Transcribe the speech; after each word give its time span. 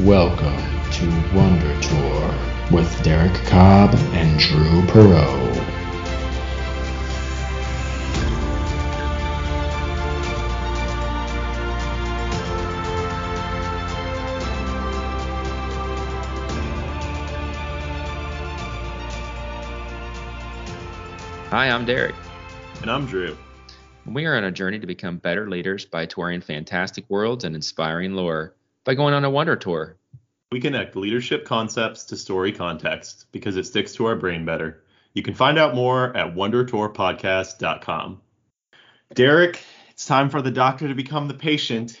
Welcome 0.00 0.58
to 0.90 1.36
Wonder 1.36 1.80
Tour 1.80 2.34
with 2.72 3.02
Derek 3.04 3.32
Cobb 3.46 3.94
and 4.12 4.38
Drew 4.40 4.82
Perot. 4.88 5.54
Hi, 21.50 21.70
I'm 21.70 21.84
Derek. 21.84 22.16
And 22.82 22.90
I'm 22.90 23.06
Drew. 23.06 23.36
We 24.06 24.26
are 24.26 24.36
on 24.36 24.42
a 24.42 24.50
journey 24.50 24.80
to 24.80 24.86
become 24.88 25.18
better 25.18 25.48
leaders 25.48 25.84
by 25.84 26.04
touring 26.06 26.40
fantastic 26.40 27.08
worlds 27.08 27.44
and 27.44 27.54
inspiring 27.54 28.14
lore 28.14 28.54
by 28.84 28.94
going 28.94 29.14
on 29.14 29.24
a 29.24 29.30
wonder 29.30 29.56
tour. 29.56 29.96
We 30.52 30.60
connect 30.60 30.94
leadership 30.94 31.44
concepts 31.44 32.04
to 32.04 32.16
story 32.16 32.52
context 32.52 33.26
because 33.32 33.56
it 33.56 33.66
sticks 33.66 33.94
to 33.94 34.06
our 34.06 34.14
brain 34.14 34.44
better. 34.44 34.82
You 35.14 35.22
can 35.22 35.34
find 35.34 35.58
out 35.58 35.74
more 35.74 36.16
at 36.16 36.34
wondertourpodcast.com. 36.34 38.20
Derek, 39.14 39.64
it's 39.90 40.06
time 40.06 40.28
for 40.28 40.42
the 40.42 40.50
doctor 40.50 40.88
to 40.88 40.94
become 40.94 41.28
the 41.28 41.34
patient. 41.34 41.98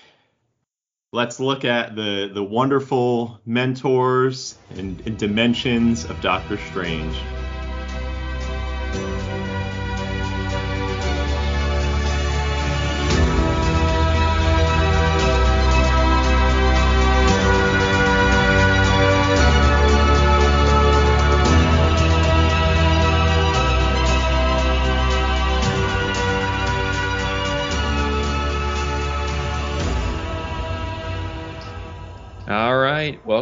Let's 1.12 1.38
look 1.38 1.64
at 1.64 1.94
the, 1.94 2.30
the 2.32 2.42
wonderful 2.42 3.40
mentors 3.46 4.58
and, 4.70 5.00
and 5.06 5.16
dimensions 5.16 6.04
of 6.04 6.20
Doctor 6.20 6.58
Strange. 6.58 7.16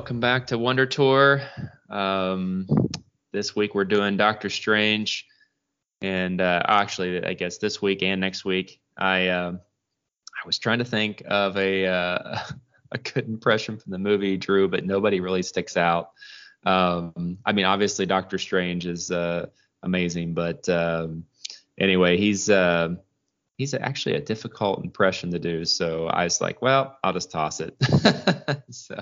Welcome 0.03 0.19
back 0.19 0.49
to 0.49 0.59
Wonder 0.59 0.85
Tour. 0.85 1.43
Um, 1.89 2.67
this 3.31 3.55
week 3.55 3.73
we're 3.73 3.85
doing 3.85 4.17
Doctor 4.17 4.51
Strange, 4.51 5.29
and 6.01 6.41
uh, 6.41 6.61
actually, 6.67 7.25
I 7.25 7.35
guess 7.35 7.59
this 7.59 7.81
week 7.81 8.03
and 8.03 8.21
next 8.21 8.45
week, 8.45 8.81
I 8.97 9.29
uh, 9.29 9.53
I 9.53 10.45
was 10.45 10.59
trying 10.59 10.81
to 10.81 10.85
think 10.85 11.23
of 11.25 11.57
a 11.57 11.87
uh, 11.87 12.39
a 12.91 12.99
good 12.99 13.29
impression 13.29 13.79
from 13.79 13.93
the 13.93 13.99
movie, 13.99 14.37
Drew, 14.37 14.67
but 14.67 14.85
nobody 14.85 15.21
really 15.21 15.45
sticks 15.45 15.77
out. 15.77 16.11
Um, 16.67 17.39
I 17.47 17.53
mean, 17.53 17.67
obviously 17.67 18.05
Doctor 18.05 18.39
Strange 18.39 18.87
is 18.87 19.13
uh, 19.13 19.51
amazing, 19.85 20.35
but 20.35 20.69
um, 20.69 21.27
anyway, 21.79 22.17
he's 22.17 22.51
uh, 22.51 22.97
he's 23.57 23.73
actually 23.73 24.17
a 24.17 24.21
difficult 24.21 24.83
impression 24.83 25.31
to 25.31 25.39
do. 25.39 25.65
So 25.65 26.09
I 26.09 26.25
was 26.25 26.41
like, 26.41 26.61
well, 26.61 26.99
I'll 27.05 27.13
just 27.13 27.31
toss 27.31 27.61
it. 27.61 27.77
so, 28.71 28.97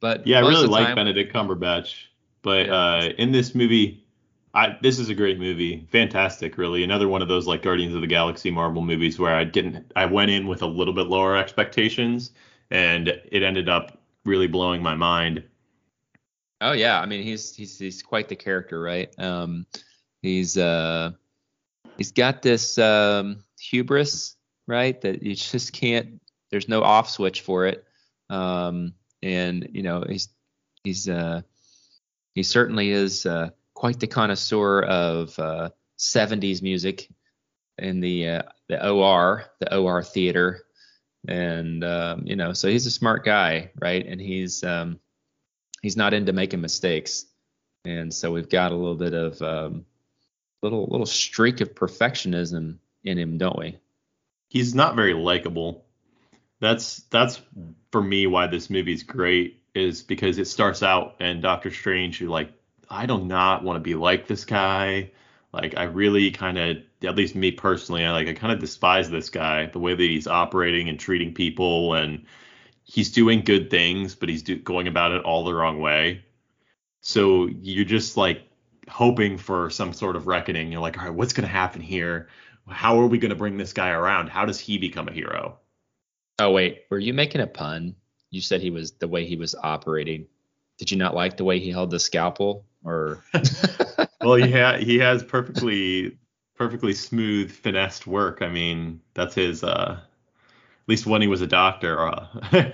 but 0.00 0.26
Yeah, 0.26 0.38
I 0.38 0.40
really 0.48 0.66
like 0.66 0.86
time- 0.86 0.96
Benedict 0.96 1.32
Cumberbatch, 1.32 1.94
but 2.42 2.66
Yeah. 2.66 2.74
uh, 2.74 3.02
in 3.18 3.32
this 3.32 3.54
movie, 3.54 4.04
I 4.54 4.76
this 4.82 4.98
is 4.98 5.08
a 5.08 5.14
great 5.14 5.38
movie, 5.38 5.86
fantastic, 5.92 6.58
really. 6.58 6.82
Another 6.82 7.06
one 7.08 7.22
of 7.22 7.28
those 7.28 7.46
like 7.46 7.62
Guardians 7.62 7.94
of 7.94 8.00
the 8.00 8.06
Galaxy 8.08 8.50
Marvel 8.50 8.82
movies 8.82 9.18
where 9.18 9.34
I 9.34 9.44
didn't, 9.44 9.92
I 9.94 10.06
went 10.06 10.30
in 10.32 10.48
with 10.48 10.62
a 10.62 10.66
little 10.66 10.94
bit 10.94 11.06
lower 11.06 11.36
expectations, 11.36 12.32
and 12.70 13.08
it 13.08 13.42
ended 13.44 13.68
up 13.68 13.98
really 14.24 14.48
blowing 14.48 14.82
my 14.82 14.94
mind. 14.96 15.44
Oh 16.60 16.72
yeah, 16.72 17.00
I 17.00 17.06
mean 17.06 17.22
he's 17.22 17.54
he's 17.54 17.78
he's 17.78 18.02
quite 18.02 18.28
the 18.28 18.36
character, 18.36 18.80
right? 18.82 19.08
Um, 19.18 19.66
he's 20.20 20.58
uh 20.58 21.12
he's 21.96 22.12
got 22.12 22.42
this 22.42 22.76
um 22.76 23.44
hubris, 23.58 24.36
right? 24.66 25.00
That 25.00 25.22
you 25.22 25.34
just 25.36 25.72
can't. 25.72 26.20
There's 26.50 26.68
no 26.68 26.82
off 26.82 27.08
switch 27.08 27.42
for 27.42 27.66
it. 27.66 27.84
Um, 28.28 28.94
and 29.22 29.68
you 29.72 29.82
know 29.82 30.04
he's 30.08 30.28
he's 30.84 31.08
uh 31.08 31.42
he 32.34 32.42
certainly 32.42 32.90
is 32.90 33.26
uh, 33.26 33.50
quite 33.74 34.00
the 34.00 34.06
connoisseur 34.06 34.82
of 34.82 35.38
uh, 35.38 35.70
70s 35.98 36.62
music 36.62 37.08
in 37.78 38.00
the 38.00 38.28
uh, 38.28 38.42
the 38.68 38.88
OR, 38.88 39.44
the 39.58 39.76
OR 39.76 40.02
theater, 40.02 40.64
and 41.26 41.82
um, 41.82 42.22
you 42.26 42.36
know 42.36 42.52
so 42.52 42.68
he's 42.68 42.86
a 42.86 42.90
smart 42.90 43.24
guy, 43.24 43.70
right? 43.80 44.06
And 44.06 44.20
he's 44.20 44.62
um 44.62 45.00
he's 45.82 45.96
not 45.96 46.14
into 46.14 46.32
making 46.32 46.60
mistakes, 46.60 47.26
and 47.84 48.12
so 48.12 48.32
we've 48.32 48.50
got 48.50 48.72
a 48.72 48.76
little 48.76 48.96
bit 48.96 49.14
of 49.14 49.40
um, 49.42 49.86
little 50.62 50.86
little 50.86 51.06
streak 51.06 51.60
of 51.60 51.74
perfectionism 51.74 52.76
in 53.04 53.18
him, 53.18 53.38
don't 53.38 53.58
we? 53.58 53.78
He's 54.48 54.74
not 54.74 54.96
very 54.96 55.14
likable. 55.14 55.84
That's 56.60 56.98
that's 57.10 57.40
for 57.90 58.02
me 58.02 58.26
why 58.26 58.46
this 58.46 58.70
movie's 58.70 59.02
great 59.02 59.62
is 59.74 60.02
because 60.02 60.38
it 60.38 60.46
starts 60.46 60.82
out 60.82 61.16
and 61.20 61.42
Doctor 61.42 61.70
Strange, 61.70 62.20
you're 62.20 62.30
like, 62.30 62.52
I 62.90 63.06
do 63.06 63.18
not 63.18 63.62
want 63.62 63.76
to 63.76 63.80
be 63.80 63.94
like 63.94 64.26
this 64.26 64.44
guy. 64.44 65.12
Like 65.52 65.76
I 65.76 65.84
really 65.84 66.30
kind 66.30 66.58
of, 66.58 66.76
at 67.02 67.16
least 67.16 67.34
me 67.34 67.52
personally, 67.52 68.04
I 68.04 68.12
like 68.12 68.28
I 68.28 68.34
kind 68.34 68.52
of 68.52 68.58
despise 68.58 69.10
this 69.10 69.30
guy, 69.30 69.66
the 69.66 69.78
way 69.78 69.94
that 69.94 70.02
he's 70.02 70.26
operating 70.26 70.88
and 70.88 70.98
treating 70.98 71.34
people, 71.34 71.94
and 71.94 72.26
he's 72.84 73.12
doing 73.12 73.42
good 73.42 73.70
things, 73.70 74.14
but 74.14 74.28
he's 74.28 74.42
do, 74.42 74.56
going 74.56 74.88
about 74.88 75.12
it 75.12 75.24
all 75.24 75.44
the 75.44 75.54
wrong 75.54 75.80
way. 75.80 76.24
So 77.00 77.46
you're 77.46 77.84
just 77.84 78.16
like 78.16 78.42
hoping 78.88 79.38
for 79.38 79.70
some 79.70 79.92
sort 79.92 80.16
of 80.16 80.26
reckoning. 80.26 80.72
You're 80.72 80.82
like, 80.82 80.98
all 80.98 81.04
right, 81.04 81.14
what's 81.14 81.32
gonna 81.32 81.48
happen 81.48 81.80
here? 81.80 82.28
How 82.68 83.00
are 83.00 83.06
we 83.06 83.18
gonna 83.18 83.34
bring 83.36 83.56
this 83.56 83.72
guy 83.72 83.90
around? 83.90 84.28
How 84.28 84.44
does 84.44 84.60
he 84.60 84.78
become 84.78 85.08
a 85.08 85.12
hero? 85.12 85.59
Oh 86.40 86.52
wait, 86.52 86.84
were 86.88 86.98
you 86.98 87.12
making 87.12 87.42
a 87.42 87.46
pun? 87.46 87.94
You 88.30 88.40
said 88.40 88.62
he 88.62 88.70
was 88.70 88.92
the 88.92 89.06
way 89.08 89.26
he 89.26 89.36
was 89.36 89.54
operating. 89.54 90.26
Did 90.78 90.90
you 90.90 90.96
not 90.96 91.14
like 91.14 91.36
the 91.36 91.44
way 91.44 91.58
he 91.58 91.70
held 91.70 91.90
the 91.90 92.00
scalpel, 92.00 92.64
or? 92.82 93.22
well, 94.22 94.36
he 94.36 94.50
ha- 94.50 94.78
he 94.78 94.98
has 95.00 95.22
perfectly 95.22 96.16
perfectly 96.56 96.94
smooth 96.94 97.50
finessed 97.52 98.06
work. 98.06 98.40
I 98.40 98.48
mean, 98.48 99.02
that's 99.12 99.34
his 99.34 99.62
uh 99.62 100.00
at 100.00 100.88
least 100.88 101.06
when 101.06 101.20
he 101.20 101.28
was 101.28 101.42
a 101.42 101.46
doctor, 101.46 102.08
uh, 102.08 102.26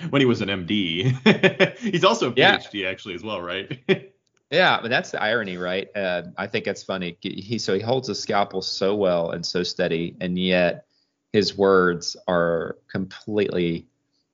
when 0.11 0.23
he 0.23 0.27
was 0.27 0.41
an 0.43 0.49
MD. 0.49 1.77
He's 1.79 2.05
also 2.05 2.31
a 2.31 2.35
Yeah. 2.37 2.59
PhD 2.59 2.89
actually 2.89 3.15
as 3.17 3.25
well, 3.25 3.43
right? 3.43 4.13
Yeah, 4.53 4.81
but 4.81 4.91
that's 4.91 5.11
the 5.11 5.21
irony, 5.21 5.57
right? 5.57 5.89
Uh, 5.95 6.23
I 6.39 6.47
think 6.47 6.65
that's 6.65 6.85
funny. 6.85 7.19
He 7.21 7.59
so 7.59 7.75
he 7.75 7.81
holds 7.81 8.07
the 8.07 8.15
scalpel 8.15 8.63
so 8.63 8.95
well 8.95 9.33
and 9.33 9.45
so 9.45 9.65
steady, 9.65 10.17
and 10.21 10.39
yet 10.39 10.86
his 11.37 11.55
words 11.55 12.17
are 12.27 12.79
completely 12.91 13.87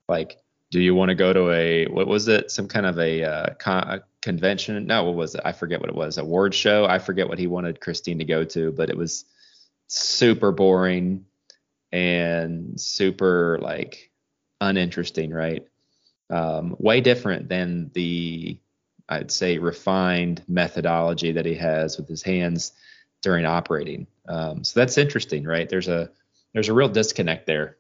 like, 0.09 0.39
"Do 0.71 0.81
you 0.81 0.95
want 0.95 1.09
to 1.09 1.17
go 1.17 1.33
to 1.33 1.51
a 1.51 1.87
what 1.87 2.07
was 2.07 2.29
it? 2.29 2.53
Some 2.53 2.69
kind 2.69 2.87
of 2.87 2.97
a, 3.01 3.25
uh, 3.25 3.55
con- 3.55 3.89
a 3.89 4.03
convention? 4.21 4.87
No, 4.87 5.03
what 5.05 5.17
was 5.17 5.35
it? 5.35 5.41
I 5.45 5.51
forget 5.51 5.81
what 5.81 5.91
it 5.91 5.97
was. 5.97 6.17
Award 6.17 6.55
show? 6.55 6.87
I 6.87 7.01
forget 7.01 7.29
what 7.29 7.41
he 7.41 7.49
wanted 7.49 7.81
Christine 7.81 8.19
to 8.19 8.25
go 8.25 8.45
to, 8.45 8.71
but 8.71 8.89
it 8.89 8.97
was 8.97 9.25
super 9.89 10.53
boring 10.53 11.27
and 11.91 12.81
super 12.81 13.59
like 13.61 14.13
uninteresting, 14.61 15.33
right? 15.33 15.67
Um, 16.31 16.77
way 16.79 17.01
different 17.01 17.49
than 17.49 17.91
the 17.95 18.59
I'd 19.09 19.33
say 19.33 19.59
refined 19.59 20.45
methodology 20.47 21.33
that 21.33 21.47
he 21.47 21.55
has 21.55 21.99
with 21.99 22.09
his 22.09 22.23
hands 22.23 22.73
during 23.23 23.45
operating. 23.45 24.07
Um, 24.29 24.63
so 24.63 24.79
that's 24.79 24.99
interesting, 24.99 25.45
right? 25.45 25.69
There's 25.69 25.89
a 25.89 26.11
there's 26.53 26.69
a 26.69 26.75
real 26.75 26.89
disconnect 26.89 27.47
there. 27.47 27.77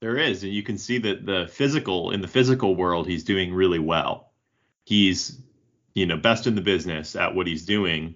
There 0.00 0.16
is, 0.16 0.42
and 0.42 0.52
you 0.52 0.62
can 0.62 0.76
see 0.76 0.98
that 0.98 1.24
the 1.24 1.48
physical 1.50 2.10
in 2.10 2.20
the 2.20 2.28
physical 2.28 2.76
world, 2.76 3.06
he's 3.06 3.24
doing 3.24 3.54
really 3.54 3.78
well. 3.78 4.32
He's, 4.84 5.40
you 5.94 6.06
know, 6.06 6.16
best 6.16 6.46
in 6.46 6.54
the 6.54 6.60
business 6.60 7.16
at 7.16 7.34
what 7.34 7.46
he's 7.46 7.64
doing, 7.64 8.14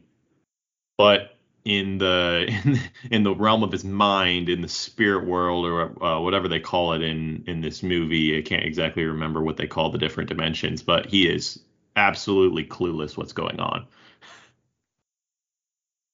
but 0.98 1.38
in 1.64 1.98
the 1.98 2.46
in, 2.64 2.80
in 3.10 3.22
the 3.22 3.34
realm 3.34 3.62
of 3.62 3.72
his 3.72 3.84
mind, 3.84 4.48
in 4.48 4.60
the 4.60 4.68
spirit 4.68 5.26
world 5.26 5.64
or 5.64 6.04
uh, 6.04 6.20
whatever 6.20 6.48
they 6.48 6.60
call 6.60 6.92
it 6.92 7.02
in 7.02 7.44
in 7.46 7.62
this 7.62 7.82
movie, 7.82 8.38
I 8.38 8.42
can't 8.42 8.64
exactly 8.64 9.04
remember 9.04 9.40
what 9.40 9.56
they 9.56 9.66
call 9.66 9.90
the 9.90 9.98
different 9.98 10.28
dimensions, 10.28 10.82
but 10.82 11.06
he 11.06 11.26
is 11.26 11.60
absolutely 11.96 12.64
clueless 12.64 13.16
what's 13.16 13.32
going 13.32 13.60
on. 13.60 13.86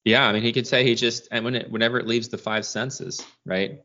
Yeah, 0.07 0.29
I 0.29 0.33
mean, 0.33 0.43
he 0.43 0.53
could 0.53 0.69
say 0.69 0.85
he 0.85 0.95
just 0.95 1.27
and 1.33 1.45
when 1.45 1.57
it, 1.57 1.69
whenever 1.69 1.99
it 1.99 2.07
leaves 2.07 2.29
the 2.29 2.39
five 2.39 2.65
senses, 2.65 3.27
right? 3.45 3.83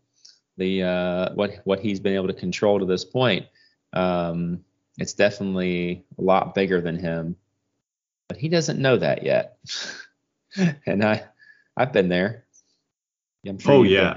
The 0.58 0.84
uh, 0.84 1.34
what 1.34 1.62
what 1.64 1.80
he's 1.80 2.00
been 2.00 2.14
able 2.14 2.28
to 2.28 2.34
control 2.34 2.78
to 2.78 2.86
this 2.86 3.04
point, 3.04 3.48
um, 3.92 4.64
it's 5.00 5.14
definitely 5.14 6.06
a 6.20 6.22
lot 6.22 6.54
bigger 6.54 6.80
than 6.80 7.00
him, 7.00 7.36
but 8.28 8.38
he 8.38 8.50
doesn't 8.50 8.80
know 8.80 8.98
that 8.98 9.24
yet. 9.24 9.58
and 10.86 11.04
I 11.04 11.24
I've 11.76 11.92
been 11.92 12.08
there. 12.08 12.46
I'm 13.48 13.58
sure 13.58 13.74
Oh, 13.74 13.84
yeah. 13.84 14.14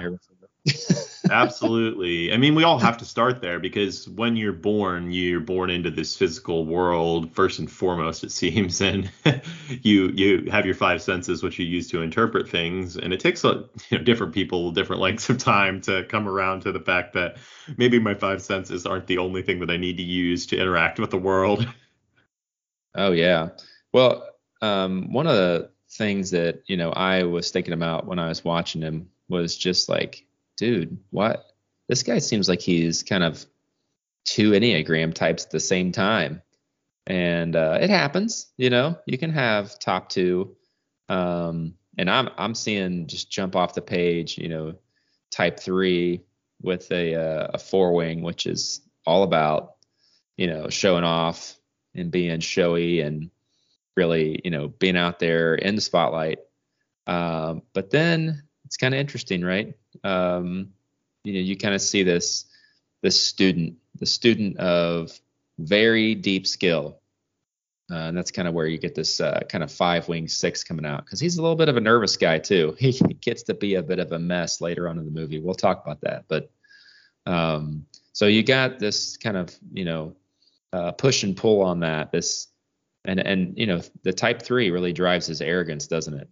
Absolutely. 1.30 2.32
I 2.32 2.36
mean, 2.36 2.54
we 2.54 2.64
all 2.64 2.78
have 2.78 2.98
to 2.98 3.04
start 3.06 3.40
there 3.40 3.58
because 3.58 4.08
when 4.10 4.36
you're 4.36 4.52
born, 4.52 5.10
you're 5.10 5.40
born 5.40 5.70
into 5.70 5.90
this 5.90 6.14
physical 6.16 6.66
world 6.66 7.34
first 7.34 7.58
and 7.58 7.70
foremost, 7.70 8.24
it 8.24 8.32
seems, 8.32 8.80
and 8.82 9.10
you 9.82 10.08
you 10.08 10.50
have 10.50 10.66
your 10.66 10.74
five 10.74 11.00
senses, 11.00 11.42
which 11.42 11.58
you 11.58 11.64
use 11.64 11.88
to 11.90 12.02
interpret 12.02 12.48
things, 12.48 12.96
and 12.96 13.12
it 13.12 13.20
takes 13.20 13.42
a, 13.44 13.64
you 13.88 13.98
know 13.98 14.04
different 14.04 14.34
people 14.34 14.70
different 14.70 15.00
lengths 15.00 15.30
of 15.30 15.38
time 15.38 15.80
to 15.82 16.04
come 16.04 16.28
around 16.28 16.60
to 16.60 16.72
the 16.72 16.80
fact 16.80 17.14
that 17.14 17.36
maybe 17.78 17.98
my 17.98 18.14
five 18.14 18.42
senses 18.42 18.84
aren't 18.86 19.06
the 19.06 19.18
only 19.18 19.42
thing 19.42 19.60
that 19.60 19.70
I 19.70 19.76
need 19.78 19.96
to 19.96 20.02
use 20.02 20.46
to 20.48 20.58
interact 20.58 20.98
with 20.98 21.10
the 21.10 21.18
world. 21.18 21.66
Oh 22.94 23.12
yeah. 23.12 23.50
Well, 23.92 24.28
um, 24.60 25.12
one 25.12 25.26
of 25.26 25.34
the 25.36 25.70
things 25.90 26.30
that 26.30 26.62
you 26.66 26.76
know 26.76 26.90
I 26.90 27.24
was 27.24 27.50
thinking 27.50 27.72
about 27.74 28.06
when 28.06 28.18
I 28.18 28.28
was 28.28 28.44
watching 28.44 28.82
him 28.82 29.08
was 29.28 29.56
just 29.56 29.88
like 29.88 30.26
dude, 30.56 30.98
what? 31.10 31.44
This 31.88 32.02
guy 32.02 32.18
seems 32.18 32.48
like 32.48 32.60
he's 32.60 33.02
kind 33.02 33.22
of 33.22 33.44
two 34.24 34.52
Enneagram 34.52 35.14
types 35.14 35.44
at 35.44 35.50
the 35.50 35.60
same 35.60 35.92
time. 35.92 36.42
And 37.06 37.54
uh, 37.54 37.78
it 37.80 37.90
happens, 37.90 38.46
you 38.56 38.70
know, 38.70 38.98
you 39.06 39.18
can 39.18 39.30
have 39.30 39.78
top 39.78 40.08
two. 40.08 40.56
Um, 41.08 41.74
and 41.98 42.10
I'm 42.10 42.30
I'm 42.38 42.54
seeing 42.54 43.06
just 43.06 43.30
jump 43.30 43.56
off 43.56 43.74
the 43.74 43.82
page, 43.82 44.38
you 44.38 44.48
know, 44.48 44.74
type 45.30 45.60
three 45.60 46.22
with 46.62 46.90
a 46.90 47.14
uh, 47.14 47.50
a 47.54 47.58
four 47.58 47.92
wing, 47.92 48.22
which 48.22 48.46
is 48.46 48.80
all 49.06 49.22
about, 49.22 49.74
you 50.36 50.46
know, 50.46 50.70
showing 50.70 51.04
off 51.04 51.56
and 51.94 52.10
being 52.10 52.40
showy 52.40 53.00
and 53.00 53.30
really, 53.96 54.40
you 54.42 54.50
know, 54.50 54.68
being 54.68 54.96
out 54.96 55.18
there 55.18 55.54
in 55.54 55.74
the 55.74 55.80
spotlight. 55.82 56.38
Um, 57.06 57.62
but 57.74 57.90
then 57.90 58.43
it's 58.74 58.80
kind 58.80 58.92
of 58.92 58.98
interesting, 58.98 59.44
right? 59.44 59.72
Um, 60.02 60.70
you 61.22 61.34
know, 61.34 61.38
you 61.38 61.56
kind 61.56 61.76
of 61.76 61.80
see 61.80 62.02
this 62.02 62.46
this 63.02 63.20
student, 63.20 63.76
the 64.00 64.06
student 64.06 64.56
of 64.58 65.12
very 65.60 66.16
deep 66.16 66.44
skill, 66.44 66.98
uh, 67.88 68.08
and 68.08 68.16
that's 68.16 68.32
kind 68.32 68.48
of 68.48 68.54
where 68.54 68.66
you 68.66 68.78
get 68.78 68.96
this 68.96 69.20
uh, 69.20 69.42
kind 69.48 69.62
of 69.62 69.70
five 69.70 70.08
wing 70.08 70.26
six 70.26 70.64
coming 70.64 70.84
out 70.84 71.04
because 71.04 71.20
he's 71.20 71.38
a 71.38 71.40
little 71.40 71.54
bit 71.54 71.68
of 71.68 71.76
a 71.76 71.80
nervous 71.80 72.16
guy 72.16 72.40
too. 72.40 72.74
He 72.80 72.90
gets 73.20 73.44
to 73.44 73.54
be 73.54 73.76
a 73.76 73.82
bit 73.82 74.00
of 74.00 74.10
a 74.10 74.18
mess 74.18 74.60
later 74.60 74.88
on 74.88 74.98
in 74.98 75.04
the 75.04 75.12
movie. 75.12 75.38
We'll 75.38 75.54
talk 75.54 75.84
about 75.84 76.00
that, 76.00 76.24
but 76.26 76.50
um, 77.26 77.86
so 78.12 78.26
you 78.26 78.42
got 78.42 78.80
this 78.80 79.16
kind 79.16 79.36
of 79.36 79.54
you 79.72 79.84
know 79.84 80.16
uh, 80.72 80.90
push 80.90 81.22
and 81.22 81.36
pull 81.36 81.62
on 81.62 81.78
that. 81.80 82.10
This 82.10 82.48
and 83.04 83.20
and 83.20 83.56
you 83.56 83.68
know 83.68 83.82
the 84.02 84.12
type 84.12 84.42
three 84.42 84.72
really 84.72 84.92
drives 84.92 85.28
his 85.28 85.40
arrogance, 85.40 85.86
doesn't 85.86 86.14
it? 86.14 86.28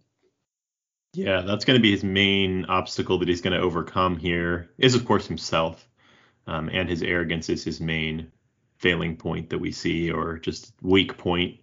Yeah, 1.13 1.41
that's 1.41 1.63
going 1.63 1.77
to 1.77 1.81
be 1.81 1.91
his 1.91 2.03
main 2.03 2.65
obstacle 2.65 3.19
that 3.19 3.27
he's 3.27 3.41
going 3.41 3.53
to 3.53 3.63
overcome 3.63 4.17
here. 4.17 4.71
Is 4.79 4.95
of 4.95 5.05
course 5.05 5.27
himself, 5.27 5.87
um, 6.47 6.69
and 6.69 6.89
his 6.89 7.03
arrogance 7.03 7.49
is 7.49 7.63
his 7.63 7.79
main 7.79 8.31
failing 8.77 9.15
point 9.15 9.51
that 9.51 9.59
we 9.59 9.71
see, 9.71 10.11
or 10.11 10.39
just 10.39 10.73
weak 10.81 11.17
point. 11.17 11.59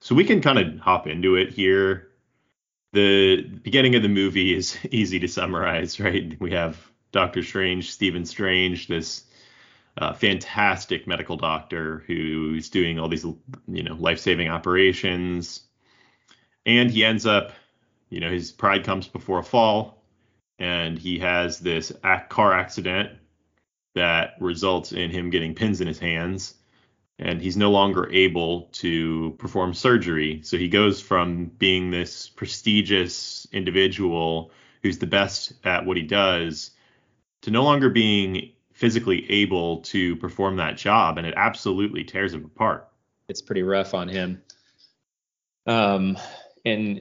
So 0.00 0.14
we 0.14 0.24
can 0.24 0.40
kind 0.40 0.58
of 0.58 0.78
hop 0.80 1.06
into 1.06 1.36
it 1.36 1.50
here. 1.52 2.08
The 2.92 3.42
beginning 3.42 3.94
of 3.94 4.02
the 4.02 4.08
movie 4.08 4.54
is 4.54 4.78
easy 4.90 5.18
to 5.20 5.28
summarize, 5.28 6.00
right? 6.00 6.34
We 6.40 6.52
have 6.52 6.78
Doctor 7.12 7.42
Strange, 7.42 7.92
Stephen 7.92 8.24
Strange, 8.24 8.88
this 8.88 9.24
uh, 9.98 10.14
fantastic 10.14 11.06
medical 11.06 11.36
doctor 11.36 12.04
who's 12.06 12.70
doing 12.70 12.98
all 12.98 13.08
these, 13.08 13.24
you 13.68 13.82
know, 13.82 13.94
life-saving 13.94 14.48
operations, 14.48 15.62
and 16.64 16.90
he 16.90 17.04
ends 17.04 17.26
up 17.26 17.52
you 18.08 18.20
know, 18.20 18.30
his 18.30 18.52
pride 18.52 18.84
comes 18.84 19.08
before 19.08 19.38
a 19.38 19.44
fall, 19.44 20.02
and 20.58 20.98
he 20.98 21.18
has 21.18 21.58
this 21.58 21.92
car 22.28 22.52
accident 22.52 23.10
that 23.94 24.34
results 24.40 24.92
in 24.92 25.10
him 25.10 25.30
getting 25.30 25.54
pins 25.54 25.80
in 25.80 25.86
his 25.86 25.98
hands, 25.98 26.54
and 27.18 27.40
he's 27.40 27.56
no 27.56 27.70
longer 27.70 28.10
able 28.12 28.62
to 28.72 29.34
perform 29.38 29.74
surgery. 29.74 30.42
So 30.42 30.56
he 30.58 30.68
goes 30.68 31.00
from 31.00 31.46
being 31.46 31.90
this 31.90 32.28
prestigious 32.28 33.46
individual 33.52 34.50
who's 34.82 34.98
the 34.98 35.06
best 35.06 35.54
at 35.64 35.86
what 35.86 35.96
he 35.96 36.02
does 36.02 36.70
to 37.42 37.50
no 37.50 37.62
longer 37.64 37.90
being 37.90 38.52
physically 38.72 39.30
able 39.30 39.78
to 39.78 40.16
perform 40.16 40.56
that 40.56 40.76
job, 40.76 41.16
and 41.16 41.26
it 41.26 41.34
absolutely 41.36 42.04
tears 42.04 42.34
him 42.34 42.44
apart. 42.44 42.88
It's 43.28 43.40
pretty 43.40 43.62
rough 43.62 43.94
on 43.94 44.08
him. 44.08 44.42
Um, 45.66 46.18
and 46.64 47.00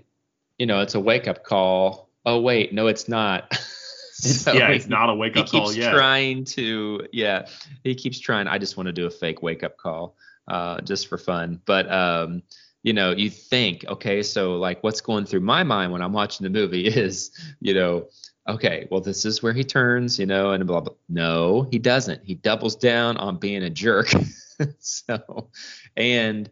you 0.58 0.66
know, 0.66 0.82
it's 0.82 0.96
a 0.96 1.00
wake 1.00 1.28
up 1.28 1.44
call. 1.44 2.10
Oh 2.26 2.40
wait, 2.42 2.74
no, 2.74 2.88
it's 2.88 3.08
not. 3.08 3.54
so 4.14 4.54
yeah, 4.54 4.70
it's 4.70 4.88
not 4.88 5.10
a 5.10 5.16
wake 5.16 5.38
up 5.38 5.48
call 5.50 5.68
yet. 5.68 5.76
He 5.76 5.82
keeps 5.82 5.94
trying 5.94 6.46
to, 6.46 7.08
yeah, 7.12 7.48
he 7.84 7.96
keeps 7.96 8.20
trying. 8.20 8.48
I 8.48 8.58
just 8.58 8.78
want 8.78 8.88
to 8.88 8.94
do 8.94 9.06
a 9.06 9.12
fake 9.12 9.42
wake 9.42 9.64
up 9.64 9.78
call, 9.78 10.16
uh, 10.48 10.82
just 10.82 11.08
for 11.08 11.18
fun. 11.18 11.62
But 11.66 11.92
um, 11.92 12.44
you 12.84 12.94
know, 12.94 13.12
you 13.12 13.30
think, 13.30 13.84
okay, 13.88 14.22
so 14.22 14.58
like, 14.58 14.84
what's 14.84 15.02
going 15.02 15.26
through 15.26 15.42
my 15.42 15.64
mind 15.64 15.92
when 15.92 16.02
I'm 16.02 16.14
watching 16.14 16.44
the 16.44 16.52
movie 16.52 16.86
is, 16.88 17.32
you 17.60 17.74
know, 17.74 18.08
okay, 18.48 18.88
well, 18.92 19.02
this 19.02 19.26
is 19.26 19.42
where 19.42 19.54
he 19.54 19.64
turns, 19.64 20.20
you 20.20 20.26
know, 20.26 20.52
and 20.52 20.66
blah 20.66 20.82
blah. 20.82 20.94
No, 21.10 21.68
he 21.72 21.80
doesn't. 21.80 22.24
He 22.24 22.36
doubles 22.36 22.76
down 22.76 23.18
on 23.18 23.38
being 23.38 23.64
a 23.64 23.70
jerk. 23.70 24.12
so, 24.80 25.50
and 25.98 26.50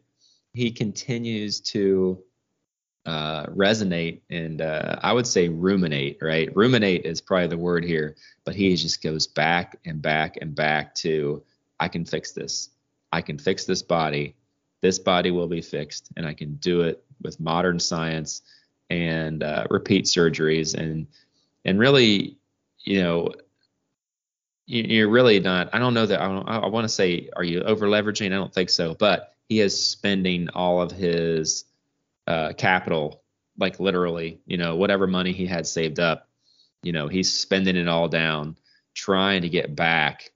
he 0.54 0.72
continues 0.72 1.60
to 1.62 2.24
uh, 3.06 3.46
resonate 3.48 4.22
and 4.30 4.62
uh, 4.62 4.98
I 5.02 5.12
would 5.12 5.28
say 5.28 5.50
ruminate, 5.50 6.20
right? 6.22 6.56
Ruminate 6.56 7.06
is 7.06 7.22
probably 7.22 7.48
the 7.48 7.58
word 7.58 7.84
here, 7.84 8.16
but 8.46 8.56
he 8.56 8.76
just 8.76 9.02
goes 9.02 9.28
back 9.28 9.78
and 9.86 10.02
back 10.02 10.38
and 10.42 10.56
back 10.56 10.96
to 10.96 11.44
I 11.80 11.90
can 11.90 12.06
fix 12.06 12.32
this. 12.32 12.70
I 13.12 13.22
can 13.22 13.38
fix 13.38 13.66
this 13.66 13.82
body. 13.82 14.36
This 14.82 15.00
body 15.00 15.32
will 15.32 15.48
be 15.48 15.62
fixed, 15.62 16.12
and 16.18 16.26
I 16.26 16.34
can 16.34 16.56
do 16.56 16.82
it 16.82 17.04
with 17.22 17.40
modern 17.40 17.80
science 17.80 18.42
and 18.90 19.44
uh, 19.44 19.66
repeat 19.70 20.06
surgeries 20.06 20.76
and 20.76 21.08
and 21.66 21.80
really, 21.80 22.38
you 22.80 23.02
know, 23.02 23.34
you're 24.66 25.10
really 25.10 25.40
not. 25.40 25.70
I 25.74 25.80
don't 25.80 25.94
know 25.94 26.06
that. 26.06 26.22
I, 26.22 26.28
I 26.28 26.68
want 26.68 26.86
to 26.86 26.90
say, 26.90 27.30
are 27.36 27.44
you 27.44 27.62
over 27.62 27.88
leveraging? 27.88 28.28
I 28.28 28.36
don't 28.36 28.54
think 28.54 28.70
so, 28.70 28.94
but 28.94 29.36
he 29.50 29.60
is 29.60 29.90
spending 29.90 30.50
all 30.50 30.82
of 30.82 30.92
his 30.92 31.66
uh, 32.28 32.54
capital, 32.54 33.24
like 33.58 33.80
literally, 33.80 34.40
you 34.46 34.58
know, 34.58 34.76
whatever 34.76 35.08
money 35.08 35.32
he 35.32 35.46
had 35.46 35.68
saved 35.68 36.00
up, 36.00 36.28
you 36.82 36.92
know, 36.92 37.08
he's 37.08 37.32
spending 37.32 37.76
it 37.76 37.88
all 37.88 38.08
down 38.08 38.58
trying 38.94 39.42
to 39.42 39.50
get 39.50 39.76
back. 39.76 40.32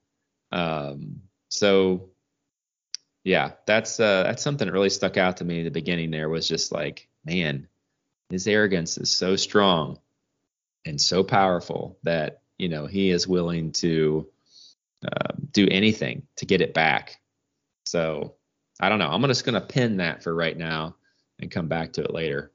Um, 0.52 1.22
so 1.48 2.10
yeah, 3.24 3.52
that's 3.66 4.00
uh, 4.00 4.24
that's 4.24 4.42
something 4.42 4.66
that 4.66 4.72
really 4.72 4.90
stuck 4.90 5.16
out 5.16 5.38
to 5.38 5.44
me 5.44 5.58
in 5.58 5.64
the 5.64 5.70
beginning. 5.70 6.10
There 6.10 6.28
was 6.28 6.48
just 6.48 6.72
like, 6.72 7.08
man, 7.24 7.68
his 8.30 8.46
arrogance 8.46 8.98
is 8.98 9.10
so 9.10 9.36
strong 9.36 9.98
and 10.86 11.00
so 11.00 11.22
powerful 11.22 11.98
that 12.04 12.42
you 12.58 12.68
know 12.68 12.86
he 12.86 13.10
is 13.10 13.28
willing 13.28 13.72
to 13.72 14.28
uh, 15.04 15.32
do 15.52 15.66
anything 15.70 16.26
to 16.36 16.46
get 16.46 16.60
it 16.60 16.74
back. 16.74 17.20
So 17.86 18.34
I 18.80 18.88
don't 18.88 18.98
know. 18.98 19.10
I'm 19.10 19.22
just 19.24 19.44
gonna 19.44 19.60
pin 19.60 19.98
that 19.98 20.22
for 20.22 20.34
right 20.34 20.56
now 20.56 20.96
and 21.40 21.50
come 21.50 21.68
back 21.68 21.92
to 21.94 22.02
it 22.02 22.12
later. 22.12 22.50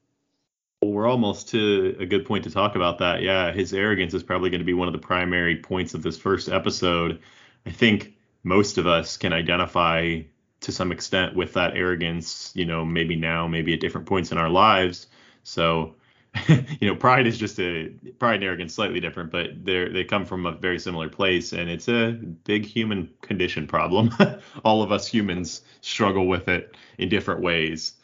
Well, 0.80 0.92
we're 0.92 1.08
almost 1.08 1.48
to 1.50 1.96
a 1.98 2.06
good 2.06 2.26
point 2.26 2.44
to 2.44 2.50
talk 2.50 2.76
about 2.76 2.98
that. 2.98 3.22
Yeah, 3.22 3.52
his 3.52 3.72
arrogance 3.72 4.12
is 4.14 4.22
probably 4.22 4.50
going 4.50 4.60
to 4.60 4.66
be 4.66 4.74
one 4.74 4.88
of 4.88 4.92
the 4.92 4.98
primary 4.98 5.56
points 5.56 5.94
of 5.94 6.02
this 6.02 6.18
first 6.18 6.48
episode. 6.48 7.20
I 7.64 7.70
think 7.70 8.14
most 8.42 8.76
of 8.78 8.86
us 8.86 9.16
can 9.16 9.32
identify 9.32 10.20
to 10.60 10.72
some 10.72 10.92
extent 10.92 11.34
with 11.34 11.54
that 11.54 11.76
arrogance, 11.76 12.52
you 12.54 12.64
know, 12.64 12.84
maybe 12.84 13.16
now, 13.16 13.46
maybe 13.46 13.74
at 13.74 13.80
different 13.80 14.06
points 14.06 14.32
in 14.32 14.38
our 14.38 14.48
lives. 14.48 15.06
So, 15.42 15.94
you 16.48 16.88
know, 16.88 16.96
pride 16.96 17.26
is 17.26 17.38
just 17.38 17.58
a 17.60 17.88
pride 18.18 18.36
and 18.36 18.44
arrogance 18.44 18.74
slightly 18.74 19.00
different, 19.00 19.30
but 19.30 19.64
they 19.64 19.88
they 19.88 20.04
come 20.04 20.24
from 20.24 20.46
a 20.46 20.52
very 20.52 20.78
similar 20.78 21.08
place, 21.08 21.52
and 21.52 21.70
it's 21.70 21.88
a 21.88 22.12
big 22.44 22.64
human 22.64 23.10
condition 23.20 23.66
problem. 23.66 24.10
All 24.64 24.82
of 24.82 24.90
us 24.90 25.06
humans 25.06 25.62
struggle 25.80 26.26
with 26.26 26.48
it 26.48 26.76
in 26.98 27.08
different 27.08 27.40
ways. 27.40 27.94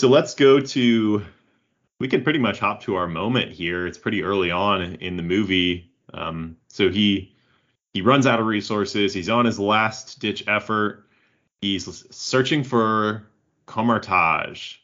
So 0.00 0.08
let's 0.08 0.34
go 0.34 0.60
to. 0.60 1.26
We 1.98 2.08
can 2.08 2.24
pretty 2.24 2.38
much 2.38 2.58
hop 2.58 2.84
to 2.84 2.94
our 2.94 3.06
moment 3.06 3.52
here. 3.52 3.86
It's 3.86 3.98
pretty 3.98 4.22
early 4.22 4.50
on 4.50 4.94
in 4.94 5.18
the 5.18 5.22
movie. 5.22 5.92
Um, 6.14 6.56
so 6.68 6.88
he 6.88 7.34
he 7.92 8.00
runs 8.00 8.26
out 8.26 8.40
of 8.40 8.46
resources. 8.46 9.12
He's 9.12 9.28
on 9.28 9.44
his 9.44 9.58
last 9.58 10.18
ditch 10.18 10.42
effort. 10.48 11.04
He's 11.60 12.06
searching 12.10 12.64
for 12.64 13.26
Kamar-Taj, 13.66 14.76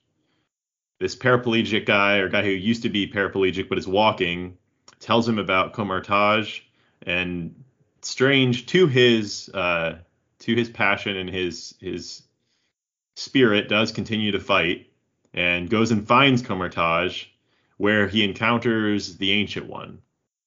this 1.00 1.16
paraplegic 1.16 1.86
guy 1.86 2.18
or 2.18 2.28
guy 2.28 2.42
who 2.42 2.50
used 2.50 2.82
to 2.82 2.90
be 2.90 3.10
paraplegic 3.10 3.70
but 3.70 3.78
is 3.78 3.88
walking. 3.88 4.58
Tells 5.00 5.26
him 5.26 5.38
about 5.38 5.72
Kamar-Taj, 5.72 6.60
and 7.06 7.64
Strange 8.02 8.66
to 8.66 8.86
his 8.86 9.48
uh, 9.54 9.96
to 10.40 10.54
his 10.54 10.68
passion 10.68 11.16
and 11.16 11.30
his 11.30 11.74
his 11.80 12.22
spirit 13.14 13.70
does 13.70 13.92
continue 13.92 14.32
to 14.32 14.40
fight 14.40 14.85
and 15.36 15.68
goes 15.68 15.90
and 15.90 16.08
finds 16.08 16.42
Kamar-Taj, 16.42 17.24
where 17.76 18.08
he 18.08 18.24
encounters 18.24 19.16
the 19.18 19.32
Ancient 19.32 19.66
One. 19.66 20.00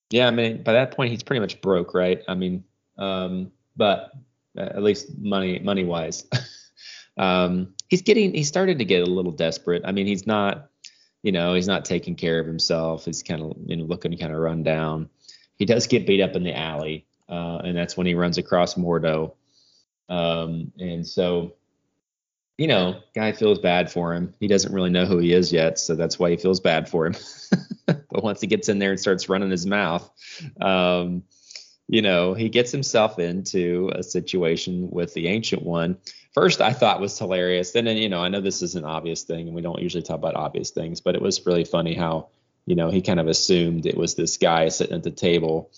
Yeah, 0.09 0.27
I 0.27 0.31
mean, 0.31 0.63
by 0.63 0.73
that 0.73 0.91
point, 0.91 1.11
he's 1.11 1.23
pretty 1.23 1.39
much 1.39 1.61
broke, 1.61 1.93
right? 1.93 2.21
I 2.27 2.33
mean, 2.33 2.63
um, 2.97 3.51
but 3.77 4.11
uh, 4.57 4.61
at 4.61 4.81
least 4.81 5.17
money 5.17 5.59
money 5.59 5.85
wise, 5.85 6.25
um, 7.17 7.75
he's 7.87 8.01
getting 8.01 8.33
he's 8.33 8.47
starting 8.47 8.79
to 8.79 8.85
get 8.85 9.07
a 9.07 9.11
little 9.11 9.31
desperate. 9.31 9.83
I 9.85 9.91
mean, 9.91 10.07
he's 10.07 10.25
not, 10.25 10.69
you 11.21 11.31
know, 11.31 11.53
he's 11.53 11.67
not 11.67 11.85
taking 11.85 12.15
care 12.15 12.39
of 12.39 12.47
himself. 12.47 13.05
He's 13.05 13.21
kind 13.21 13.43
of 13.43 13.57
you 13.67 13.77
know 13.77 13.83
looking 13.83 14.17
kind 14.17 14.33
of 14.33 14.39
run 14.39 14.63
down. 14.63 15.09
He 15.57 15.65
does 15.65 15.85
get 15.85 16.07
beat 16.07 16.21
up 16.21 16.35
in 16.35 16.43
the 16.43 16.57
alley, 16.57 17.05
uh, 17.29 17.59
and 17.63 17.77
that's 17.77 17.95
when 17.95 18.07
he 18.07 18.15
runs 18.15 18.39
across 18.39 18.73
Mordo. 18.73 19.33
Um, 20.09 20.71
and 20.79 21.05
so, 21.07 21.53
you 22.59 22.67
know, 22.67 23.01
guy 23.15 23.31
feels 23.31 23.57
bad 23.57 23.89
for 23.89 24.13
him. 24.13 24.33
He 24.41 24.49
doesn't 24.49 24.73
really 24.73 24.89
know 24.89 25.05
who 25.05 25.17
he 25.17 25.31
is 25.31 25.53
yet, 25.53 25.79
so 25.79 25.95
that's 25.95 26.19
why 26.19 26.29
he 26.29 26.35
feels 26.35 26.59
bad 26.59 26.89
for 26.89 27.05
him. 27.05 27.15
but 27.85 28.21
once 28.21 28.41
he 28.41 28.47
gets 28.47 28.67
in 28.67 28.79
there 28.79 28.91
and 28.91 28.99
starts 28.99 29.29
running 29.29 29.49
his 29.49 29.65
mouth, 29.65 30.11
um, 30.59 31.23
you 31.87 32.01
know, 32.01 32.33
he 32.33 32.49
gets 32.49 32.69
himself 32.69 33.17
into 33.17 33.89
a 33.95 34.03
situation 34.03 34.91
with 34.91 35.13
the 35.13 35.29
ancient 35.29 35.63
one. 35.63 35.99
First, 36.33 36.59
I 36.59 36.73
thought 36.73 36.99
was 36.99 37.17
hilarious. 37.17 37.71
Then, 37.71 37.87
you 37.87 38.09
know, 38.09 38.21
I 38.21 38.27
know 38.27 38.41
this 38.41 38.61
is 38.61 38.75
an 38.75 38.83
obvious 38.83 39.23
thing, 39.23 39.47
and 39.47 39.55
we 39.55 39.61
don't 39.61 39.81
usually 39.81 40.03
talk 40.03 40.17
about 40.17 40.35
obvious 40.35 40.71
things, 40.71 40.99
but 40.99 41.15
it 41.15 41.21
was 41.21 41.45
really 41.45 41.63
funny 41.63 41.93
how, 41.93 42.27
you 42.65 42.75
know, 42.75 42.91
he 42.91 43.01
kind 43.01 43.21
of 43.21 43.29
assumed 43.29 43.85
it 43.85 43.95
was 43.95 44.15
this 44.15 44.35
guy 44.35 44.67
sitting 44.67 44.97
at 44.97 45.03
the 45.03 45.11
table 45.11 45.71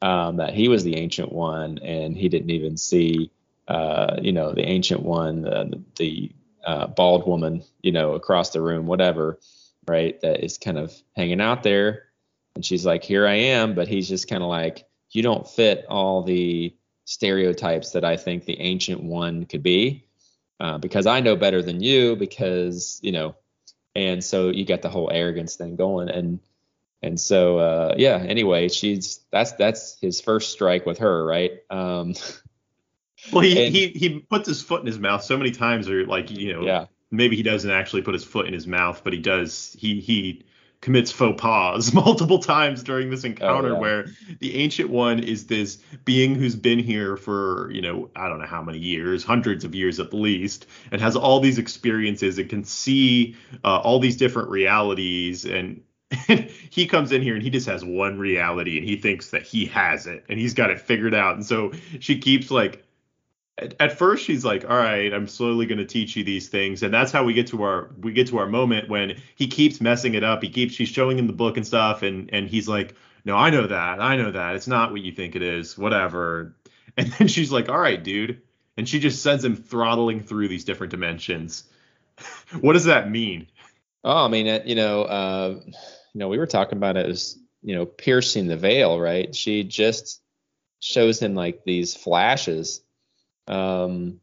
um, 0.00 0.38
that 0.38 0.54
he 0.54 0.68
was 0.68 0.82
the 0.82 0.96
ancient 0.96 1.30
one, 1.30 1.76
and 1.80 2.16
he 2.16 2.30
didn't 2.30 2.50
even 2.50 2.78
see, 2.78 3.30
uh, 3.68 4.16
you 4.20 4.32
know, 4.32 4.52
the 4.52 4.64
ancient 4.64 5.02
one, 5.02 5.42
the, 5.42 5.82
the 5.96 6.32
uh, 6.64 6.86
bald 6.86 7.26
woman, 7.26 7.62
you 7.82 7.92
know, 7.92 8.14
across 8.14 8.50
the 8.50 8.60
room, 8.60 8.86
whatever 8.86 9.38
right? 9.86 10.20
That 10.20 10.44
is 10.44 10.58
kind 10.58 10.78
of 10.78 10.94
hanging 11.16 11.40
out 11.40 11.62
there. 11.62 12.04
And 12.54 12.64
she's 12.64 12.86
like, 12.86 13.04
Here 13.04 13.26
I 13.26 13.34
am. 13.34 13.74
But 13.74 13.88
he's 13.88 14.08
just 14.08 14.28
kind 14.28 14.42
of 14.42 14.48
like, 14.48 14.86
You 15.10 15.22
don't 15.22 15.48
fit 15.48 15.86
all 15.88 16.22
the 16.22 16.74
stereotypes 17.04 17.92
that 17.92 18.04
I 18.04 18.16
think 18.16 18.44
the 18.44 18.60
ancient 18.60 19.02
one 19.02 19.44
could 19.44 19.62
be 19.62 20.06
uh, 20.60 20.78
because 20.78 21.06
I 21.06 21.20
know 21.20 21.36
better 21.36 21.62
than 21.62 21.82
you, 21.82 22.16
because, 22.16 23.00
you 23.02 23.12
know, 23.12 23.34
and 23.94 24.22
so 24.22 24.48
you 24.48 24.64
got 24.64 24.82
the 24.82 24.88
whole 24.88 25.10
arrogance 25.12 25.56
thing 25.56 25.76
going. 25.76 26.08
And, 26.08 26.40
and 27.02 27.20
so, 27.20 27.58
uh, 27.58 27.94
yeah, 27.98 28.16
anyway, 28.16 28.68
she's, 28.68 29.20
that's, 29.30 29.52
that's 29.52 29.98
his 30.00 30.20
first 30.20 30.52
strike 30.52 30.86
with 30.86 30.98
her, 30.98 31.24
right? 31.24 31.52
Um, 31.68 32.14
well, 33.30 33.42
he, 33.42 33.66
and, 33.66 33.74
he, 33.74 33.88
he 33.88 34.20
puts 34.20 34.48
his 34.48 34.62
foot 34.62 34.80
in 34.80 34.86
his 34.86 34.98
mouth 34.98 35.22
so 35.22 35.36
many 35.36 35.50
times 35.50 35.88
or 35.88 36.06
like, 36.06 36.30
you 36.30 36.54
know, 36.54 36.62
yeah 36.62 36.86
maybe 37.12 37.36
he 37.36 37.42
doesn't 37.44 37.70
actually 37.70 38.02
put 38.02 38.14
his 38.14 38.24
foot 38.24 38.46
in 38.46 38.54
his 38.54 38.66
mouth, 38.66 39.02
but 39.04 39.12
he 39.12 39.20
does. 39.20 39.76
He 39.78 40.00
he 40.00 40.44
commits 40.80 41.12
faux 41.12 41.40
pas 41.40 41.92
multiple 41.94 42.40
times 42.40 42.82
during 42.82 43.08
this 43.08 43.22
encounter 43.22 43.70
oh, 43.70 43.74
yeah. 43.74 43.78
where 43.78 44.06
the 44.40 44.56
ancient 44.56 44.90
one 44.90 45.20
is 45.20 45.46
this 45.46 45.78
being 46.04 46.34
who's 46.34 46.56
been 46.56 46.80
here 46.80 47.16
for 47.16 47.70
you 47.70 47.80
know 47.80 48.10
i 48.16 48.28
don't 48.28 48.40
know 48.40 48.46
how 48.46 48.60
many 48.60 48.78
years 48.78 49.22
hundreds 49.22 49.64
of 49.64 49.76
years 49.76 50.00
at 50.00 50.12
least 50.12 50.66
and 50.90 51.00
has 51.00 51.14
all 51.14 51.38
these 51.38 51.56
experiences 51.56 52.36
and 52.36 52.50
can 52.50 52.64
see 52.64 53.36
uh, 53.62 53.78
all 53.78 54.00
these 54.00 54.16
different 54.16 54.48
realities 54.48 55.44
and 55.44 55.80
he 56.68 56.84
comes 56.84 57.12
in 57.12 57.22
here 57.22 57.34
and 57.34 57.44
he 57.44 57.50
just 57.50 57.68
has 57.68 57.84
one 57.84 58.18
reality 58.18 58.76
and 58.76 58.84
he 58.84 58.96
thinks 58.96 59.30
that 59.30 59.42
he 59.42 59.66
has 59.66 60.08
it 60.08 60.24
and 60.28 60.40
he's 60.40 60.52
got 60.52 60.68
it 60.68 60.80
figured 60.80 61.14
out 61.14 61.36
and 61.36 61.46
so 61.46 61.70
she 62.00 62.18
keeps 62.18 62.50
like 62.50 62.84
at, 63.58 63.98
first 63.98 64.24
she's 64.24 64.44
like 64.44 64.64
all 64.64 64.76
right 64.76 65.12
i'm 65.12 65.28
slowly 65.28 65.66
going 65.66 65.78
to 65.78 65.84
teach 65.84 66.16
you 66.16 66.24
these 66.24 66.48
things. 66.48 66.82
And 66.82 66.92
that's 66.92 67.12
how 67.12 67.24
we 67.24 67.34
get 67.34 67.48
to 67.48 67.62
our 67.62 67.90
we 68.00 68.12
get 68.12 68.28
to 68.28 68.38
our 68.38 68.46
moment 68.46 68.88
when 68.88 69.20
he 69.34 69.46
keeps 69.46 69.80
messing 69.80 70.14
it 70.14 70.24
up. 70.24 70.42
He 70.42 70.48
keeps 70.48 70.74
she's 70.74 70.88
showing 70.88 71.18
him 71.18 71.26
the 71.26 71.32
book 71.32 71.56
and 71.56 71.66
stuff 71.66 72.02
and 72.02 72.30
and 72.32 72.48
he's 72.48 72.68
like 72.68 72.94
no 73.24 73.36
i 73.36 73.50
know 73.50 73.66
that. 73.66 74.00
I 74.00 74.16
know 74.16 74.32
that. 74.32 74.56
It's 74.56 74.66
not 74.66 74.90
what 74.90 75.02
you 75.02 75.12
think 75.12 75.36
it 75.36 75.42
is. 75.42 75.76
Whatever. 75.76 76.56
And 76.94 77.10
then 77.12 77.26
she's 77.26 77.50
like 77.50 77.70
all 77.70 77.78
right 77.78 78.02
dude. 78.02 78.42
And 78.76 78.86
she 78.86 79.00
just 79.00 79.22
sends 79.22 79.42
him 79.42 79.56
throttling 79.56 80.20
through 80.20 80.48
these 80.48 80.64
different 80.64 80.90
dimensions. 80.90 81.64
What 82.60 82.74
does 82.74 82.84
that 82.84 83.10
mean? 83.10 83.46
Oh 84.04 84.24
i 84.24 84.28
mean 84.28 84.62
you 84.66 84.74
know 84.74 85.02
uh 85.04 85.60
you 85.66 86.18
know 86.18 86.28
we 86.28 86.38
were 86.38 86.46
talking 86.46 86.76
about 86.76 86.98
it 86.98 87.06
as 87.06 87.38
you 87.62 87.74
know 87.74 87.86
piercing 87.86 88.46
the 88.46 88.56
veil 88.56 89.00
right? 89.00 89.34
She 89.34 89.64
just 89.64 90.20
shows 90.80 91.18
him 91.18 91.34
like 91.34 91.64
these 91.64 91.94
flashes 91.94 92.82
um, 93.46 94.20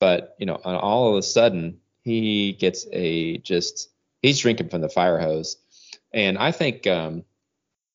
but 0.00 0.34
you 0.38 0.46
know, 0.46 0.54
all 0.54 1.10
of 1.12 1.16
a 1.16 1.22
sudden 1.22 1.78
he 2.02 2.52
gets 2.52 2.86
a 2.92 3.38
just 3.38 3.88
he's 4.22 4.38
drinking 4.38 4.68
from 4.68 4.80
the 4.80 4.88
fire 4.88 5.18
hose, 5.18 5.56
and 6.12 6.38
I 6.38 6.52
think 6.52 6.86
um, 6.86 7.24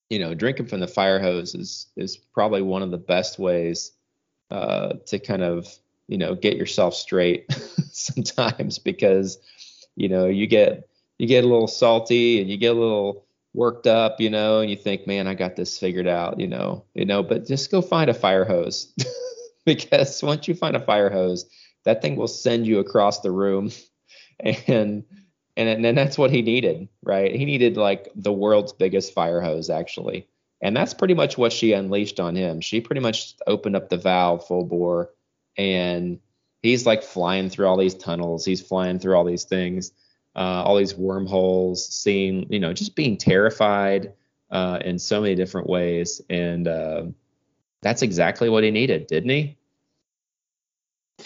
you 0.09 0.19
know 0.19 0.33
drinking 0.33 0.67
from 0.67 0.79
the 0.79 0.87
fire 0.87 1.19
hose 1.19 1.55
is 1.55 1.87
is 1.95 2.17
probably 2.17 2.61
one 2.61 2.81
of 2.81 2.91
the 2.91 2.97
best 2.97 3.39
ways 3.39 3.91
uh, 4.51 4.93
to 5.07 5.19
kind 5.19 5.43
of 5.43 5.67
you 6.07 6.17
know 6.17 6.35
get 6.35 6.57
yourself 6.57 6.95
straight 6.95 7.51
sometimes 7.91 8.79
because 8.79 9.37
you 9.95 10.09
know 10.09 10.27
you 10.27 10.47
get 10.47 10.87
you 11.17 11.27
get 11.27 11.43
a 11.43 11.47
little 11.47 11.67
salty 11.67 12.39
and 12.39 12.49
you 12.49 12.57
get 12.57 12.75
a 12.75 12.79
little 12.79 13.25
worked 13.53 13.87
up, 13.87 14.21
you 14.21 14.29
know, 14.29 14.59
and 14.59 14.69
you 14.69 14.75
think, 14.75 15.07
man, 15.07 15.27
I 15.27 15.33
got 15.33 15.55
this 15.55 15.77
figured 15.77 16.07
out, 16.07 16.39
you 16.39 16.47
know, 16.47 16.85
you 16.93 17.05
know, 17.05 17.23
but 17.23 17.47
just 17.47 17.71
go 17.71 17.81
find 17.81 18.09
a 18.09 18.13
fire 18.13 18.45
hose. 18.45 18.93
because 19.75 20.23
once 20.23 20.47
you 20.47 20.55
find 20.55 20.77
a 20.77 20.79
fire 20.79 21.09
hose, 21.09 21.45
that 21.83 22.01
thing 22.01 22.15
will 22.15 22.29
send 22.29 22.65
you 22.65 22.79
across 22.79 23.19
the 23.19 23.31
room, 23.31 23.69
and 24.39 25.03
and 25.57 25.85
and 25.85 25.97
that's 25.97 26.17
what 26.17 26.31
he 26.31 26.41
needed, 26.41 26.87
right? 27.03 27.35
He 27.35 27.43
needed 27.43 27.75
like 27.75 28.09
the 28.15 28.31
world's 28.31 28.71
biggest 28.71 29.13
fire 29.13 29.41
hose, 29.41 29.69
actually, 29.69 30.25
and 30.61 30.75
that's 30.75 30.93
pretty 30.93 31.13
much 31.13 31.37
what 31.37 31.51
she 31.51 31.73
unleashed 31.73 32.21
on 32.21 32.33
him. 32.33 32.61
She 32.61 32.79
pretty 32.79 33.01
much 33.01 33.35
opened 33.45 33.75
up 33.75 33.89
the 33.89 33.97
valve 33.97 34.47
full 34.47 34.63
bore, 34.63 35.09
and 35.57 36.19
he's 36.61 36.85
like 36.85 37.03
flying 37.03 37.49
through 37.49 37.67
all 37.67 37.77
these 37.77 37.95
tunnels. 37.95 38.45
He's 38.45 38.61
flying 38.61 38.99
through 38.99 39.17
all 39.17 39.25
these 39.25 39.43
things, 39.43 39.91
uh, 40.33 40.63
all 40.63 40.77
these 40.77 40.95
wormholes, 40.95 41.85
seeing, 41.93 42.49
you 42.49 42.59
know, 42.59 42.71
just 42.71 42.95
being 42.95 43.17
terrified 43.17 44.13
uh, 44.49 44.79
in 44.85 44.97
so 44.97 45.19
many 45.19 45.35
different 45.35 45.67
ways, 45.67 46.21
and 46.29 46.69
uh, 46.69 47.03
that's 47.81 48.01
exactly 48.01 48.49
what 48.49 48.63
he 48.63 48.71
needed, 48.71 49.07
didn't 49.07 49.29
he? 49.29 49.56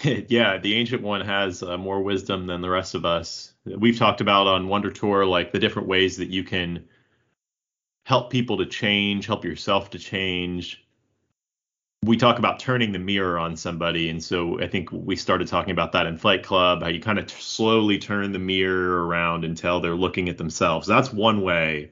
yeah, 0.27 0.58
the 0.58 0.75
ancient 0.75 1.01
one 1.01 1.22
has 1.22 1.62
uh, 1.62 1.77
more 1.77 2.01
wisdom 2.01 2.48
than 2.48 2.62
the 2.62 2.70
rest 2.70 2.96
of 2.96 3.05
us. 3.05 3.53
We've 3.65 3.98
talked 3.98 4.22
about 4.22 4.48
on 4.48 4.67
Wonder 4.67 4.89
Tour 4.89 5.25
like 5.25 5.51
the 5.51 5.60
different 5.60 5.88
ways 5.88 6.17
that 6.17 6.29
you 6.29 6.43
can 6.43 6.86
help 8.03 8.31
people 8.31 8.58
to 8.58 8.65
change, 8.65 9.27
help 9.27 9.46
yourself 9.46 9.91
to 9.91 10.00
change. 10.00 10.84
We 12.03 12.17
talk 12.17 12.39
about 12.39 12.60
turning 12.60 12.91
the 12.91 13.00
mirror 13.00 13.38
on 13.38 13.55
somebody, 13.55 14.10
and 14.10 14.24
so 14.24 14.60
I 14.60 14.67
think 14.67 14.91
we 14.91 15.15
started 15.15 15.48
talking 15.48 15.72
about 15.72 15.91
that 15.91 16.08
in 16.08 16.17
Fight 16.17 16.41
Club, 16.41 16.81
how 16.81 16.88
you 16.88 17.00
kind 17.00 17.20
of 17.20 17.27
t- 17.27 17.36
slowly 17.38 18.00
turn 18.00 18.31
the 18.31 18.39
mirror 18.39 19.05
around 19.05 19.46
until 19.46 19.79
they're 19.79 19.93
looking 19.93 20.27
at 20.27 20.39
themselves. 20.39 20.88
That's 20.88 21.13
one 21.13 21.41
way 21.41 21.91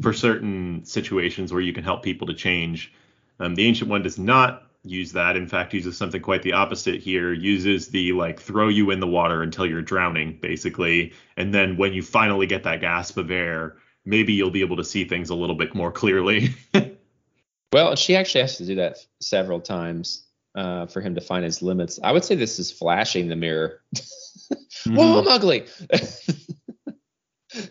for 0.00 0.14
certain 0.14 0.82
situations 0.84 1.52
where 1.52 1.60
you 1.60 1.74
can 1.74 1.84
help 1.84 2.02
people 2.02 2.26
to 2.28 2.34
change. 2.34 2.94
Um, 3.38 3.54
the 3.54 3.66
ancient 3.66 3.90
one 3.90 4.02
does 4.02 4.18
not 4.18 4.67
use 4.88 5.12
that. 5.12 5.36
In 5.36 5.46
fact, 5.46 5.74
uses 5.74 5.96
something 5.96 6.20
quite 6.20 6.42
the 6.42 6.52
opposite 6.52 7.00
here. 7.00 7.32
Uses 7.32 7.88
the 7.88 8.12
like 8.12 8.40
throw 8.40 8.68
you 8.68 8.90
in 8.90 9.00
the 9.00 9.06
water 9.06 9.42
until 9.42 9.66
you're 9.66 9.82
drowning, 9.82 10.38
basically, 10.40 11.12
and 11.36 11.54
then 11.54 11.76
when 11.76 11.92
you 11.92 12.02
finally 12.02 12.46
get 12.46 12.64
that 12.64 12.80
gasp 12.80 13.16
of 13.16 13.30
air, 13.30 13.76
maybe 14.04 14.32
you'll 14.32 14.50
be 14.50 14.62
able 14.62 14.76
to 14.76 14.84
see 14.84 15.04
things 15.04 15.30
a 15.30 15.34
little 15.34 15.56
bit 15.56 15.74
more 15.74 15.92
clearly. 15.92 16.54
well, 17.72 17.94
she 17.94 18.16
actually 18.16 18.40
has 18.40 18.56
to 18.58 18.66
do 18.66 18.76
that 18.76 18.98
several 19.20 19.60
times 19.60 20.26
uh, 20.54 20.86
for 20.86 21.00
him 21.00 21.14
to 21.14 21.20
find 21.20 21.44
his 21.44 21.62
limits. 21.62 22.00
I 22.02 22.12
would 22.12 22.24
say 22.24 22.34
this 22.34 22.58
is 22.58 22.72
flashing 22.72 23.28
the 23.28 23.36
mirror. 23.36 23.82
mm-hmm. 23.94 24.94
Whoa, 24.96 25.20
I'm 25.20 25.28
ugly. 25.28 25.66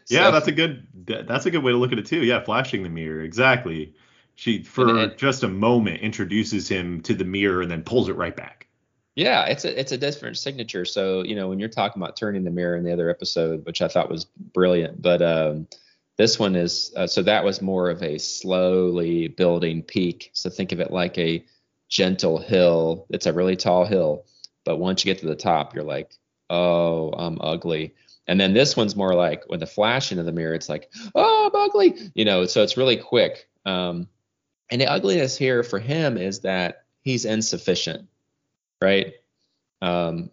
yeah, 0.09 0.25
so, 0.25 0.31
that's 0.31 0.47
a 0.47 0.51
good 0.51 0.87
that's 1.03 1.45
a 1.45 1.51
good 1.51 1.63
way 1.63 1.71
to 1.71 1.77
look 1.77 1.91
at 1.91 1.99
it 1.99 2.05
too. 2.05 2.23
Yeah, 2.23 2.43
flashing 2.43 2.83
the 2.83 2.89
mirror, 2.89 3.21
exactly. 3.21 3.95
She 4.37 4.61
for 4.61 4.99
it, 4.99 5.17
just 5.17 5.41
a 5.41 5.47
moment 5.47 6.01
introduces 6.01 6.69
him 6.69 7.01
to 7.01 7.15
the 7.15 7.25
mirror 7.25 7.63
and 7.63 7.71
then 7.71 7.81
pulls 7.81 8.07
it 8.07 8.15
right 8.15 8.35
back. 8.35 8.67
Yeah, 9.15 9.45
it's 9.45 9.65
a 9.65 9.79
it's 9.79 9.91
a 9.91 9.97
different 9.97 10.37
signature. 10.37 10.85
So 10.85 11.23
you 11.23 11.35
know 11.35 11.49
when 11.49 11.57
you're 11.57 11.69
talking 11.69 11.99
about 11.99 12.15
turning 12.15 12.43
the 12.43 12.51
mirror 12.51 12.77
in 12.77 12.83
the 12.83 12.93
other 12.93 13.09
episode, 13.09 13.65
which 13.65 13.81
I 13.81 13.87
thought 13.87 14.11
was 14.11 14.25
brilliant, 14.25 15.01
but 15.01 15.23
um, 15.23 15.67
this 16.17 16.37
one 16.37 16.55
is 16.55 16.93
uh, 16.95 17.07
so 17.07 17.23
that 17.23 17.43
was 17.43 17.63
more 17.63 17.89
of 17.89 18.03
a 18.03 18.19
slowly 18.19 19.27
building 19.27 19.81
peak. 19.81 20.29
So 20.33 20.51
think 20.51 20.71
of 20.71 20.79
it 20.81 20.91
like 20.91 21.17
a 21.17 21.43
gentle 21.89 22.37
hill. 22.37 23.07
It's 23.09 23.25
a 23.25 23.33
really 23.33 23.55
tall 23.55 23.85
hill, 23.85 24.27
but 24.65 24.77
once 24.77 25.03
you 25.03 25.11
get 25.11 25.19
to 25.21 25.27
the 25.27 25.35
top, 25.35 25.73
you're 25.73 25.83
like, 25.83 26.11
oh, 26.51 27.09
I'm 27.09 27.39
ugly. 27.41 27.95
And 28.27 28.39
then 28.39 28.53
this 28.53 28.77
one's 28.77 28.95
more 28.95 29.15
like 29.15 29.45
when 29.47 29.59
the 29.59 29.65
flash 29.65 30.11
into 30.11 30.23
the 30.23 30.31
mirror, 30.31 30.53
it's 30.53 30.69
like, 30.69 30.91
oh, 31.15 31.49
I'm 31.51 31.59
ugly. 31.59 32.11
You 32.13 32.25
know, 32.25 32.45
so 32.45 32.61
it's 32.61 32.77
really 32.77 32.97
quick. 32.97 33.49
Um, 33.65 34.07
and 34.69 34.81
the 34.81 34.87
ugliness 34.87 35.37
here 35.37 35.63
for 35.63 35.79
him 35.79 36.17
is 36.17 36.41
that 36.41 36.85
he's 37.01 37.25
insufficient, 37.25 38.07
right? 38.81 39.13
Um, 39.81 40.31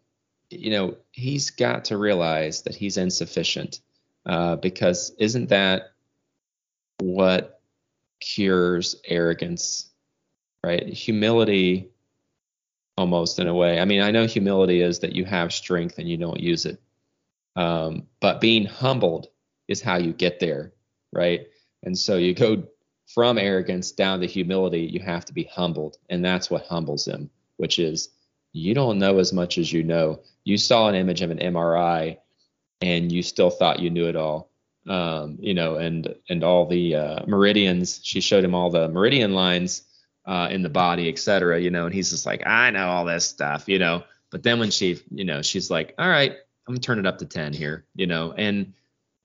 you 0.51 0.71
know, 0.71 0.97
he's 1.13 1.51
got 1.51 1.87
to 1.87 1.99
realize 1.99 2.63
that 2.63 2.75
he's 2.75 2.97
insufficient 2.97 3.81
uh, 4.27 4.57
because 4.57 5.13
isn't 5.19 5.49
that 5.51 5.93
what 6.99 7.61
cures 8.21 8.97
arrogance, 9.07 9.91
right? 10.65 10.87
Humility, 10.87 11.91
almost 12.97 13.39
in 13.39 13.49
a 13.49 13.55
way. 13.55 13.81
I 13.81 13.85
mean, 13.85 14.01
I 14.01 14.11
know 14.11 14.27
humility 14.27 14.81
is 14.81 15.01
that 15.01 15.15
you 15.15 15.25
have 15.25 15.53
strength 15.53 15.99
and 15.99 16.09
you 16.09 16.17
don't 16.17 16.41
use 16.41 16.67
it. 16.67 16.81
Um, 17.57 18.07
but 18.21 18.41
being 18.41 18.67
humbled 18.67 19.29
is 19.69 19.81
how 19.81 19.97
you 19.97 20.13
get 20.13 20.41
there, 20.41 20.73
right? 21.13 21.47
And 21.83 21.97
so 21.97 22.17
you 22.17 22.35
go 22.35 22.65
from 23.07 23.39
arrogance 23.39 23.93
down 23.93 24.21
to 24.21 24.27
humility, 24.27 24.81
you 24.81 25.01
have 25.01 25.25
to 25.27 25.33
be 25.33 25.45
humbled. 25.45 25.99
And 26.11 26.25
that's 26.25 26.51
what 26.51 26.67
humbles 26.67 27.07
him, 27.07 27.31
which 27.57 27.79
is 27.79 28.11
you 28.53 28.75
don't 28.75 28.99
know 28.99 29.19
as 29.19 29.33
much 29.33 29.59
as 29.59 29.73
you 29.73 29.83
know. 29.83 30.21
You 30.45 30.57
saw 30.57 30.89
an 30.89 30.95
image 30.95 31.23
of 31.23 31.31
an 31.31 31.39
MRI 31.39 32.19
and 32.81 33.11
you 33.11 33.23
still 33.23 33.51
thought 33.51 33.81
you 33.81 33.91
knew 33.91 34.07
it 34.09 34.17
all. 34.17 34.51
Um, 34.87 35.39
you 35.41 35.55
know, 35.55 35.77
and 35.77 36.15
and 36.29 36.45
all 36.45 36.67
the 36.67 36.95
uh, 36.95 37.27
meridians. 37.27 38.01
She 38.03 38.21
showed 38.21 38.45
him 38.45 38.55
all 38.55 38.71
the 38.71 38.89
meridian 38.89 39.33
lines 39.33 39.83
uh, 40.27 40.49
in 40.51 40.63
the 40.63 40.69
body, 40.69 41.09
et 41.09 41.19
cetera. 41.19 41.59
You 41.59 41.71
know, 41.71 41.87
and 41.87 41.95
he's 41.95 42.11
just 42.11 42.27
like, 42.27 42.47
I 42.47 42.71
know 42.71 42.87
all 42.87 43.05
this 43.07 43.25
stuff, 43.25 43.67
you 43.67 43.79
know. 43.79 44.05
But 44.31 44.43
then 44.43 44.59
when 44.59 44.71
she, 44.71 45.01
you 45.11 45.25
know, 45.25 45.41
she's 45.41 45.71
like, 45.71 45.95
all 45.99 46.09
right, 46.09 46.33
I'm 46.33 46.75
gonna 46.75 46.81
turn 46.81 46.99
it 46.99 47.07
up 47.07 47.19
to 47.19 47.27
ten 47.27 47.53
here, 47.55 47.87
you 47.95 48.07
know, 48.07 48.35
and 48.37 48.75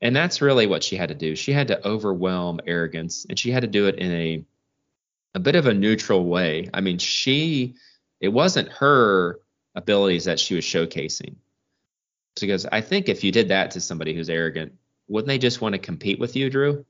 and 0.02 0.16
that's 0.16 0.42
really 0.42 0.68
what 0.68 0.84
she 0.84 0.96
had 0.96 1.10
to 1.10 1.16
do. 1.16 1.36
She 1.36 1.52
had 1.52 1.68
to 1.68 1.88
overwhelm 1.88 2.60
arrogance, 2.66 3.26
and 3.30 3.38
she 3.38 3.52
had 3.52 3.62
to 3.62 3.68
do 3.68 3.88
it 3.88 3.96
in 3.96 4.12
a 4.12 4.46
a 5.36 5.40
bit 5.40 5.56
of 5.56 5.68
a 5.68 5.74
neutral 5.74 6.26
way. 6.26 6.70
I 6.74 6.82
mean, 6.82 6.98
she 6.98 7.76
it 8.20 8.30
wasn't 8.30 8.70
her 8.74 9.40
abilities 9.76 10.26
that 10.26 10.40
she 10.40 10.56
was 10.56 10.64
showcasing. 10.64 11.36
Because 12.40 12.66
I 12.66 12.82
think 12.82 13.10
if 13.10 13.24
you 13.24 13.32
did 13.32 13.50
that 13.50 13.72
to 13.72 13.82
somebody 13.82 14.14
who's 14.14 14.30
arrogant, 14.30 14.74
wouldn't 15.08 15.28
they 15.28 15.38
just 15.38 15.62
want 15.62 15.74
to 15.74 15.80
compete 15.80 16.20
with 16.20 16.36
you, 16.36 16.50
Drew? 16.50 16.86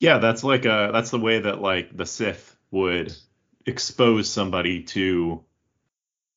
Yeah, 0.00 0.18
that's 0.18 0.44
like 0.44 0.64
a 0.64 0.90
that's 0.92 1.10
the 1.10 1.18
way 1.18 1.38
that 1.40 1.60
like 1.60 1.96
the 1.96 2.06
Sith 2.06 2.56
would 2.70 3.16
expose 3.64 4.28
somebody 4.28 4.82
to 4.82 5.44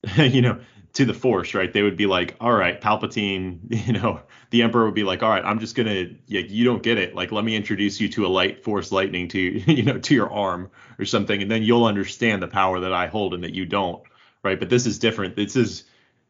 you 0.16 0.40
know 0.40 0.60
to 0.96 1.04
the 1.04 1.14
force 1.14 1.54
right? 1.54 1.72
They 1.72 1.82
would 1.82 1.96
be 1.96 2.06
like 2.06 2.36
all 2.40 2.52
right 2.52 2.80
palpatine 2.80 3.60
you 3.86 3.92
know 3.92 4.20
the 4.50 4.62
emperor 4.62 4.84
would 4.84 4.94
be 4.94 5.04
like 5.04 5.22
all 5.22 5.30
right 5.30 5.44
i'm 5.44 5.58
just 5.58 5.74
gonna 5.74 6.06
yeah, 6.26 6.40
you 6.40 6.64
don't 6.64 6.82
get 6.82 6.98
it. 6.98 7.14
Like 7.14 7.32
let 7.32 7.44
me 7.44 7.56
introduce 7.56 8.00
you 8.00 8.08
to 8.10 8.26
a 8.26 8.28
light 8.28 8.64
force 8.64 8.92
lightning 8.92 9.28
to 9.28 9.40
you 9.72 9.82
know 9.82 9.98
to 9.98 10.14
your 10.14 10.30
arm 10.32 10.70
or 10.98 11.04
something 11.04 11.40
and 11.40 11.50
then 11.50 11.62
you'll 11.62 11.84
understand 11.84 12.42
the 12.42 12.48
power 12.48 12.80
that 12.80 12.92
i 12.92 13.06
hold 13.06 13.34
and 13.34 13.44
that 13.44 13.54
you 13.54 13.66
don't 13.66 14.02
right? 14.46 14.58
But 14.58 14.70
this 14.70 14.86
is 14.86 14.98
different. 14.98 15.36
This 15.36 15.56
is 15.56 15.84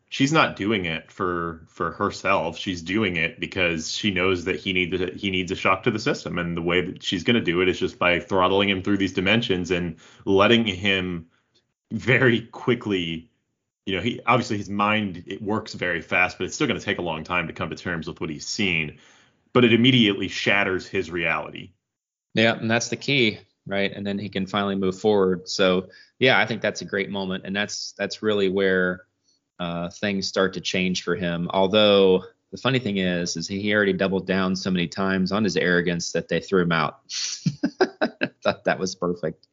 she's 0.09 0.33
not 0.33 0.57
doing 0.57 0.87
it 0.87 1.13
for 1.13 1.67
for 1.69 1.93
herself. 1.93 2.59
She's 2.59 2.83
doing 2.83 3.17
it 3.17 3.39
because 3.39 3.93
she 3.93 4.11
knows 4.11 4.45
that 4.47 4.57
he 4.57 4.73
needs 4.73 5.21
he 5.21 5.31
needs 5.31 5.53
a 5.53 5.57
shock 5.57 5.85
to 5.85 5.91
the 5.91 5.99
system 5.99 6.39
and 6.39 6.57
the 6.57 6.63
way 6.63 6.81
that 6.81 7.03
she's 7.03 7.23
going 7.23 7.37
to 7.37 7.41
do 7.41 7.61
it 7.61 7.69
is 7.69 7.79
just 7.79 7.99
by 7.99 8.19
throttling 8.19 8.71
him 8.71 8.83
through 8.83 8.97
these 8.97 9.13
dimensions 9.13 9.71
and 9.71 9.97
letting 10.25 10.65
him 10.65 11.27
very 11.93 12.41
quickly 12.41 13.31
you 13.87 13.95
know, 13.95 14.03
he 14.03 14.21
obviously 14.27 14.59
his 14.59 14.69
mind 14.69 15.23
it 15.27 15.41
works 15.41 15.73
very 15.73 16.03
fast, 16.03 16.39
but 16.39 16.45
it's 16.45 16.57
still 16.57 16.67
going 16.67 16.79
to 16.79 16.85
take 16.85 16.99
a 16.99 17.03
long 17.03 17.23
time 17.23 17.47
to 17.47 17.53
come 17.53 17.71
to 17.71 17.77
terms 17.77 18.09
with 18.09 18.21
what 18.21 18.29
he's 18.29 18.47
seen. 18.47 18.99
But 19.53 19.65
it 19.65 19.73
immediately 19.73 20.29
shatters 20.29 20.87
his 20.87 21.11
reality. 21.11 21.71
Yeah, 22.35 22.57
and 22.57 22.71
that's 22.71 22.89
the 22.89 22.97
key, 22.97 23.39
right? 23.65 23.91
And 23.91 24.05
then 24.05 24.19
he 24.19 24.29
can 24.29 24.47
finally 24.47 24.75
move 24.75 24.99
forward. 24.99 25.49
So 25.49 25.89
yeah, 26.19 26.39
I 26.39 26.47
think 26.47 26.61
that's 26.61 26.83
a 26.83 26.85
great 26.85 27.11
moment, 27.11 27.47
and 27.47 27.55
that's 27.55 27.95
that's 27.97 28.23
really 28.23 28.49
where 28.49 29.07
uh, 29.61 29.89
things 29.89 30.27
start 30.27 30.55
to 30.55 30.61
change 30.61 31.05
for 31.05 31.15
him. 31.15 31.49
Although 31.51 32.25
the 32.51 32.59
funny 32.59 32.81
thing 32.81 32.99
is, 32.99 33.37
is 33.37 33.47
he 33.47 33.73
already 33.73 33.93
doubled 33.93 34.27
down 34.27 34.57
so 34.57 34.71
many 34.71 34.89
times 34.89 35.31
on 35.31 35.45
his 35.45 35.57
arrogance 35.57 36.11
that 36.13 36.29
they 36.29 36.41
threw 36.41 36.63
him 36.63 36.73
out. 36.73 37.01
Thought 38.43 38.65
that 38.65 38.79
was 38.79 38.97
perfect 38.97 39.47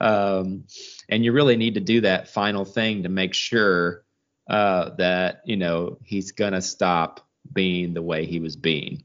um, 0.00 0.64
and 1.08 1.24
you 1.24 1.32
really 1.32 1.56
need 1.56 1.74
to 1.74 1.80
do 1.80 2.00
that 2.02 2.28
final 2.28 2.64
thing 2.64 3.02
to 3.02 3.08
make 3.08 3.34
sure 3.34 4.04
uh, 4.48 4.90
that 4.96 5.42
you 5.44 5.56
know 5.56 5.98
he's 6.04 6.32
gonna 6.32 6.62
stop 6.62 7.26
being 7.52 7.94
the 7.94 8.02
way 8.02 8.26
he 8.26 8.40
was 8.40 8.56
being, 8.56 9.04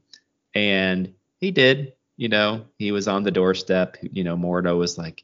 and 0.54 1.12
he 1.38 1.50
did. 1.50 1.92
You 2.16 2.28
know, 2.30 2.64
he 2.78 2.92
was 2.92 3.08
on 3.08 3.24
the 3.24 3.30
doorstep. 3.30 3.98
You 4.00 4.24
know, 4.24 4.36
Mordo 4.36 4.78
was 4.78 4.96
like, 4.96 5.22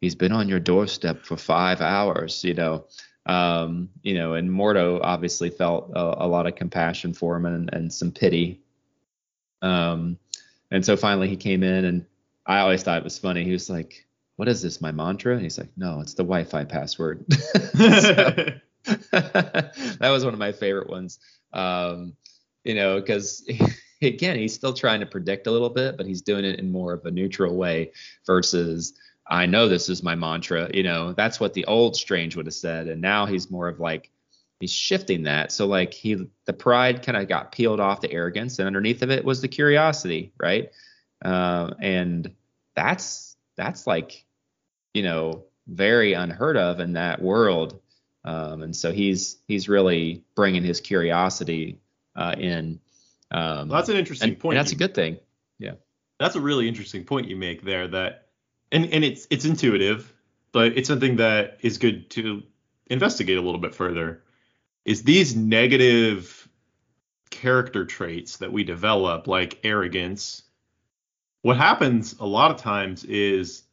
he's 0.00 0.14
been 0.14 0.32
on 0.32 0.48
your 0.48 0.60
doorstep 0.60 1.24
for 1.24 1.36
five 1.36 1.82
hours. 1.82 2.42
You 2.42 2.54
know, 2.54 2.86
um, 3.26 3.90
you 4.02 4.14
know, 4.14 4.34
and 4.34 4.50
Mordo 4.50 5.00
obviously 5.02 5.50
felt 5.50 5.90
a, 5.94 6.24
a 6.24 6.26
lot 6.26 6.46
of 6.46 6.56
compassion 6.56 7.14
for 7.14 7.36
him 7.36 7.46
and, 7.46 7.70
and 7.72 7.92
some 7.92 8.10
pity. 8.10 8.60
Um, 9.62 10.18
and 10.70 10.84
so 10.84 10.96
finally 10.96 11.28
he 11.28 11.36
came 11.36 11.62
in, 11.62 11.84
and 11.84 12.06
I 12.46 12.60
always 12.60 12.82
thought 12.82 12.98
it 12.98 13.04
was 13.04 13.18
funny. 13.18 13.44
He 13.44 13.52
was 13.52 13.70
like, 13.70 14.06
what 14.36 14.48
is 14.48 14.62
this, 14.62 14.80
my 14.80 14.92
mantra? 14.92 15.34
And 15.34 15.42
he's 15.42 15.58
like, 15.58 15.70
no, 15.76 16.00
it's 16.00 16.14
the 16.14 16.24
Wi-Fi 16.24 16.64
password. 16.64 17.24
that 19.12 20.00
was 20.00 20.24
one 20.24 20.34
of 20.34 20.40
my 20.40 20.52
favorite 20.52 20.90
ones. 20.90 21.18
Um, 21.52 22.14
you 22.64 22.74
know, 22.74 23.00
because 23.00 23.48
again, 24.02 24.36
he's 24.38 24.54
still 24.54 24.74
trying 24.74 25.00
to 25.00 25.06
predict 25.06 25.46
a 25.46 25.50
little 25.50 25.70
bit, 25.70 25.96
but 25.96 26.06
he's 26.06 26.22
doing 26.22 26.44
it 26.44 26.58
in 26.58 26.70
more 26.70 26.92
of 26.92 27.04
a 27.04 27.10
neutral 27.10 27.56
way 27.56 27.92
versus 28.26 28.94
I 29.26 29.46
know 29.46 29.68
this 29.68 29.88
is 29.88 30.02
my 30.02 30.14
mantra. 30.14 30.70
You 30.74 30.82
know, 30.82 31.12
that's 31.12 31.40
what 31.40 31.54
the 31.54 31.64
old 31.66 31.96
Strange 31.96 32.36
would 32.36 32.46
have 32.46 32.54
said, 32.54 32.88
and 32.88 33.00
now 33.00 33.26
he's 33.26 33.50
more 33.50 33.68
of 33.68 33.80
like 33.80 34.10
he's 34.60 34.72
shifting 34.72 35.22
that. 35.22 35.52
So 35.52 35.66
like 35.66 35.94
he, 35.94 36.26
the 36.44 36.52
pride 36.52 37.02
kind 37.02 37.16
of 37.16 37.28
got 37.28 37.52
peeled 37.52 37.80
off 37.80 38.02
the 38.02 38.12
arrogance, 38.12 38.58
and 38.58 38.66
underneath 38.66 39.02
of 39.02 39.10
it 39.10 39.24
was 39.24 39.40
the 39.40 39.48
curiosity, 39.48 40.32
right? 40.38 40.70
Uh, 41.24 41.70
and 41.80 42.34
that's 42.76 43.33
that's 43.56 43.86
like, 43.86 44.24
you 44.92 45.02
know, 45.02 45.44
very 45.66 46.12
unheard 46.12 46.56
of 46.56 46.80
in 46.80 46.94
that 46.94 47.22
world. 47.22 47.80
Um, 48.24 48.62
and 48.62 48.74
so 48.74 48.92
he's 48.92 49.38
he's 49.46 49.68
really 49.68 50.24
bringing 50.34 50.64
his 50.64 50.80
curiosity 50.80 51.80
uh, 52.16 52.34
in. 52.38 52.80
Um, 53.30 53.68
well, 53.68 53.78
that's 53.78 53.88
an 53.88 53.96
interesting 53.96 54.30
and, 54.30 54.38
point. 54.38 54.56
And 54.56 54.64
that's 54.64 54.72
you, 54.72 54.76
a 54.76 54.78
good 54.78 54.94
thing. 54.94 55.18
Yeah. 55.58 55.72
That's 56.18 56.36
a 56.36 56.40
really 56.40 56.68
interesting 56.68 57.04
point 57.04 57.28
you 57.28 57.36
make 57.36 57.62
there. 57.62 57.88
That 57.88 58.28
and 58.72 58.86
and 58.92 59.04
it's 59.04 59.26
it's 59.30 59.44
intuitive, 59.44 60.12
but 60.52 60.78
it's 60.78 60.88
something 60.88 61.16
that 61.16 61.58
is 61.60 61.78
good 61.78 62.10
to 62.10 62.42
investigate 62.86 63.36
a 63.36 63.42
little 63.42 63.60
bit 63.60 63.74
further. 63.74 64.22
Is 64.84 65.02
these 65.02 65.34
negative 65.34 66.48
character 67.30 67.84
traits 67.84 68.38
that 68.38 68.52
we 68.52 68.64
develop, 68.64 69.26
like 69.26 69.58
arrogance, 69.64 70.43
what 71.44 71.58
happens 71.58 72.14
a 72.20 72.24
lot 72.24 72.50
of 72.50 72.56
times 72.56 73.04
is 73.04 73.64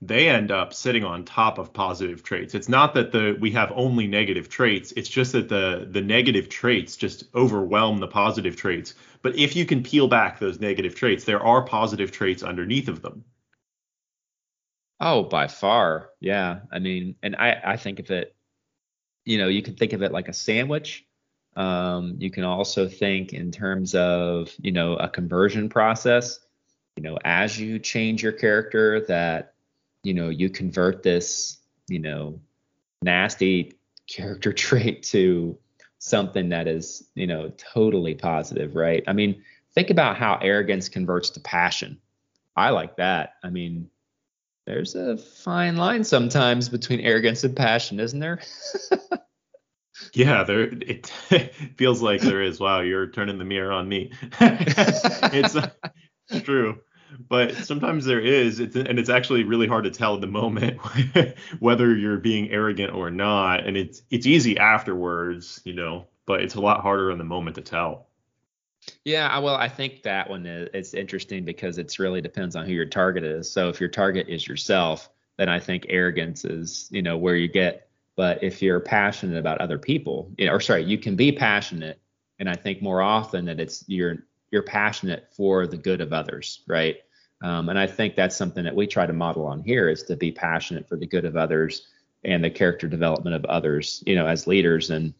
they 0.00 0.30
end 0.30 0.50
up 0.50 0.72
sitting 0.72 1.04
on 1.04 1.26
top 1.26 1.58
of 1.58 1.70
positive 1.70 2.22
traits. 2.22 2.54
It's 2.54 2.70
not 2.70 2.94
that 2.94 3.12
the 3.12 3.36
we 3.38 3.50
have 3.50 3.70
only 3.76 4.06
negative 4.06 4.48
traits, 4.48 4.92
it's 4.92 5.10
just 5.10 5.32
that 5.32 5.50
the 5.50 5.86
the 5.90 6.00
negative 6.00 6.48
traits 6.48 6.96
just 6.96 7.24
overwhelm 7.34 7.98
the 7.98 8.08
positive 8.08 8.56
traits. 8.56 8.94
But 9.20 9.36
if 9.36 9.54
you 9.54 9.66
can 9.66 9.82
peel 9.82 10.08
back 10.08 10.38
those 10.38 10.58
negative 10.58 10.94
traits, 10.94 11.24
there 11.24 11.42
are 11.42 11.62
positive 11.62 12.12
traits 12.12 12.42
underneath 12.42 12.88
of 12.88 13.02
them. 13.02 13.26
Oh, 14.98 15.24
by 15.24 15.48
far. 15.48 16.08
Yeah. 16.18 16.60
I 16.72 16.78
mean, 16.78 17.16
and 17.22 17.36
I 17.36 17.60
I 17.62 17.76
think 17.76 18.00
of 18.00 18.10
it 18.10 18.34
you 19.26 19.36
know, 19.36 19.48
you 19.48 19.62
can 19.62 19.74
think 19.74 19.92
of 19.92 20.00
it 20.00 20.12
like 20.12 20.28
a 20.28 20.32
sandwich. 20.32 21.04
Um, 21.56 22.16
you 22.20 22.30
can 22.30 22.44
also 22.44 22.88
think 22.88 23.34
in 23.34 23.52
terms 23.52 23.94
of, 23.94 24.50
you 24.62 24.72
know, 24.72 24.96
a 24.96 25.10
conversion 25.10 25.68
process 25.68 26.40
you 26.96 27.02
know, 27.02 27.18
as 27.24 27.58
you 27.58 27.78
change 27.78 28.22
your 28.22 28.32
character, 28.32 29.00
that, 29.06 29.54
you 30.02 30.14
know, 30.14 30.28
you 30.28 30.50
convert 30.50 31.02
this, 31.02 31.58
you 31.88 31.98
know, 31.98 32.40
nasty 33.02 33.74
character 34.08 34.52
trait 34.52 35.02
to 35.04 35.56
something 35.98 36.48
that 36.50 36.66
is, 36.66 37.04
you 37.14 37.26
know, 37.26 37.52
totally 37.56 38.14
positive, 38.14 38.74
right? 38.74 39.04
I 39.06 39.12
mean, 39.12 39.42
think 39.74 39.90
about 39.90 40.16
how 40.16 40.38
arrogance 40.42 40.88
converts 40.88 41.30
to 41.30 41.40
passion. 41.40 41.98
I 42.56 42.70
like 42.70 42.96
that. 42.96 43.34
I 43.42 43.50
mean, 43.50 43.88
there's 44.66 44.94
a 44.94 45.16
fine 45.16 45.76
line 45.76 46.04
sometimes 46.04 46.68
between 46.68 47.00
arrogance 47.00 47.44
and 47.44 47.56
passion, 47.56 47.98
isn't 47.98 48.20
there? 48.20 48.40
yeah, 50.14 50.44
there 50.44 50.62
it 50.62 51.06
feels 51.76 52.02
like 52.02 52.20
there 52.20 52.42
is. 52.42 52.60
Wow, 52.60 52.80
you're 52.80 53.08
turning 53.08 53.38
the 53.38 53.44
mirror 53.44 53.72
on 53.72 53.88
me. 53.88 54.12
it's 54.40 55.56
uh, 55.56 55.70
it's 56.32 56.44
true. 56.44 56.80
But 57.28 57.54
sometimes 57.54 58.04
there 58.04 58.20
is, 58.20 58.58
it's, 58.58 58.74
and 58.74 58.98
it's 58.98 59.10
actually 59.10 59.44
really 59.44 59.66
hard 59.66 59.84
to 59.84 59.90
tell 59.90 60.14
at 60.14 60.20
the 60.20 60.26
moment 60.26 60.80
whether 61.60 61.94
you're 61.94 62.18
being 62.18 62.50
arrogant 62.50 62.94
or 62.94 63.10
not. 63.10 63.66
And 63.66 63.76
it's 63.76 64.02
it's 64.10 64.26
easy 64.26 64.58
afterwards, 64.58 65.60
you 65.64 65.74
know, 65.74 66.06
but 66.26 66.40
it's 66.40 66.54
a 66.54 66.60
lot 66.60 66.80
harder 66.80 67.10
in 67.10 67.18
the 67.18 67.24
moment 67.24 67.56
to 67.56 67.62
tell. 67.62 68.06
Yeah, 69.04 69.38
well, 69.38 69.54
I 69.54 69.68
think 69.68 70.02
that 70.02 70.28
one 70.28 70.46
is 70.46 70.68
it's 70.74 70.94
interesting 70.94 71.44
because 71.44 71.78
it's 71.78 71.98
really 71.98 72.20
depends 72.20 72.56
on 72.56 72.66
who 72.66 72.72
your 72.72 72.86
target 72.86 73.24
is. 73.24 73.50
So 73.50 73.68
if 73.68 73.80
your 73.80 73.88
target 73.88 74.28
is 74.28 74.46
yourself, 74.46 75.08
then 75.36 75.48
I 75.48 75.60
think 75.60 75.86
arrogance 75.88 76.44
is, 76.44 76.88
you 76.90 77.02
know, 77.02 77.16
where 77.16 77.36
you 77.36 77.48
get. 77.48 77.88
But 78.16 78.42
if 78.42 78.60
you're 78.60 78.80
passionate 78.80 79.38
about 79.38 79.60
other 79.60 79.78
people, 79.78 80.32
you 80.36 80.46
know, 80.46 80.52
or 80.52 80.60
sorry, 80.60 80.84
you 80.84 80.98
can 80.98 81.16
be 81.16 81.32
passionate, 81.32 82.00
and 82.38 82.48
I 82.48 82.54
think 82.54 82.82
more 82.82 83.00
often 83.00 83.46
that 83.46 83.60
it's 83.60 83.84
you're 83.86 84.24
you're 84.52 84.62
passionate 84.62 85.26
for 85.32 85.66
the 85.66 85.76
good 85.76 86.00
of 86.00 86.12
others, 86.12 86.60
right? 86.68 86.98
Um, 87.42 87.68
and 87.70 87.78
I 87.78 87.88
think 87.88 88.14
that's 88.14 88.36
something 88.36 88.62
that 88.62 88.76
we 88.76 88.86
try 88.86 89.06
to 89.06 89.12
model 89.12 89.46
on 89.46 89.62
here 89.62 89.88
is 89.88 90.04
to 90.04 90.16
be 90.16 90.30
passionate 90.30 90.88
for 90.88 90.96
the 90.96 91.06
good 91.06 91.24
of 91.24 91.36
others 91.36 91.88
and 92.22 92.44
the 92.44 92.50
character 92.50 92.86
development 92.86 93.34
of 93.34 93.44
others, 93.46 94.04
you 94.06 94.14
know, 94.14 94.26
as 94.26 94.46
leaders. 94.46 94.90
And 94.90 95.12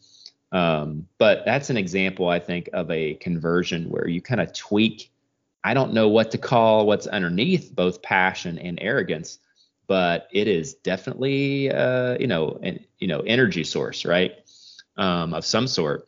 um, 0.53 1.09
but 1.18 1.45
that's 1.45 1.71
an 1.71 1.79
example, 1.79 2.29
I 2.29 2.38
think, 2.38 2.68
of 2.75 2.90
a 2.90 3.14
conversion 3.14 3.88
where 3.88 4.07
you 4.07 4.21
kind 4.21 4.40
of 4.40 4.53
tweak. 4.53 5.11
I 5.64 5.75
don't 5.75 5.95
know 5.95 6.09
what 6.09 6.31
to 6.33 6.38
call 6.38 6.87
what's 6.87 7.07
underneath 7.07 7.75
both 7.75 8.03
passion 8.03 8.59
and 8.59 8.79
arrogance, 8.81 9.38
but 9.87 10.29
it 10.31 10.49
is 10.49 10.75
definitely, 10.75 11.73
uh, 11.73 12.18
you 12.21 12.27
know, 12.27 12.59
an 12.62 12.85
you 12.99 13.09
know, 13.09 13.21
energy 13.21 13.64
source, 13.64 14.05
right, 14.05 14.35
um, 14.97 15.33
of 15.33 15.45
some 15.45 15.66
sort, 15.66 16.07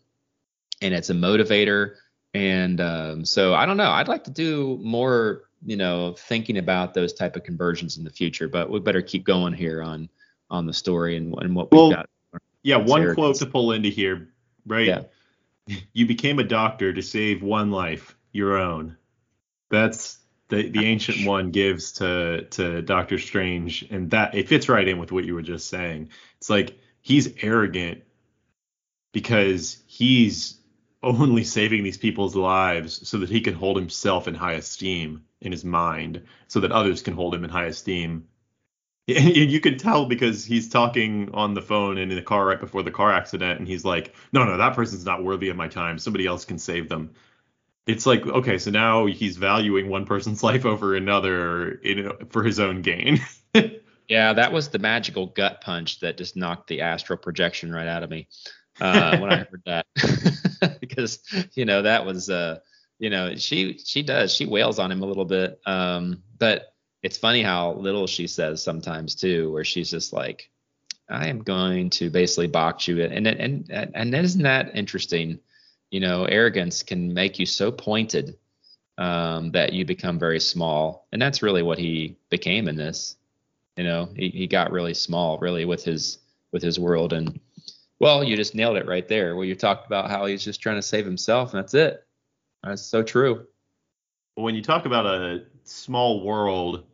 and 0.83 0.93
it's 0.93 1.11
a 1.11 1.15
motivator. 1.15 1.95
And 2.35 2.81
um, 2.81 3.25
so 3.25 3.55
I 3.55 3.64
don't 3.64 3.77
know. 3.77 3.90
I'd 3.90 4.09
like 4.09 4.25
to 4.25 4.31
do 4.31 4.79
more, 4.83 5.44
you 5.64 5.77
know, 5.77 6.14
thinking 6.18 6.59
about 6.59 6.92
those 6.92 7.12
type 7.12 7.37
of 7.37 7.44
conversions 7.44 7.97
in 7.97 8.05
the 8.05 8.11
future. 8.11 8.49
But 8.49 8.70
we 8.70 8.81
better 8.81 9.03
keep 9.03 9.25
going 9.25 9.55
here 9.55 9.83
on 9.83 10.09
on 10.51 10.66
the 10.66 10.73
story 10.73 11.16
and, 11.16 11.35
and 11.38 11.55
what 11.55 11.70
well, 11.73 11.88
we've 11.88 11.97
got. 11.97 12.11
Yeah, 12.62 12.77
one 12.77 13.14
quote 13.14 13.37
to 13.37 13.47
pull 13.47 13.73
into 13.73 13.88
here 13.90 14.35
right? 14.66 14.87
Yeah. 14.87 15.03
You 15.94 16.07
became 16.07 16.38
a 16.40 16.44
doctor 16.44 16.92
to 16.92 17.01
save 17.01 17.42
one 17.42 17.70
life, 17.70 18.14
your 18.33 18.59
own. 18.59 18.99
That's 19.70 20.18
the 20.49 20.68
the 20.68 20.85
ancient 20.85 21.27
one 21.27 21.53
gives 21.53 21.92
to 21.92 22.44
to 22.51 22.83
Doctor 22.83 23.18
Strange, 23.18 23.87
and 23.90 24.11
that 24.11 24.35
it 24.35 24.47
fits 24.47 24.68
right 24.68 24.87
in 24.87 24.99
with 24.99 25.11
what 25.11 25.25
you 25.25 25.35
were 25.35 25.40
just 25.40 25.70
saying. 25.70 26.11
It's 26.37 26.51
like 26.51 26.79
he's 27.01 27.33
arrogant 27.40 28.03
because 29.12 29.83
he's 29.87 30.61
only 31.05 31.45
saving 31.45 31.85
these 31.85 31.99
people's 31.99 32.35
lives 32.37 33.07
so 33.09 33.19
that 33.19 33.31
he 33.31 33.40
can 33.40 33.55
hold 33.55 33.77
himself 33.77 34.29
in 34.29 34.35
high 34.35 34.55
esteem 34.55 35.25
in 35.40 35.53
his 35.53 35.64
mind, 35.64 36.23
so 36.49 36.61
that 36.61 36.73
others 36.73 37.03
can 37.03 37.14
hold 37.14 37.35
him 37.35 37.45
in 37.45 37.51
high 37.51 37.67
esteem 37.67 38.27
And 39.09 39.37
you 39.37 39.61
can 39.61 39.77
tell 39.77 40.07
because 40.07 40.45
he's 40.47 40.71
talking 40.71 41.31
on 41.35 41.53
the 41.53 41.61
phone 41.61 41.99
and 41.99 42.11
in 42.11 42.17
the 42.17 42.23
car 42.23 42.47
right 42.47 42.61
before 42.61 42.83
the 42.83 42.90
car 42.90 43.12
accident, 43.12 43.59
and 43.59 43.69
he's 43.69 43.85
like, 43.85 44.14
"No, 44.33 44.45
no, 44.45 44.57
that 44.57 44.75
person's 44.75 45.05
not 45.05 45.23
worthy 45.23 45.51
of 45.51 45.57
my 45.57 45.69
time. 45.69 45.99
Somebody 45.99 46.27
else 46.27 46.47
can 46.47 46.59
save 46.59 46.88
them." 46.88 47.11
It's 47.87 48.07
like, 48.07 48.27
okay, 48.27 48.57
so 48.57 48.71
now 48.71 49.05
he's 49.05 49.37
valuing 49.37 49.90
one 49.90 50.07
person's 50.07 50.43
life 50.43 50.64
over 50.64 50.97
another 50.97 51.81
know, 51.85 52.17
for 52.31 52.43
his 52.43 52.59
own 52.59 52.81
gain. 52.81 53.21
yeah, 54.09 54.33
that 54.33 54.53
was 54.53 54.71
the 54.71 54.79
magical 54.79 55.27
gut 55.27 55.61
punch 55.61 56.01
that 56.01 56.17
just 56.17 56.35
knocked 56.35 56.69
the 56.69 56.81
astral 56.81 57.19
projection 57.19 57.73
right 57.73 57.87
out 57.87 58.05
of 58.05 58.09
me 58.09 58.29
uh, 58.81 59.19
when 59.19 59.33
I 59.33 59.37
heard 59.39 59.63
that, 59.67 59.87
because 60.81 61.21
you 61.55 61.65
know 61.65 61.83
that 61.83 62.05
was, 62.05 62.31
uh, 62.31 62.59
you 62.99 63.11
know, 63.11 63.37
she 63.37 63.79
she 63.79 64.03
does 64.03 64.35
she 64.35 64.47
wails 64.47 64.79
on 64.79 64.91
him 64.91 65.03
a 65.03 65.07
little 65.07 65.25
bit, 65.25 65.61
um, 65.67 66.23
but 66.39 66.75
it's 67.03 67.19
funny 67.19 67.43
how 67.43 67.75
little 67.75 68.07
she 68.07 68.27
says 68.27 68.63
sometimes 68.63 69.15
too, 69.15 69.53
where 69.53 69.65
she's 69.65 69.91
just 69.91 70.13
like, 70.13 70.51
I 71.09 71.29
am 71.29 71.43
going 71.43 71.91
to 71.91 72.09
basically 72.09 72.47
box 72.47 72.89
you. 72.89 73.03
And 73.03 73.27
and 73.27 73.71
and 73.71 73.91
and 73.95 74.15
isn't 74.15 74.43
that 74.43 74.75
interesting? 74.75 75.39
You 75.91 76.01
know, 76.01 76.25
arrogance 76.25 76.83
can 76.83 77.13
make 77.13 77.39
you 77.39 77.47
so 77.47 77.71
pointed 77.71 78.39
um, 78.97 79.51
that 79.53 79.73
you 79.73 79.85
become 79.85 80.19
very 80.19 80.41
small, 80.41 81.07
and 81.13 81.21
that's 81.21 81.43
really 81.43 81.63
what 81.63 81.79
he 81.79 82.17
became 82.31 82.69
in 82.69 82.77
this. 82.77 83.17
You 83.77 83.85
know, 83.85 84.09
he, 84.17 84.31
he 84.31 84.47
got 84.47 84.73
really 84.73 84.95
small, 84.95 85.39
really 85.39 85.65
with 85.65 85.85
his 85.85 86.19
with 86.53 86.63
his 86.63 86.79
world, 86.79 87.13
and 87.13 87.39
well, 88.00 88.24
you 88.24 88.37
just 88.37 88.54
nailed 88.54 88.76
it 88.76 88.87
right 88.87 89.07
there. 89.07 89.37
Where 89.37 89.44
you 89.44 89.54
talked 89.54 89.87
about 89.87 90.11
how 90.11 90.26
he's 90.26 90.44
just 90.44 90.61
trying 90.61 90.76
to 90.76 90.83
save 90.83 91.04
himself, 91.04 91.52
and 91.52 91.62
that's 91.62 91.74
it. 91.74 92.04
That's 92.62 92.83
so 92.83 93.02
true. 93.02 93.46
When 94.37 94.54
you 94.54 94.62
talk 94.62 94.87
about 94.87 95.07
a 95.07 95.44
small 95.64 96.24
world, 96.24 96.85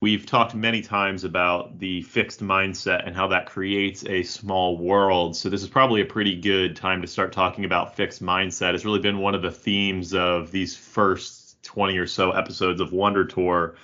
We've 0.00 0.24
talked 0.24 0.54
many 0.54 0.80
times 0.80 1.24
about 1.24 1.80
the 1.80 2.02
fixed 2.02 2.40
mindset 2.40 3.04
and 3.04 3.16
how 3.16 3.26
that 3.28 3.46
creates 3.46 4.04
a 4.06 4.22
small 4.22 4.78
world. 4.78 5.34
So 5.34 5.48
this 5.48 5.64
is 5.64 5.68
probably 5.68 6.02
a 6.02 6.04
pretty 6.04 6.40
good 6.40 6.76
time 6.76 7.02
to 7.02 7.08
start 7.08 7.32
talking 7.32 7.64
about 7.64 7.96
fixed 7.96 8.22
mindset. 8.22 8.74
It's 8.74 8.84
really 8.84 9.00
been 9.00 9.18
one 9.18 9.34
of 9.34 9.42
the 9.42 9.50
themes 9.50 10.14
of 10.14 10.52
these 10.52 10.76
first 10.76 11.60
20 11.64 11.98
or 11.98 12.06
so 12.06 12.30
episodes 12.30 12.80
of 12.80 12.92
Wonder 12.92 13.24
Tour. 13.24 13.74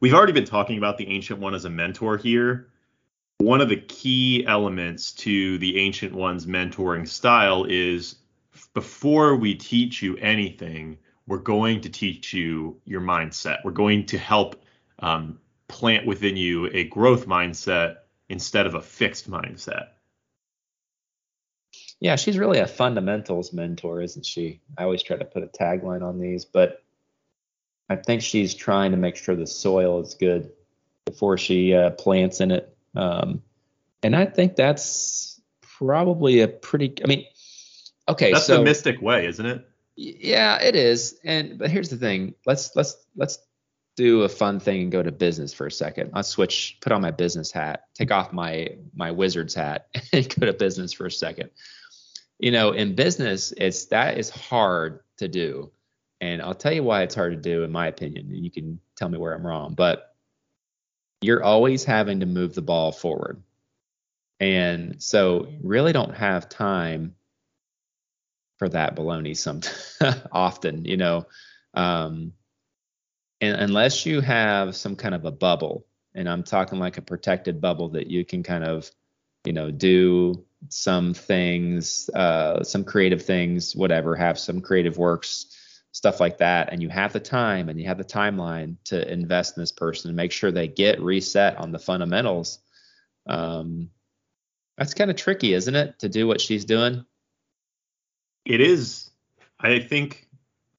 We've 0.00 0.14
already 0.14 0.32
been 0.32 0.46
talking 0.46 0.78
about 0.78 0.96
the 0.96 1.08
Ancient 1.08 1.40
One 1.40 1.54
as 1.54 1.66
a 1.66 1.70
mentor 1.70 2.16
here. 2.16 2.68
One 3.40 3.62
of 3.62 3.70
the 3.70 3.78
key 3.78 4.44
elements 4.46 5.12
to 5.12 5.56
the 5.56 5.78
Ancient 5.78 6.12
One's 6.12 6.44
mentoring 6.44 7.08
style 7.08 7.64
is 7.66 8.16
before 8.74 9.34
we 9.34 9.54
teach 9.54 10.02
you 10.02 10.18
anything, 10.18 10.98
we're 11.26 11.38
going 11.38 11.80
to 11.80 11.88
teach 11.88 12.34
you 12.34 12.78
your 12.84 13.00
mindset. 13.00 13.60
We're 13.64 13.70
going 13.70 14.04
to 14.06 14.18
help 14.18 14.62
um, 14.98 15.38
plant 15.68 16.06
within 16.06 16.36
you 16.36 16.66
a 16.66 16.84
growth 16.84 17.26
mindset 17.26 17.96
instead 18.28 18.66
of 18.66 18.74
a 18.74 18.82
fixed 18.82 19.30
mindset. 19.30 19.86
Yeah, 21.98 22.16
she's 22.16 22.36
really 22.36 22.58
a 22.58 22.66
fundamentals 22.66 23.54
mentor, 23.54 24.02
isn't 24.02 24.26
she? 24.26 24.60
I 24.76 24.82
always 24.82 25.02
try 25.02 25.16
to 25.16 25.24
put 25.24 25.44
a 25.44 25.46
tagline 25.46 26.02
on 26.02 26.20
these, 26.20 26.44
but 26.44 26.82
I 27.88 27.96
think 27.96 28.20
she's 28.20 28.52
trying 28.52 28.90
to 28.90 28.98
make 28.98 29.16
sure 29.16 29.34
the 29.34 29.46
soil 29.46 29.98
is 30.02 30.12
good 30.12 30.52
before 31.06 31.38
she 31.38 31.72
uh, 31.72 31.88
plants 31.92 32.42
in 32.42 32.50
it. 32.50 32.76
Um, 32.94 33.42
and 34.02 34.16
I 34.16 34.26
think 34.26 34.56
that's 34.56 35.40
probably 35.60 36.40
a 36.40 36.48
pretty. 36.48 36.94
I 37.02 37.06
mean, 37.06 37.26
okay, 38.08 38.32
that's 38.32 38.46
so, 38.46 38.58
the 38.58 38.64
mystic 38.64 39.00
way, 39.00 39.26
isn't 39.26 39.44
it? 39.46 39.66
Yeah, 39.96 40.60
it 40.60 40.76
is. 40.76 41.18
And 41.24 41.58
but 41.58 41.70
here's 41.70 41.90
the 41.90 41.96
thing. 41.96 42.34
Let's 42.46 42.74
let's 42.74 42.96
let's 43.16 43.38
do 43.96 44.22
a 44.22 44.28
fun 44.28 44.60
thing 44.60 44.82
and 44.82 44.92
go 44.92 45.02
to 45.02 45.12
business 45.12 45.52
for 45.52 45.66
a 45.66 45.70
second. 45.70 46.10
I'll 46.14 46.22
switch, 46.22 46.78
put 46.80 46.92
on 46.92 47.02
my 47.02 47.10
business 47.10 47.50
hat, 47.50 47.84
take 47.94 48.10
off 48.10 48.32
my 48.32 48.68
my 48.94 49.10
wizard's 49.10 49.54
hat, 49.54 49.88
and 50.12 50.34
go 50.38 50.46
to 50.46 50.52
business 50.52 50.92
for 50.92 51.06
a 51.06 51.10
second. 51.10 51.50
You 52.38 52.50
know, 52.50 52.72
in 52.72 52.94
business, 52.94 53.52
it's 53.56 53.86
that 53.86 54.16
is 54.16 54.30
hard 54.30 55.00
to 55.18 55.28
do, 55.28 55.70
and 56.20 56.40
I'll 56.40 56.54
tell 56.54 56.72
you 56.72 56.82
why 56.82 57.02
it's 57.02 57.14
hard 57.14 57.32
to 57.32 57.38
do, 57.38 57.62
in 57.62 57.70
my 57.70 57.88
opinion. 57.88 58.30
And 58.30 58.42
you 58.42 58.50
can 58.50 58.80
tell 58.96 59.10
me 59.10 59.18
where 59.18 59.34
I'm 59.34 59.46
wrong, 59.46 59.74
but 59.74 60.09
you're 61.20 61.42
always 61.42 61.84
having 61.84 62.20
to 62.20 62.26
move 62.26 62.54
the 62.54 62.62
ball 62.62 62.92
forward, 62.92 63.42
and 64.38 65.02
so 65.02 65.48
really 65.62 65.92
don't 65.92 66.16
have 66.16 66.48
time 66.48 67.14
for 68.58 68.68
that 68.68 68.96
baloney. 68.96 69.36
Some 69.36 69.60
often, 70.32 70.84
you 70.84 70.96
know. 70.96 71.26
Um, 71.74 72.32
and 73.40 73.56
unless 73.56 74.04
you 74.04 74.20
have 74.20 74.76
some 74.76 74.96
kind 74.96 75.14
of 75.14 75.24
a 75.24 75.30
bubble, 75.30 75.86
and 76.14 76.28
I'm 76.28 76.42
talking 76.42 76.78
like 76.78 76.98
a 76.98 77.02
protected 77.02 77.60
bubble 77.60 77.90
that 77.90 78.08
you 78.08 78.24
can 78.24 78.42
kind 78.42 78.64
of, 78.64 78.90
you 79.44 79.52
know, 79.52 79.70
do 79.70 80.44
some 80.68 81.14
things, 81.14 82.10
uh, 82.10 82.62
some 82.62 82.84
creative 82.84 83.24
things, 83.24 83.74
whatever, 83.74 84.14
have 84.14 84.38
some 84.38 84.60
creative 84.60 84.98
works, 84.98 85.56
stuff 85.92 86.20
like 86.20 86.38
that, 86.38 86.72
and 86.72 86.82
you 86.82 86.88
have 86.88 87.12
the 87.12 87.20
time 87.20 87.68
and 87.68 87.80
you 87.80 87.86
have 87.86 87.98
the 87.98 88.04
timeline 88.04 88.76
to 88.84 89.10
invest 89.10 89.56
in 89.56 89.62
this 89.62 89.72
person 89.72 90.08
and 90.08 90.16
make 90.16 90.32
sure 90.32 90.50
they 90.50 90.68
get 90.68 91.00
reset 91.00 91.56
on 91.56 91.72
the 91.72 91.78
fundamentals. 91.78 92.58
Um, 93.26 93.90
that's 94.78 94.94
kind 94.94 95.10
of 95.10 95.16
tricky, 95.16 95.52
isn't 95.52 95.74
it, 95.74 95.98
to 95.98 96.08
do 96.08 96.26
what 96.26 96.40
she's 96.40 96.64
doing? 96.64 97.04
It 98.44 98.60
is. 98.60 99.10
I 99.58 99.80
think 99.80 100.28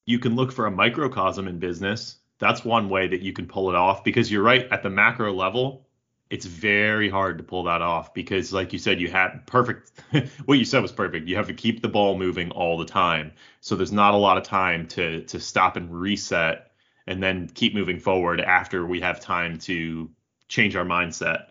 you 0.06 0.18
can 0.18 0.36
look 0.36 0.52
for 0.52 0.66
a 0.66 0.72
microcosm 0.72 1.48
in 1.48 1.60
business 1.60 2.18
that's 2.42 2.66
one 2.66 2.90
way 2.90 3.08
that 3.08 3.22
you 3.22 3.32
can 3.32 3.48
pull 3.48 3.70
it 3.70 3.76
off 3.76 4.04
because 4.04 4.30
you're 4.30 4.44
right 4.44 4.68
at 4.72 4.82
the 4.82 4.90
macro 4.90 5.32
level 5.32 5.88
it's 6.32 6.46
very 6.46 7.10
hard 7.10 7.38
to 7.38 7.44
pull 7.44 7.64
that 7.64 7.82
off 7.82 8.14
because 8.14 8.54
like 8.54 8.72
you 8.72 8.80
said 8.80 9.02
you 9.02 9.10
had 9.10 9.46
perfect 9.46 9.92
what 10.46 10.58
you 10.58 10.66
said 10.66 10.82
was 10.82 10.92
perfect. 10.92 11.28
You 11.28 11.36
have 11.36 11.48
to 11.48 11.54
keep 11.54 11.82
the 11.82 11.90
ball 11.90 12.18
moving 12.18 12.50
all 12.52 12.78
the 12.78 12.86
time. 12.86 13.34
So 13.60 13.76
there's 13.76 13.92
not 13.92 14.14
a 14.14 14.18
lot 14.18 14.38
of 14.38 14.44
time 14.44 14.88
to 14.88 15.24
to 15.26 15.40
stop 15.40 15.76
and 15.76 15.94
reset 15.94 16.72
and 17.06 17.22
then 17.22 17.50
keep 17.54 17.76
moving 17.76 18.00
forward 18.00 18.40
after 18.40 18.86
we 18.86 19.02
have 19.02 19.20
time 19.20 19.60
to 19.60 20.10
change 20.48 20.76
our 20.76 20.86
mindset. 20.86 21.48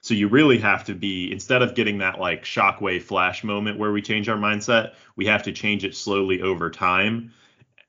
So 0.00 0.14
you 0.14 0.28
really 0.28 0.58
have 0.58 0.84
to 0.84 0.94
be 0.94 1.30
instead 1.30 1.62
of 1.62 1.74
getting 1.74 1.98
that 1.98 2.18
like 2.18 2.44
shockwave 2.44 3.02
flash 3.02 3.44
moment 3.44 3.78
where 3.78 3.92
we 3.92 4.02
change 4.02 4.28
our 4.28 4.38
mindset 4.38 4.94
we 5.14 5.26
have 5.26 5.42
to 5.42 5.52
change 5.52 5.84
it 5.84 5.94
slowly 5.94 6.40
over 6.40 6.70
time. 6.70 7.32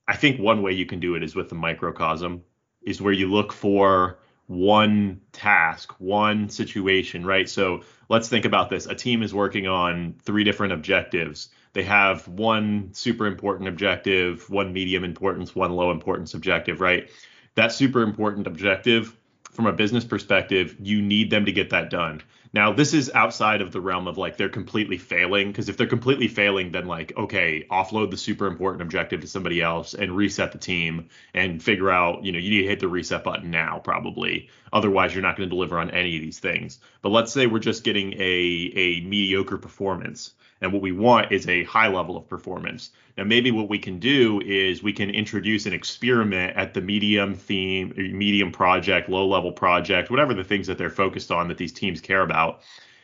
I 0.07 0.15
think 0.17 0.39
one 0.39 0.61
way 0.61 0.73
you 0.73 0.85
can 0.85 0.99
do 0.99 1.15
it 1.15 1.23
is 1.23 1.35
with 1.35 1.47
the 1.47 1.55
microcosm, 1.55 2.43
is 2.81 3.01
where 3.01 3.13
you 3.13 3.31
look 3.31 3.53
for 3.53 4.19
one 4.53 5.21
task, 5.31 5.93
one 5.99 6.49
situation, 6.49 7.25
right? 7.25 7.49
So 7.49 7.81
let's 8.09 8.29
think 8.29 8.45
about 8.45 8.69
this. 8.69 8.85
A 8.85 8.95
team 8.95 9.23
is 9.23 9.33
working 9.33 9.67
on 9.67 10.15
three 10.23 10.43
different 10.43 10.73
objectives. 10.73 11.49
They 11.73 11.83
have 11.83 12.27
one 12.27 12.93
super 12.93 13.25
important 13.25 13.67
objective, 13.67 14.49
one 14.49 14.73
medium 14.73 15.03
importance, 15.03 15.55
one 15.55 15.71
low 15.71 15.91
importance 15.91 16.33
objective, 16.33 16.81
right? 16.81 17.09
That 17.55 17.71
super 17.71 18.01
important 18.03 18.47
objective, 18.47 19.15
from 19.53 19.67
a 19.67 19.73
business 19.73 20.03
perspective, 20.03 20.75
you 20.79 21.01
need 21.01 21.29
them 21.29 21.45
to 21.45 21.51
get 21.51 21.69
that 21.69 21.89
done. 21.89 22.21
Now, 22.53 22.71
this 22.71 22.93
is 22.93 23.09
outside 23.15 23.61
of 23.61 23.71
the 23.71 23.81
realm 23.81 24.07
of 24.07 24.17
like 24.19 24.37
they're 24.37 24.47
completely 24.47 24.99
failing 24.99 25.47
because 25.47 25.69
if 25.69 25.77
they're 25.77 25.87
completely 25.87 26.27
failing, 26.27 26.71
then 26.71 26.85
like 26.85 27.11
okay, 27.17 27.65
offload 27.71 28.11
the 28.11 28.17
super 28.17 28.45
important 28.45 28.83
objective 28.83 29.21
to 29.21 29.27
somebody 29.27 29.61
else 29.61 29.95
and 29.95 30.15
reset 30.15 30.51
the 30.51 30.59
team 30.59 31.09
and 31.33 31.63
figure 31.63 31.89
out, 31.89 32.23
you 32.23 32.31
know, 32.31 32.37
you 32.37 32.51
need 32.51 32.61
to 32.61 32.67
hit 32.67 32.79
the 32.79 32.87
reset 32.87 33.23
button 33.23 33.49
now 33.49 33.79
probably. 33.79 34.49
Otherwise, 34.71 35.15
you're 35.15 35.23
not 35.23 35.35
going 35.35 35.49
to 35.49 35.55
deliver 35.55 35.79
on 35.79 35.89
any 35.91 36.15
of 36.15 36.21
these 36.21 36.39
things. 36.39 36.79
But 37.01 37.09
let's 37.09 37.31
say 37.31 37.47
we're 37.47 37.59
just 37.59 37.83
getting 37.83 38.13
a 38.13 38.71
a 38.75 39.01
mediocre 39.01 39.57
performance 39.57 40.33
and 40.63 40.71
what 40.71 40.81
we 40.81 40.93
want 40.93 41.31
is 41.31 41.47
a 41.47 41.65
high 41.65 41.89
level 41.89 42.15
of 42.15 42.27
performance. 42.29 42.91
Now, 43.17 43.25
maybe 43.25 43.51
what 43.51 43.69
we 43.69 43.77
can 43.77 43.99
do 43.99 44.41
is 44.41 44.81
we 44.81 44.93
can 44.93 45.09
introduce 45.09 45.65
an 45.65 45.73
experiment 45.73 46.55
at 46.55 46.73
the 46.73 46.79
medium 46.79 47.35
theme, 47.35 47.93
medium 47.97 48.51
project, 48.51 49.09
low 49.09 49.27
level 49.27 49.51
project, 49.51 50.09
whatever 50.09 50.33
the 50.33 50.43
things 50.43 50.65
that 50.67 50.77
they're 50.77 50.89
focused 50.89 51.31
on 51.31 51.49
that 51.49 51.57
these 51.57 51.73
teams 51.73 51.99
care 51.99 52.21
about. 52.21 52.61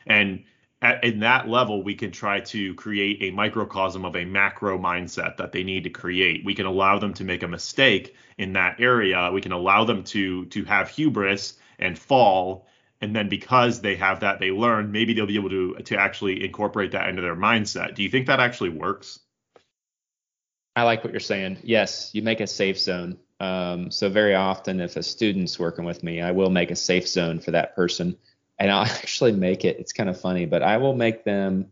And 0.07 0.45
at, 0.81 1.03
in 1.03 1.19
that 1.19 1.49
level, 1.49 1.83
we 1.83 1.95
can 1.95 2.11
try 2.11 2.39
to 2.39 2.73
create 2.75 3.17
a 3.21 3.35
microcosm 3.35 4.05
of 4.05 4.15
a 4.15 4.23
macro 4.23 4.79
mindset 4.79 5.35
that 5.35 5.51
they 5.51 5.63
need 5.63 5.83
to 5.83 5.89
create. 5.89 6.45
We 6.45 6.55
can 6.55 6.65
allow 6.65 6.97
them 6.97 7.13
to 7.15 7.25
make 7.25 7.43
a 7.43 7.47
mistake 7.47 8.15
in 8.37 8.53
that 8.53 8.79
area. 8.79 9.31
We 9.33 9.41
can 9.41 9.51
allow 9.51 9.83
them 9.83 10.05
to 10.05 10.45
to 10.45 10.63
have 10.63 10.87
hubris 10.87 11.57
and 11.77 11.99
fall 11.99 12.67
and 13.01 13.15
then 13.15 13.29
because 13.29 13.81
they 13.81 13.95
have 13.95 14.21
that 14.21 14.39
they 14.39 14.51
learn 14.51 14.91
maybe 14.91 15.13
they'll 15.13 15.25
be 15.25 15.35
able 15.35 15.49
to 15.49 15.75
to 15.85 15.97
actually 15.97 16.43
incorporate 16.43 16.91
that 16.91 17.09
into 17.09 17.21
their 17.21 17.35
mindset. 17.35 17.95
Do 17.95 18.03
you 18.03 18.09
think 18.09 18.27
that 18.27 18.39
actually 18.39 18.69
works? 18.69 19.19
I 20.75 20.83
like 20.83 21.03
what 21.03 21.11
you're 21.11 21.19
saying. 21.19 21.59
Yes 21.63 22.11
you 22.13 22.21
make 22.21 22.39
a 22.39 22.47
safe 22.47 22.79
zone. 22.79 23.17
Um, 23.39 23.89
so 23.89 24.09
very 24.09 24.35
often 24.35 24.81
if 24.81 24.97
a 24.97 25.03
student's 25.03 25.57
working 25.57 25.85
with 25.85 26.03
me 26.03 26.21
i 26.21 26.31
will 26.31 26.49
make 26.49 26.71
a 26.71 26.75
safe 26.75 27.07
zone 27.07 27.39
for 27.39 27.51
that 27.51 27.75
person. 27.75 28.17
And 28.57 28.71
i'll 28.71 28.85
actually 29.01 29.31
make 29.31 29.65
it 29.65 29.79
it's 29.79 29.93
kind 29.93 30.09
of 30.09 30.19
funny 30.19 30.45
but 30.45 30.63
i 30.63 30.77
will 30.77 30.95
make 30.95 31.23
them 31.23 31.71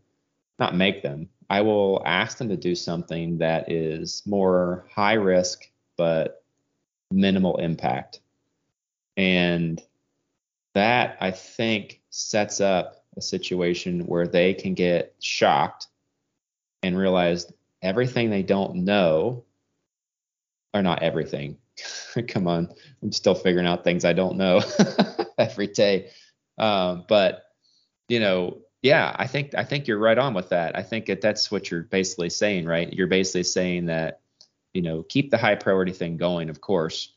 not 0.58 0.74
make 0.74 1.02
them 1.02 1.28
i 1.50 1.60
will 1.60 2.02
ask 2.06 2.38
them 2.38 2.48
to 2.48 2.56
do 2.56 2.74
something 2.74 3.38
that 3.38 3.70
is 3.70 4.22
more 4.26 4.86
high 4.94 5.14
risk 5.14 5.68
but 5.98 6.42
minimal 7.10 7.56
impact. 7.56 8.20
And 9.16 9.82
that 10.78 11.18
I 11.20 11.32
think 11.32 12.00
sets 12.10 12.60
up 12.60 13.04
a 13.16 13.20
situation 13.20 14.06
where 14.06 14.28
they 14.28 14.54
can 14.54 14.74
get 14.74 15.12
shocked 15.20 15.88
and 16.84 16.96
realize 16.96 17.52
everything 17.82 18.30
they 18.30 18.44
don't 18.44 18.84
know, 18.84 19.44
or 20.72 20.82
not 20.82 21.02
everything. 21.02 21.58
Come 22.28 22.46
on, 22.46 22.72
I'm 23.02 23.10
still 23.10 23.34
figuring 23.34 23.66
out 23.66 23.82
things 23.82 24.04
I 24.04 24.12
don't 24.12 24.36
know 24.36 24.62
every 25.38 25.66
day. 25.66 26.10
Um, 26.58 27.04
but 27.08 27.46
you 28.08 28.20
know, 28.20 28.58
yeah, 28.80 29.16
I 29.18 29.26
think 29.26 29.56
I 29.56 29.64
think 29.64 29.88
you're 29.88 29.98
right 29.98 30.16
on 30.16 30.32
with 30.32 30.50
that. 30.50 30.78
I 30.78 30.84
think 30.84 31.06
that 31.06 31.20
that's 31.20 31.50
what 31.50 31.72
you're 31.72 31.82
basically 31.82 32.30
saying, 32.30 32.66
right? 32.66 32.92
You're 32.92 33.08
basically 33.08 33.42
saying 33.42 33.86
that 33.86 34.20
you 34.74 34.82
know 34.82 35.02
keep 35.02 35.32
the 35.32 35.38
high 35.38 35.56
priority 35.56 35.92
thing 35.92 36.18
going, 36.18 36.50
of 36.50 36.60
course. 36.60 37.12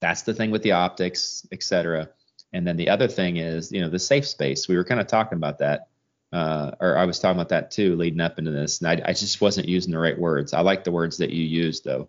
That's 0.00 0.22
the 0.22 0.34
thing 0.34 0.52
with 0.52 0.62
the 0.62 0.72
optics, 0.72 1.44
et 1.50 1.64
cetera 1.64 2.08
and 2.54 2.64
then 2.66 2.76
the 2.76 2.88
other 2.88 3.08
thing 3.08 3.36
is, 3.36 3.72
you 3.72 3.80
know, 3.80 3.90
the 3.90 3.98
safe 3.98 4.26
space. 4.26 4.68
We 4.68 4.76
were 4.76 4.84
kind 4.84 5.00
of 5.00 5.08
talking 5.08 5.36
about 5.36 5.58
that, 5.58 5.88
uh, 6.32 6.70
or 6.80 6.96
I 6.96 7.04
was 7.04 7.18
talking 7.18 7.36
about 7.36 7.48
that 7.48 7.72
too, 7.72 7.96
leading 7.96 8.20
up 8.20 8.38
into 8.38 8.52
this. 8.52 8.80
And 8.80 8.88
I, 8.88 9.08
I, 9.08 9.12
just 9.12 9.40
wasn't 9.40 9.68
using 9.68 9.90
the 9.90 9.98
right 9.98 10.16
words. 10.16 10.54
I 10.54 10.60
like 10.60 10.84
the 10.84 10.92
words 10.92 11.18
that 11.18 11.30
you 11.30 11.44
used 11.44 11.84
though. 11.84 12.08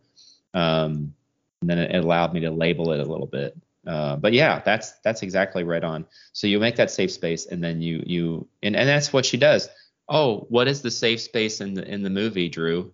Um, 0.54 1.16
and 1.62 1.70
then 1.70 1.80
it, 1.80 1.96
allowed 1.96 2.32
me 2.32 2.42
to 2.42 2.52
label 2.52 2.92
it 2.92 3.00
a 3.00 3.12
little 3.12 3.26
bit. 3.26 3.58
Uh, 3.88 4.18
but 4.18 4.34
yeah, 4.34 4.62
that's 4.64 4.94
that's 5.04 5.24
exactly 5.24 5.64
right 5.64 5.84
on. 5.84 6.06
So 6.32 6.48
you 6.48 6.60
make 6.60 6.76
that 6.78 6.90
safe 6.90 7.12
space, 7.12 7.46
and 7.46 7.64
then 7.64 7.82
you 7.82 8.04
you 8.06 8.48
and, 8.64 8.76
and 8.76 8.90
that's 8.90 9.14
what 9.14 9.26
she 9.26 9.38
does. 9.38 9.70
Oh, 10.10 10.48
what 10.50 10.68
is 10.68 10.82
the 10.82 10.90
safe 10.90 11.22
space 11.22 11.62
in 11.62 11.76
the 11.76 11.88
in 11.88 12.02
the 12.02 12.10
movie, 12.10 12.50
Drew? 12.50 12.94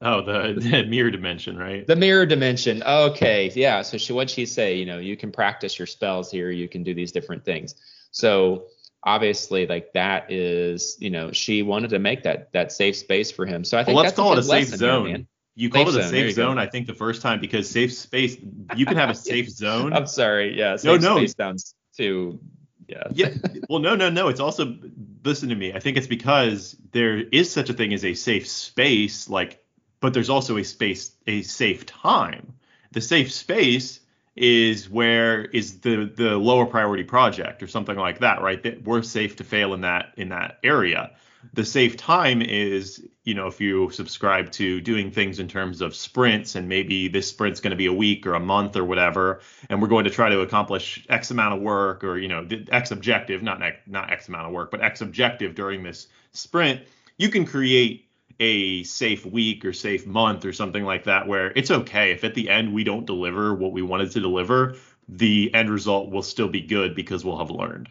Oh, 0.00 0.22
the, 0.22 0.60
the, 0.60 0.84
mirror 0.84 1.10
dimension, 1.10 1.56
right? 1.56 1.86
The 1.86 1.96
mirror 1.96 2.26
dimension. 2.26 2.82
Okay, 2.82 3.50
yeah. 3.54 3.82
So 3.82 3.98
she 3.98 4.12
what 4.12 4.30
she 4.30 4.46
say? 4.46 4.76
You 4.76 4.86
know, 4.86 4.98
you 4.98 5.16
can 5.16 5.32
practice 5.32 5.78
your 5.78 5.86
spells 5.86 6.30
here. 6.30 6.50
You 6.50 6.68
can 6.68 6.82
do 6.84 6.94
these 6.94 7.12
different 7.12 7.44
things. 7.44 7.74
So 8.10 8.66
obviously, 9.02 9.66
like 9.66 9.92
that 9.94 10.30
is, 10.30 10.96
you 11.00 11.10
know, 11.10 11.32
she 11.32 11.62
wanted 11.62 11.90
to 11.90 11.98
make 11.98 12.22
that 12.22 12.52
that 12.52 12.70
safe 12.72 12.96
space 12.96 13.30
for 13.30 13.44
him. 13.44 13.64
So 13.64 13.76
I 13.78 13.84
think 13.84 13.96
well, 13.96 14.04
let's 14.04 14.16
call 14.16 14.32
it 14.32 14.38
a 14.38 14.42
safe 14.42 14.68
zone. 14.68 15.06
Here, 15.06 15.26
you 15.56 15.70
called 15.70 15.88
safe 15.88 15.96
it 15.96 16.04
a 16.04 16.08
safe 16.08 16.34
zone, 16.34 16.50
zone 16.50 16.58
I 16.58 16.66
think, 16.66 16.86
the 16.86 16.94
first 16.94 17.20
time 17.20 17.40
because 17.40 17.68
safe 17.68 17.92
space. 17.92 18.36
You 18.76 18.86
can 18.86 18.96
have 18.96 19.10
a 19.10 19.14
safe 19.16 19.50
zone. 19.50 19.92
I'm 19.92 20.06
sorry. 20.06 20.56
Yeah. 20.56 20.76
Safe 20.76 21.00
no, 21.00 21.14
no. 21.14 21.18
Space 21.18 21.34
sounds 21.36 21.74
too. 21.96 22.38
Yeah. 22.86 23.02
yeah. 23.12 23.34
Well, 23.68 23.80
no, 23.80 23.96
no, 23.96 24.08
no. 24.08 24.28
It's 24.28 24.40
also 24.40 24.76
listen 25.24 25.48
to 25.48 25.54
me. 25.54 25.74
I 25.74 25.80
think 25.80 25.96
it's 25.96 26.06
because 26.06 26.76
there 26.92 27.18
is 27.18 27.52
such 27.52 27.68
a 27.68 27.74
thing 27.74 27.92
as 27.92 28.04
a 28.04 28.14
safe 28.14 28.48
space, 28.48 29.28
like 29.28 29.62
but 30.00 30.14
there's 30.14 30.30
also 30.30 30.56
a 30.56 30.64
space, 30.64 31.12
a 31.26 31.42
safe 31.42 31.86
time. 31.86 32.54
The 32.92 33.00
safe 33.00 33.32
space 33.32 34.00
is 34.36 34.88
where 34.88 35.44
is 35.46 35.80
the 35.80 36.10
the 36.14 36.38
lower 36.38 36.64
priority 36.64 37.02
project 37.02 37.62
or 37.62 37.66
something 37.66 37.96
like 37.96 38.20
that, 38.20 38.40
right? 38.40 38.62
That 38.62 38.84
we're 38.84 39.02
safe 39.02 39.36
to 39.36 39.44
fail 39.44 39.74
in 39.74 39.80
that 39.82 40.12
in 40.16 40.28
that 40.28 40.58
area. 40.62 41.10
The 41.54 41.64
safe 41.64 41.96
time 41.96 42.42
is, 42.42 43.04
you 43.24 43.34
know, 43.34 43.46
if 43.46 43.60
you 43.60 43.90
subscribe 43.90 44.50
to 44.52 44.80
doing 44.80 45.10
things 45.10 45.38
in 45.38 45.46
terms 45.46 45.80
of 45.80 45.94
sprints 45.94 46.56
and 46.56 46.68
maybe 46.68 47.08
this 47.08 47.28
sprint's 47.28 47.60
going 47.60 47.70
to 47.70 47.76
be 47.76 47.86
a 47.86 47.92
week 47.92 48.26
or 48.26 48.34
a 48.34 48.40
month 48.40 48.76
or 48.76 48.84
whatever, 48.84 49.40
and 49.68 49.80
we're 49.80 49.88
going 49.88 50.04
to 50.04 50.10
try 50.10 50.28
to 50.28 50.40
accomplish 50.40 51.06
X 51.08 51.30
amount 51.30 51.54
of 51.54 51.60
work 51.60 52.02
or, 52.02 52.18
you 52.18 52.28
know, 52.28 52.46
X 52.70 52.90
objective, 52.90 53.42
not 53.42 53.60
not 53.86 54.12
X 54.12 54.28
amount 54.28 54.46
of 54.46 54.52
work, 54.52 54.70
but 54.70 54.82
X 54.82 55.00
objective 55.00 55.54
during 55.54 55.82
this 55.82 56.08
sprint, 56.32 56.82
you 57.16 57.28
can 57.28 57.44
create 57.44 58.07
a 58.40 58.84
safe 58.84 59.26
week 59.26 59.64
or 59.64 59.72
safe 59.72 60.06
month 60.06 60.44
or 60.44 60.52
something 60.52 60.84
like 60.84 61.04
that 61.04 61.26
where 61.26 61.52
it's 61.56 61.70
okay. 61.70 62.12
If 62.12 62.24
at 62.24 62.34
the 62.34 62.48
end 62.48 62.72
we 62.72 62.84
don't 62.84 63.06
deliver 63.06 63.54
what 63.54 63.72
we 63.72 63.82
wanted 63.82 64.12
to 64.12 64.20
deliver 64.20 64.76
the 65.08 65.52
end 65.54 65.70
result 65.70 66.10
will 66.10 66.22
still 66.22 66.48
be 66.48 66.60
good 66.60 66.94
because 66.94 67.24
we'll 67.24 67.38
have 67.38 67.50
learned. 67.50 67.88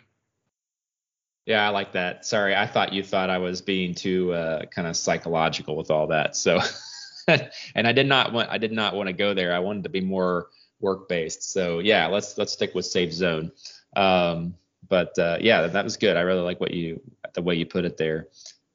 Yeah 1.45 1.65
i 1.65 1.69
like 1.69 1.93
that. 1.93 2.25
Sorry 2.25 2.55
i 2.55 2.67
thought 2.67 2.93
you 2.93 3.03
thought 3.03 3.29
i 3.29 3.39
was 3.39 3.62
being 3.62 3.95
too 3.95 4.33
uh, 4.33 4.65
kind 4.65 4.88
of 4.88 4.95
psychological 4.95 5.75
with 5.75 5.91
all 5.91 6.07
that 6.07 6.36
so. 6.36 6.60
And 7.75 7.86
i 7.86 7.91
did 7.91 8.07
not 8.07 8.31
want 8.31 8.49
i 8.49 8.57
did 8.57 8.71
not 8.71 8.95
want 8.95 9.07
to 9.07 9.13
go 9.13 9.33
there. 9.33 9.53
I 9.53 9.60
wanted 9.60 9.83
to 9.83 9.89
be 9.89 9.99
more 9.99 10.47
work 10.79 11.10
based 11.10 11.51
so 11.51 11.79
yeah 11.79 12.07
let's 12.07 12.38
let's 12.38 12.53
stick 12.53 12.73
with 12.73 12.86
safe 12.86 13.12
zone. 13.12 13.51
Um, 13.97 14.55
but 14.88 15.17
uh, 15.19 15.38
yeah 15.41 15.67
that 15.67 15.83
was 15.83 15.97
good. 15.97 16.15
I 16.15 16.21
really 16.21 16.41
like 16.41 16.62
what 16.62 16.73
you 16.73 17.01
the 17.33 17.41
way 17.41 17.55
you 17.55 17.65
put 17.65 17.83
it 17.83 17.97
there 17.97 18.29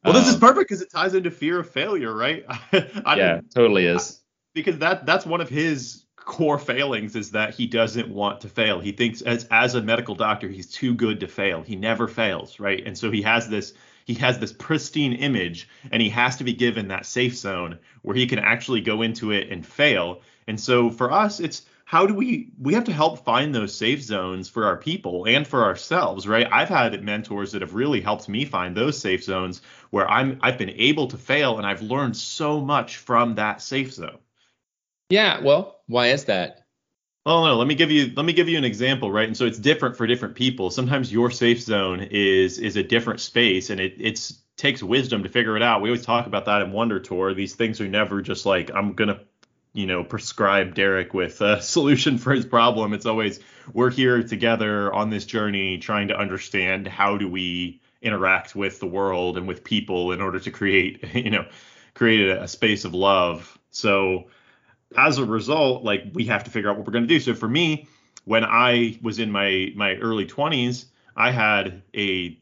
well, 0.05 0.15
this 0.15 0.25
um, 0.25 0.31
is 0.31 0.37
perfect 0.37 0.69
because 0.69 0.83
it 0.83 0.91
ties 0.91 1.15
into 1.15 1.31
fear 1.31 1.61
of 1.61 1.71
failure, 1.71 2.15
right? 2.15 2.45
I 3.05 3.17
yeah, 3.17 3.41
totally 3.55 3.87
is. 3.87 4.21
because 4.55 4.79
that 4.79 5.07
that's 5.07 5.25
one 5.25 5.41
of 5.41 5.49
his 5.49 6.05
core 6.17 6.59
failings 6.59 7.17
is 7.17 7.33
that 7.33 7.55
he 7.55 7.67
doesn't 7.67 8.09
want 8.09 8.41
to 8.43 8.49
fail. 8.49 8.81
He 8.81 8.93
thinks 8.93 9.23
as 9.23 9.47
as 9.51 9.75
a 9.75 9.83
medical 9.83 10.15
doctor, 10.15 10.49
he's 10.49 10.71
too 10.71 10.95
good 10.95 11.21
to 11.21 11.29
fail. 11.29 11.63
He 11.63 11.77
never 11.77 12.09
fails, 12.09 12.59
right? 12.61 12.85
And 12.85 12.97
so 12.97 13.11
he 13.11 13.23
has 13.23 13.49
this 13.49 13.75
he 14.05 14.15
has 14.15 14.39
this 14.39 14.53
pristine 14.53 15.13
image 15.13 15.69
and 15.91 16.03
he 16.03 16.09
has 16.11 16.37
to 16.37 16.45
be 16.45 16.53
given 16.53 16.89
that 16.89 17.07
safe 17.07 17.37
zone 17.37 17.79
where 18.03 18.17
he 18.17 18.27
can 18.27 18.39
actually 18.39 18.81
go 18.81 19.03
into 19.03 19.31
it 19.31 19.51
and 19.51 19.65
fail. 19.65 20.23
And 20.47 20.61
so 20.61 20.91
for 20.91 21.13
us, 21.13 21.39
it's 21.39 21.63
how 21.93 22.07
do 22.07 22.15
we 22.15 22.51
we 22.59 22.73
have 22.73 22.85
to 22.85 22.93
help 22.93 23.23
find 23.23 23.55
those 23.55 23.75
safe 23.75 24.03
zones 24.03 24.49
for 24.49 24.65
our 24.65 24.79
people 24.79 25.27
and 25.27 25.47
for 25.47 25.63
ourselves 25.63 26.27
right? 26.27 26.49
I've 26.51 26.71
had 26.71 27.05
mentors 27.05 27.53
that 27.53 27.61
have 27.61 27.75
really 27.75 28.01
helped 28.01 28.31
me 28.31 28.47
find 28.47 28.75
those 28.75 28.99
safe 28.99 29.23
zones 29.23 29.61
where 29.91 30.11
i'm 30.11 30.39
i've 30.41 30.57
been 30.57 30.71
able 30.71 31.07
to 31.09 31.19
fail 31.19 31.59
and 31.59 31.67
i've 31.67 31.83
learned 31.83 32.17
so 32.17 32.63
much 32.63 32.97
from 32.97 33.35
that 33.35 33.61
safe 33.61 33.93
zone. 33.93 34.19
Yeah 35.11 35.41
well 35.43 35.83
why 35.87 36.07
is 36.07 36.25
that? 36.25 36.65
Oh 37.27 37.45
no 37.45 37.57
let 37.59 37.69
me 37.69 37.75
give 37.75 37.91
you 37.91 38.11
let 38.17 38.25
me 38.25 38.33
give 38.33 38.49
you 38.49 38.57
an 38.57 38.65
example 38.65 39.13
right? 39.13 39.29
And 39.29 39.37
so 39.37 39.45
it's 39.45 39.59
different 39.59 39.95
for 39.95 40.07
different 40.07 40.35
people. 40.35 40.71
Sometimes 40.71 41.13
your 41.13 41.31
safe 41.31 41.61
zone 41.61 42.09
is 42.11 42.59
is 42.59 42.77
a 42.77 42.83
different 42.83 43.21
space 43.21 43.69
and 43.69 43.79
it 43.79 43.97
it's 43.99 44.41
takes 44.57 44.83
wisdom 44.83 45.23
to 45.25 45.29
figure 45.29 45.57
it 45.57 45.63
out. 45.63 45.83
We 45.83 45.91
always 45.91 46.07
talk 46.07 46.27
about 46.27 46.47
that 46.47 46.63
in 46.63 46.73
wonder 46.73 47.01
tour 47.01 47.35
these 47.35 47.55
things 47.55 47.83
are 47.83 47.89
never 47.89 48.23
just 48.23 48.47
like 48.47 48.71
i'm 48.75 48.95
gonna 48.95 49.21
you 49.73 49.87
know 49.87 50.05
prescribe 50.05 50.75
Derek 50.75 51.15
with 51.15 51.41
a 51.41 51.61
solution 51.63 52.19
for 52.19 52.33
his 52.33 52.45
problem. 52.47 52.93
It's 52.93 53.07
always 53.07 53.41
we're 53.73 53.91
here 53.91 54.23
together 54.23 54.93
on 54.93 55.11
this 55.11 55.25
journey 55.25 55.79
trying 55.79 56.09
to 56.09 56.19
understand 56.19 56.87
how 56.87 57.17
do 57.17 57.29
we 57.29 57.81
interact 58.01 58.57
with 58.57 58.81
the 58.81 58.87
world 58.87 59.39
and 59.39 59.47
with 59.47 59.63
people 59.63 60.13
in 60.13 60.21
order 60.21 60.41
to 60.41 60.51
create 60.51 61.05
you 61.15 61.31
know 61.31 61.47
create 61.95 62.29
a, 62.29 62.43
a 62.43 62.49
space 62.49 62.85
of 62.85 62.95
love. 62.95 63.59
So 63.71 64.29
as 64.97 65.19
a 65.19 65.25
result, 65.25 65.85
like 65.85 66.05
we 66.13 66.25
have 66.27 66.45
to 66.45 66.51
figure 66.51 66.71
out 66.71 66.77
what 66.77 66.87
we're 66.87 66.93
going 66.93 67.05
to 67.05 67.09
do. 67.09 67.21
So 67.21 67.35
for 67.35 67.49
me, 67.49 67.87
when 68.25 68.45
I 68.45 68.99
was 69.03 69.19
in 69.19 69.31
my 69.31 69.73
my 69.75 69.95
early 69.97 70.27
20s, 70.27 70.87
I 71.17 71.31
had 71.31 71.83
a 71.95 72.39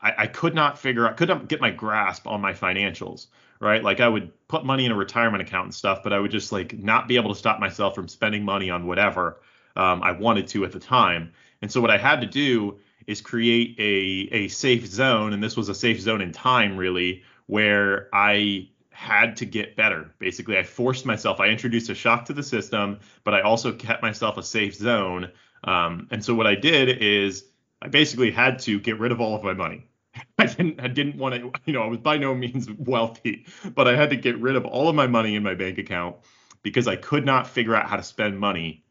I, 0.00 0.14
I 0.18 0.26
could 0.26 0.54
not 0.54 0.78
figure 0.78 1.08
out 1.08 1.16
could 1.16 1.28
not 1.28 1.48
get 1.48 1.60
my 1.60 1.70
grasp 1.70 2.26
on 2.26 2.40
my 2.40 2.52
financials 2.52 3.26
right? 3.62 3.82
Like 3.82 4.00
I 4.00 4.08
would 4.08 4.32
put 4.48 4.64
money 4.64 4.84
in 4.84 4.92
a 4.92 4.96
retirement 4.96 5.40
account 5.40 5.66
and 5.66 5.74
stuff, 5.74 6.02
but 6.02 6.12
I 6.12 6.18
would 6.18 6.32
just 6.32 6.50
like 6.52 6.76
not 6.78 7.08
be 7.08 7.16
able 7.16 7.32
to 7.32 7.38
stop 7.38 7.60
myself 7.60 7.94
from 7.94 8.08
spending 8.08 8.44
money 8.44 8.68
on 8.70 8.86
whatever. 8.86 9.40
um, 9.76 10.02
I 10.02 10.12
wanted 10.12 10.48
to 10.48 10.64
at 10.64 10.72
the 10.72 10.80
time. 10.80 11.32
And 11.62 11.70
so 11.70 11.80
what 11.80 11.90
I 11.90 11.96
had 11.96 12.20
to 12.20 12.26
do 12.26 12.78
is 13.06 13.20
create 13.20 13.76
a 13.78 14.34
a 14.34 14.48
safe 14.48 14.86
zone, 14.86 15.32
and 15.32 15.42
this 15.42 15.56
was 15.56 15.68
a 15.68 15.74
safe 15.74 16.00
zone 16.00 16.20
in 16.20 16.32
time 16.32 16.76
really, 16.76 17.22
where 17.46 18.08
I 18.12 18.68
had 18.90 19.36
to 19.36 19.46
get 19.46 19.76
better. 19.76 20.12
Basically, 20.18 20.58
I 20.58 20.62
forced 20.64 21.06
myself. 21.06 21.40
I 21.40 21.46
introduced 21.48 21.88
a 21.90 21.94
shock 21.94 22.26
to 22.26 22.32
the 22.32 22.42
system, 22.42 22.98
but 23.24 23.34
I 23.34 23.40
also 23.42 23.72
kept 23.72 24.02
myself 24.02 24.38
a 24.38 24.42
safe 24.42 24.74
zone. 24.74 25.30
Um, 25.64 26.08
and 26.10 26.24
so 26.24 26.34
what 26.34 26.46
I 26.46 26.54
did 26.56 27.02
is 27.02 27.44
I 27.80 27.88
basically 27.88 28.30
had 28.30 28.58
to 28.60 28.78
get 28.80 28.98
rid 29.00 29.12
of 29.12 29.20
all 29.20 29.34
of 29.34 29.42
my 29.42 29.54
money. 29.54 29.86
I 30.38 30.46
didn't 30.46 30.80
I 30.80 30.88
didn't 30.88 31.16
want 31.16 31.34
to 31.34 31.52
you 31.66 31.72
know 31.72 31.82
I 31.82 31.86
was 31.86 31.98
by 31.98 32.18
no 32.18 32.34
means 32.34 32.68
wealthy, 32.78 33.46
but 33.74 33.88
I 33.88 33.96
had 33.96 34.10
to 34.10 34.16
get 34.16 34.38
rid 34.38 34.56
of 34.56 34.64
all 34.64 34.88
of 34.88 34.94
my 34.94 35.06
money 35.06 35.34
in 35.34 35.42
my 35.42 35.54
bank 35.54 35.78
account 35.78 36.16
because 36.62 36.86
I 36.88 36.96
could 36.96 37.24
not 37.24 37.46
figure 37.46 37.74
out 37.74 37.88
how 37.88 37.96
to 37.96 38.02
spend 38.02 38.38
money 38.38 38.84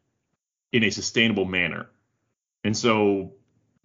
in 0.71 0.83
a 0.83 0.89
sustainable 0.89 1.45
manner. 1.45 1.87
And 2.63 2.75
so 2.75 3.33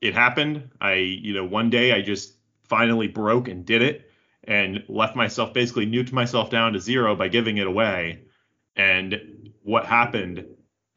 it 0.00 0.14
happened. 0.14 0.70
I 0.80 0.94
you 0.94 1.35
know 1.35 1.44
one 1.44 1.70
day 1.70 1.92
I 1.92 2.02
just 2.02 2.35
finally 2.64 3.09
broke 3.09 3.48
and 3.48 3.64
did 3.64 3.82
it 3.82 4.11
and 4.44 4.85
left 4.88 5.16
myself 5.16 5.52
basically 5.52 5.87
nuked 5.87 6.12
myself 6.12 6.50
down 6.50 6.72
to 6.72 6.80
zero 6.80 7.16
by 7.16 7.28
giving 7.28 7.56
it 7.56 7.66
away. 7.66 8.22
And 8.76 9.50
what 9.62 9.87
happened 9.87 10.46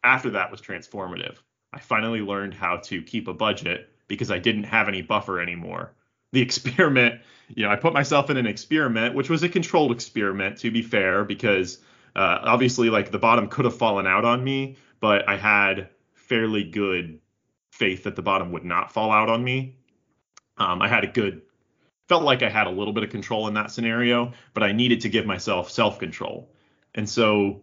after 0.04 0.32
that 0.32 0.52
was 0.52 0.62
transformative. 0.62 1.38
I 1.72 1.80
finally 1.80 2.22
learned 2.22 2.54
how 2.54 2.78
to 2.78 3.02
keep 3.02 3.28
a 3.28 3.34
budget 3.34 3.90
because 4.08 4.32
I 4.32 4.40
didn't 4.40 4.64
have 4.64 4.88
any 4.88 5.02
buffer 5.02 5.40
anymore. 5.40 5.94
The 6.32 6.42
experiment, 6.42 7.22
you 7.48 7.64
know, 7.66 7.72
I 7.72 7.76
put 7.76 7.94
myself 7.94 8.30
in 8.30 8.38
an 8.38 8.46
experiment, 8.46 9.16
which 9.16 9.30
was 9.30 9.44
a 9.44 9.50
controlled 9.50 9.92
experiment 9.92 10.58
to 10.60 10.72
be 10.72 10.82
fair, 10.82 11.24
because 11.24 11.80
uh, 12.16 12.40
obviously, 12.44 12.90
like 12.90 13.12
the 13.12 13.20
bottom 13.20 13.48
could 13.48 13.66
have 13.66 13.78
fallen 13.78 14.08
out 14.08 14.26
on 14.26 14.44
me, 14.44 14.78
but 15.00 15.28
I 15.28 15.38
had 15.38 15.90
fairly 16.14 16.64
good 16.64 17.20
faith 17.72 18.04
that 18.04 18.16
the 18.16 18.22
bottom 18.22 18.52
would 18.52 18.66
not 18.66 18.92
fall 18.92 19.12
out 19.12 19.30
on 19.30 19.44
me. 19.44 19.76
Um, 20.58 20.82
I 20.82 20.88
had 20.88 21.04
a 21.04 21.08
good 21.08 21.42
felt 22.10 22.24
like 22.24 22.42
I 22.42 22.50
had 22.50 22.68
a 22.68 22.72
little 22.72 22.92
bit 22.92 23.04
of 23.04 23.12
control 23.12 23.48
in 23.48 23.54
that 23.54 23.72
scenario, 23.72 24.34
but 24.54 24.64
I 24.64 24.72
needed 24.72 25.02
to 25.02 25.10
give 25.10 25.26
myself 25.26 25.70
self 25.70 26.00
control. 26.00 26.52
And 26.96 27.08
so, 27.08 27.62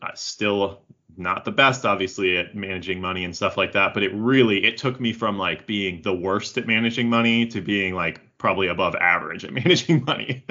uh, 0.00 0.12
still 0.14 0.82
not 1.16 1.44
the 1.44 1.52
best, 1.52 1.84
obviously, 1.84 2.36
at 2.36 2.54
managing 2.54 3.00
money 3.00 3.24
and 3.24 3.34
stuff 3.34 3.56
like 3.56 3.72
that. 3.72 3.94
But 3.94 4.02
it 4.02 4.12
really 4.14 4.64
it 4.64 4.76
took 4.76 5.00
me 5.00 5.12
from 5.12 5.38
like 5.38 5.66
being 5.66 6.02
the 6.02 6.14
worst 6.14 6.58
at 6.58 6.66
managing 6.66 7.08
money 7.08 7.46
to 7.46 7.60
being 7.60 7.94
like 7.94 8.20
probably 8.38 8.68
above 8.68 8.94
average 8.94 9.44
at 9.44 9.52
managing 9.64 10.04
money. 10.04 10.44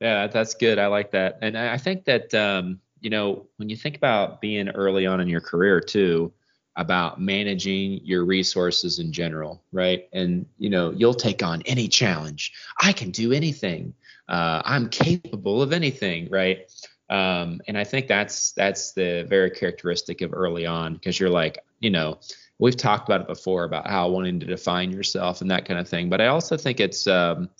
yeah, 0.00 0.26
that's 0.26 0.54
good. 0.54 0.78
I 0.78 0.86
like 0.86 1.10
that, 1.12 1.38
and 1.42 1.56
I 1.56 1.78
think 1.78 2.04
that 2.04 2.34
um, 2.34 2.80
you 3.00 3.10
know 3.10 3.46
when 3.56 3.68
you 3.68 3.76
think 3.76 3.96
about 3.96 4.40
being 4.40 4.68
early 4.68 5.06
on 5.06 5.20
in 5.20 5.28
your 5.28 5.40
career 5.40 5.80
too 5.80 6.32
about 6.76 7.20
managing 7.20 8.00
your 8.04 8.24
resources 8.24 8.98
in 8.98 9.12
general, 9.12 9.62
right? 9.72 10.08
And 10.12 10.46
you 10.58 10.70
know, 10.70 10.90
you'll 10.90 11.14
take 11.14 11.42
on 11.42 11.62
any 11.62 11.88
challenge. 11.88 12.52
I 12.80 12.92
can 12.92 13.10
do 13.10 13.32
anything. 13.32 13.94
Uh, 14.28 14.62
I'm 14.64 14.88
capable 14.88 15.62
of 15.62 15.72
anything, 15.72 16.28
right? 16.30 16.70
Um, 17.10 17.60
and 17.68 17.76
I 17.76 17.84
think 17.84 18.08
that's 18.08 18.52
that's 18.52 18.92
the 18.92 19.26
very 19.28 19.50
characteristic 19.50 20.20
of 20.22 20.32
early 20.32 20.66
on 20.66 20.94
because 20.94 21.20
you're 21.20 21.30
like, 21.30 21.58
you 21.80 21.90
know, 21.90 22.18
we've 22.58 22.76
talked 22.76 23.08
about 23.08 23.20
it 23.22 23.26
before 23.26 23.64
about 23.64 23.88
how 23.88 24.08
wanting 24.08 24.40
to 24.40 24.46
define 24.46 24.90
yourself 24.90 25.40
and 25.40 25.50
that 25.50 25.66
kind 25.66 25.78
of 25.78 25.88
thing. 25.88 26.08
But 26.08 26.20
I 26.20 26.28
also 26.28 26.56
think 26.56 26.80
it's, 26.80 27.06
um, 27.06 27.50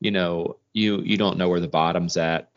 you 0.00 0.10
know, 0.10 0.58
you 0.72 1.00
you 1.00 1.16
don't 1.16 1.38
know 1.38 1.48
where 1.48 1.60
the 1.60 1.68
bottom's 1.68 2.16
at. 2.16 2.50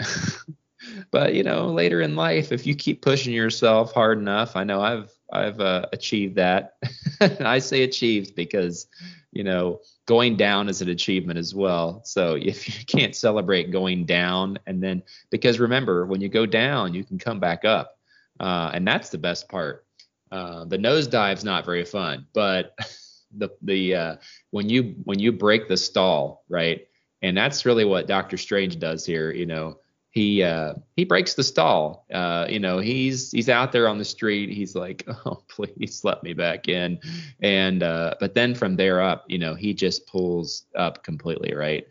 but 1.11 1.33
you 1.33 1.43
know, 1.43 1.67
later 1.67 2.01
in 2.01 2.15
life, 2.15 2.51
if 2.51 2.67
you 2.67 2.75
keep 2.75 3.01
pushing 3.01 3.33
yourself 3.33 3.93
hard 3.93 4.19
enough, 4.19 4.55
I 4.55 4.63
know 4.63 4.81
I've 4.81 5.11
I've 5.31 5.59
uh, 5.59 5.87
achieved 5.93 6.35
that. 6.35 6.77
I 7.21 7.59
say 7.59 7.83
achieved 7.83 8.35
because, 8.35 8.87
you 9.31 9.43
know, 9.43 9.81
going 10.07 10.37
down 10.37 10.69
is 10.69 10.81
an 10.81 10.89
achievement 10.89 11.37
as 11.37 11.53
well. 11.53 12.01
So 12.03 12.35
if 12.41 12.67
you 12.67 12.85
can't 12.85 13.15
celebrate 13.15 13.71
going 13.71 14.05
down, 14.05 14.57
and 14.65 14.81
then 14.81 15.03
because 15.29 15.59
remember, 15.59 16.07
when 16.07 16.21
you 16.21 16.29
go 16.29 16.47
down, 16.47 16.95
you 16.95 17.03
can 17.03 17.19
come 17.19 17.39
back 17.39 17.63
up, 17.63 17.99
uh, 18.39 18.71
and 18.73 18.87
that's 18.87 19.09
the 19.09 19.19
best 19.19 19.47
part. 19.47 19.85
Uh, 20.31 20.65
the 20.65 20.77
nosedive's 20.77 21.43
not 21.43 21.65
very 21.65 21.85
fun, 21.85 22.25
but 22.33 22.75
the 23.37 23.49
the 23.61 23.95
uh, 23.95 24.15
when 24.49 24.67
you 24.67 24.95
when 25.03 25.19
you 25.19 25.31
break 25.31 25.67
the 25.67 25.77
stall, 25.77 26.43
right? 26.49 26.87
And 27.21 27.35
that's 27.35 27.65
really 27.65 27.85
what 27.85 28.07
Doctor 28.07 28.37
Strange 28.37 28.79
does 28.79 29.05
here. 29.05 29.31
You 29.31 29.45
know, 29.45 29.79
he 30.17 30.41
uh, 30.41 30.73
he 30.95 31.05
breaks 31.05 31.35
the 31.35 31.43
stall. 31.43 32.07
Uh, 32.11 32.47
you 32.49 32.59
know, 32.59 32.79
he's 32.79 33.31
he's 33.31 33.49
out 33.49 33.71
there 33.71 33.87
on 33.87 33.99
the 33.99 34.05
street. 34.05 34.49
He's 34.49 34.73
like, 34.73 35.03
oh 35.25 35.43
please 35.47 36.01
let 36.03 36.23
me 36.23 36.33
back 36.33 36.67
in. 36.67 36.99
And 37.39 37.83
uh, 37.83 38.15
but 38.19 38.33
then 38.33 38.55
from 38.55 38.77
there 38.77 38.99
up, 38.99 39.25
you 39.27 39.37
know, 39.37 39.53
he 39.53 39.75
just 39.75 40.07
pulls 40.07 40.65
up 40.75 41.03
completely, 41.03 41.53
right? 41.53 41.87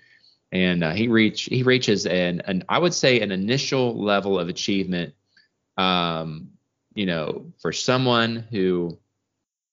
And 0.51 0.83
uh, 0.83 0.91
he 0.93 1.07
reach 1.07 1.43
he 1.43 1.63
reaches 1.63 2.05
an 2.05 2.43
an 2.47 2.65
I 2.69 2.81
would 2.81 2.95
say 2.95 3.21
an 3.21 3.31
initial 3.31 3.97
level 3.97 4.41
of 4.41 4.49
achievement. 4.49 5.15
Um, 5.77 6.51
you 6.95 7.07
know, 7.07 7.53
for 7.61 7.73
someone 7.73 8.45
who 8.51 8.99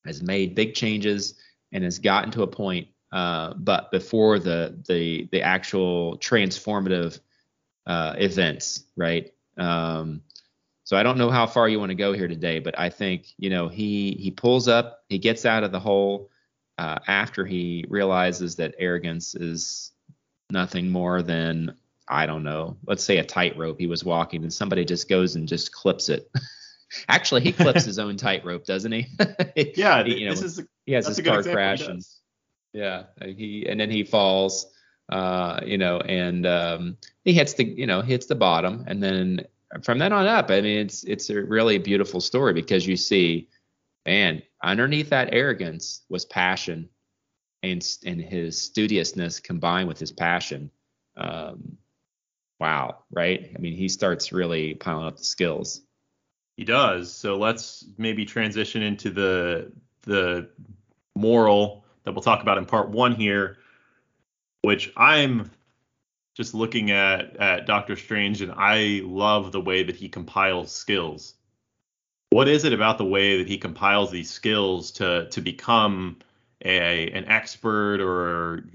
has 0.05 0.21
made 0.21 0.53
big 0.53 0.75
changes 0.75 1.33
and 1.71 1.83
has 1.83 1.97
gotten 1.97 2.29
to 2.31 2.43
a 2.43 2.47
point, 2.47 2.89
uh, 3.11 3.55
but 3.55 3.89
before 3.89 4.37
the 4.37 4.77
the 4.87 5.27
the 5.31 5.41
actual 5.41 6.19
transformative 6.19 7.19
uh, 7.85 8.15
events, 8.17 8.83
right? 8.95 9.33
Um, 9.57 10.21
so 10.83 10.97
I 10.97 11.03
don't 11.03 11.17
know 11.17 11.29
how 11.29 11.47
far 11.47 11.69
you 11.69 11.79
want 11.79 11.89
to 11.91 11.95
go 11.95 12.13
here 12.13 12.27
today, 12.27 12.59
but 12.59 12.77
I 12.77 12.89
think 12.89 13.33
you 13.37 13.49
know 13.49 13.67
he 13.67 14.17
he 14.19 14.31
pulls 14.31 14.67
up, 14.67 15.03
he 15.09 15.17
gets 15.17 15.45
out 15.45 15.63
of 15.63 15.71
the 15.71 15.79
hole 15.79 16.29
uh, 16.77 16.99
after 17.07 17.45
he 17.45 17.85
realizes 17.87 18.57
that 18.57 18.75
arrogance 18.77 19.35
is 19.35 19.91
nothing 20.49 20.89
more 20.89 21.21
than 21.21 21.77
I 22.07 22.25
don't 22.25 22.43
know, 22.43 22.77
let's 22.85 23.03
say 23.03 23.17
a 23.17 23.23
tightrope 23.23 23.79
he 23.79 23.87
was 23.87 24.03
walking, 24.03 24.43
and 24.43 24.53
somebody 24.53 24.83
just 24.83 25.07
goes 25.07 25.35
and 25.35 25.47
just 25.47 25.71
clips 25.71 26.09
it. 26.09 26.29
Actually, 27.07 27.41
he 27.41 27.51
clips 27.51 27.85
his 27.85 27.97
own 27.97 28.17
tightrope, 28.17 28.65
doesn't 28.65 28.91
he? 28.91 29.07
yeah, 29.75 30.03
he, 30.03 30.19
you 30.19 30.25
know, 30.27 30.31
this 30.35 30.43
is 30.43 30.59
a, 30.59 30.67
he 30.85 30.91
has 30.93 31.07
his 31.07 31.19
car 31.21 31.41
crash 31.41 31.87
and 31.87 32.03
yeah, 32.73 33.03
he 33.23 33.65
and 33.67 33.79
then 33.79 33.89
he 33.89 34.03
falls 34.03 34.72
uh, 35.09 35.59
you 35.65 35.77
know, 35.77 35.99
and 35.99 36.45
um, 36.45 36.97
he 37.23 37.33
hits 37.33 37.53
the, 37.53 37.65
you 37.65 37.85
know, 37.85 38.01
hits 38.01 38.25
the 38.25 38.35
bottom, 38.35 38.83
and 38.87 39.01
then 39.01 39.45
from 39.81 39.99
then 39.99 40.13
on 40.13 40.27
up, 40.27 40.49
I 40.49 40.61
mean, 40.61 40.79
it's 40.79 41.03
it's 41.03 41.29
a 41.29 41.41
really 41.41 41.77
beautiful 41.77 42.21
story 42.21 42.53
because 42.53 42.85
you 42.87 42.95
see, 42.95 43.49
man, 44.05 44.41
underneath 44.63 45.09
that 45.09 45.33
arrogance 45.33 46.01
was 46.09 46.25
passion, 46.25 46.89
and 47.63 47.85
and 48.05 48.21
his 48.21 48.59
studiousness 48.59 49.41
combined 49.41 49.87
with 49.87 49.99
his 49.99 50.11
passion. 50.11 50.71
Um, 51.17 51.77
wow, 52.59 52.99
right? 53.11 53.51
I 53.55 53.59
mean, 53.59 53.73
he 53.73 53.89
starts 53.89 54.31
really 54.31 54.75
piling 54.75 55.07
up 55.07 55.17
the 55.17 55.23
skills. 55.23 55.81
He 56.55 56.63
does. 56.63 57.11
So 57.11 57.35
let's 57.37 57.85
maybe 57.97 58.25
transition 58.25 58.83
into 58.83 59.09
the 59.09 59.71
the 60.03 60.49
moral 61.15 61.85
that 62.03 62.13
we'll 62.13 62.21
talk 62.21 62.41
about 62.41 62.57
in 62.57 62.65
part 62.65 62.89
one 62.89 63.13
here 63.15 63.57
which 64.63 64.91
I'm 64.97 65.51
just 66.35 66.53
looking 66.55 66.89
at 66.89 67.37
at 67.37 67.67
Doctor 67.67 67.95
Strange 67.95 68.41
and 68.41 68.51
I 68.55 69.01
love 69.03 69.51
the 69.51 69.61
way 69.61 69.83
that 69.83 69.95
he 69.95 70.09
compiles 70.09 70.71
skills. 70.71 71.35
What 72.31 72.47
is 72.47 72.63
it 72.63 72.73
about 72.73 72.97
the 72.97 73.05
way 73.05 73.37
that 73.37 73.47
he 73.47 73.57
compiles 73.57 74.09
these 74.09 74.31
skills 74.31 74.91
to 74.93 75.27
to 75.29 75.41
become 75.41 76.17
a 76.65 77.11
an 77.11 77.25
expert 77.25 78.01
or 78.01 78.65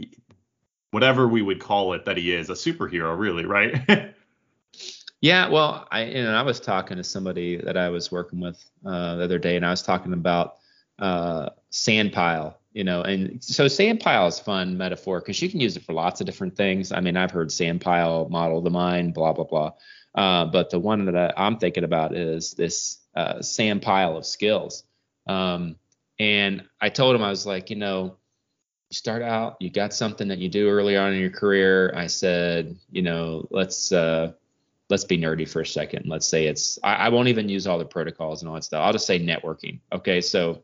whatever 0.90 1.26
we 1.26 1.42
would 1.42 1.60
call 1.60 1.92
it 1.94 2.04
that 2.04 2.16
he 2.16 2.32
is, 2.32 2.48
a 2.50 2.54
superhero 2.54 3.18
really, 3.18 3.44
right? 3.44 4.14
yeah, 5.20 5.48
well, 5.48 5.88
I 5.90 6.04
you 6.04 6.22
know, 6.22 6.34
I 6.34 6.42
was 6.42 6.60
talking 6.60 6.98
to 6.98 7.04
somebody 7.04 7.56
that 7.56 7.76
I 7.76 7.88
was 7.88 8.12
working 8.12 8.40
with 8.40 8.62
uh, 8.84 9.16
the 9.16 9.24
other 9.24 9.38
day 9.38 9.56
and 9.56 9.66
I 9.66 9.70
was 9.70 9.82
talking 9.82 10.12
about 10.12 10.56
uh, 10.98 11.48
sand 11.70 12.12
pile 12.12 12.58
you 12.78 12.84
know 12.84 13.02
and 13.02 13.42
so 13.42 13.66
sand 13.66 13.98
pile 13.98 14.28
is 14.28 14.38
fun 14.38 14.78
metaphor 14.78 15.18
because 15.18 15.42
you 15.42 15.50
can 15.50 15.58
use 15.58 15.76
it 15.76 15.82
for 15.82 15.94
lots 15.94 16.20
of 16.20 16.26
different 16.26 16.54
things. 16.54 16.92
I 16.92 17.00
mean 17.00 17.16
i've 17.16 17.32
heard 17.32 17.50
sand 17.50 17.80
pile 17.80 18.28
model 18.28 18.60
the 18.60 18.70
mind 18.70 19.14
blah 19.14 19.32
blah 19.32 19.44
blah. 19.44 19.72
Uh, 20.14 20.44
but 20.46 20.70
the 20.70 20.78
one 20.78 21.04
that 21.06 21.16
I, 21.16 21.46
am 21.46 21.58
thinking 21.58 21.82
about 21.82 22.16
is 22.16 22.52
this 22.52 22.98
uh, 23.16 23.42
sand 23.42 23.82
pile 23.82 24.16
of 24.16 24.24
skills. 24.24 24.84
Um, 25.26 25.74
and 26.20 26.64
i 26.80 26.88
told 26.88 27.16
him 27.16 27.22
i 27.22 27.30
was 27.30 27.46
like 27.46 27.68
you 27.68 27.76
know 27.76 28.16
you 28.90 28.94
start 28.94 29.22
out 29.22 29.56
you 29.58 29.70
got 29.70 29.92
something 29.92 30.28
that 30.28 30.38
you 30.38 30.48
do 30.48 30.68
early 30.68 30.96
on 30.96 31.12
in 31.12 31.20
your 31.20 31.30
career. 31.30 31.92
I 31.96 32.06
said 32.06 32.76
you 32.92 33.02
know 33.02 33.48
let's 33.50 33.90
uh, 33.90 34.34
let's 34.88 35.04
be 35.04 35.18
nerdy 35.18 35.48
for 35.48 35.62
a 35.62 35.66
second. 35.66 36.06
Let's 36.06 36.28
say 36.28 36.46
it's 36.46 36.78
I, 36.84 36.94
I 36.94 37.08
won't 37.08 37.26
even 37.26 37.48
use 37.48 37.66
all 37.66 37.78
the 37.78 37.84
protocols 37.84 38.40
and 38.40 38.48
all 38.48 38.54
that 38.54 38.62
stuff. 38.62 38.82
I'll 38.84 38.92
just 38.92 39.06
say 39.06 39.18
networking. 39.18 39.80
Okay 39.92 40.20
so 40.20 40.62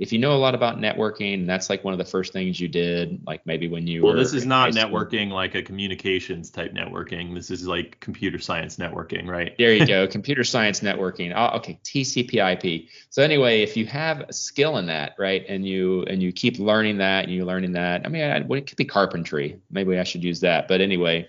if 0.00 0.14
you 0.14 0.18
know 0.18 0.32
a 0.32 0.40
lot 0.40 0.54
about 0.54 0.78
networking, 0.78 1.46
that's 1.46 1.68
like 1.68 1.84
one 1.84 1.92
of 1.92 1.98
the 1.98 2.06
first 2.06 2.32
things 2.32 2.58
you 2.58 2.68
did, 2.68 3.20
like 3.26 3.44
maybe 3.44 3.68
when 3.68 3.86
you 3.86 4.00
were. 4.00 4.08
well, 4.08 4.16
this 4.16 4.32
is 4.32 4.46
not 4.46 4.70
networking 4.70 5.30
like 5.30 5.54
a 5.54 5.62
communications 5.62 6.48
type 6.48 6.72
networking. 6.72 7.34
This 7.34 7.50
is 7.50 7.66
like 7.66 8.00
computer 8.00 8.38
science 8.38 8.76
networking, 8.76 9.28
right? 9.28 9.54
There 9.58 9.74
you 9.74 9.86
go, 9.86 10.06
computer 10.08 10.42
science 10.42 10.80
networking. 10.80 11.34
Oh, 11.36 11.58
okay, 11.58 11.78
TCP/IP. 11.84 12.88
So 13.10 13.22
anyway, 13.22 13.60
if 13.60 13.76
you 13.76 13.84
have 13.86 14.20
a 14.20 14.32
skill 14.32 14.78
in 14.78 14.86
that, 14.86 15.16
right, 15.18 15.44
and 15.46 15.66
you 15.66 16.04
and 16.04 16.22
you 16.22 16.32
keep 16.32 16.58
learning 16.58 16.96
that, 16.96 17.24
and 17.24 17.34
you're 17.34 17.44
learning 17.44 17.72
that. 17.72 18.06
I 18.06 18.08
mean, 18.08 18.22
I, 18.22 18.40
well, 18.40 18.58
it 18.58 18.66
could 18.66 18.78
be 18.78 18.86
carpentry. 18.86 19.60
Maybe 19.70 19.98
I 19.98 20.04
should 20.04 20.24
use 20.24 20.40
that. 20.40 20.66
But 20.66 20.80
anyway, 20.80 21.28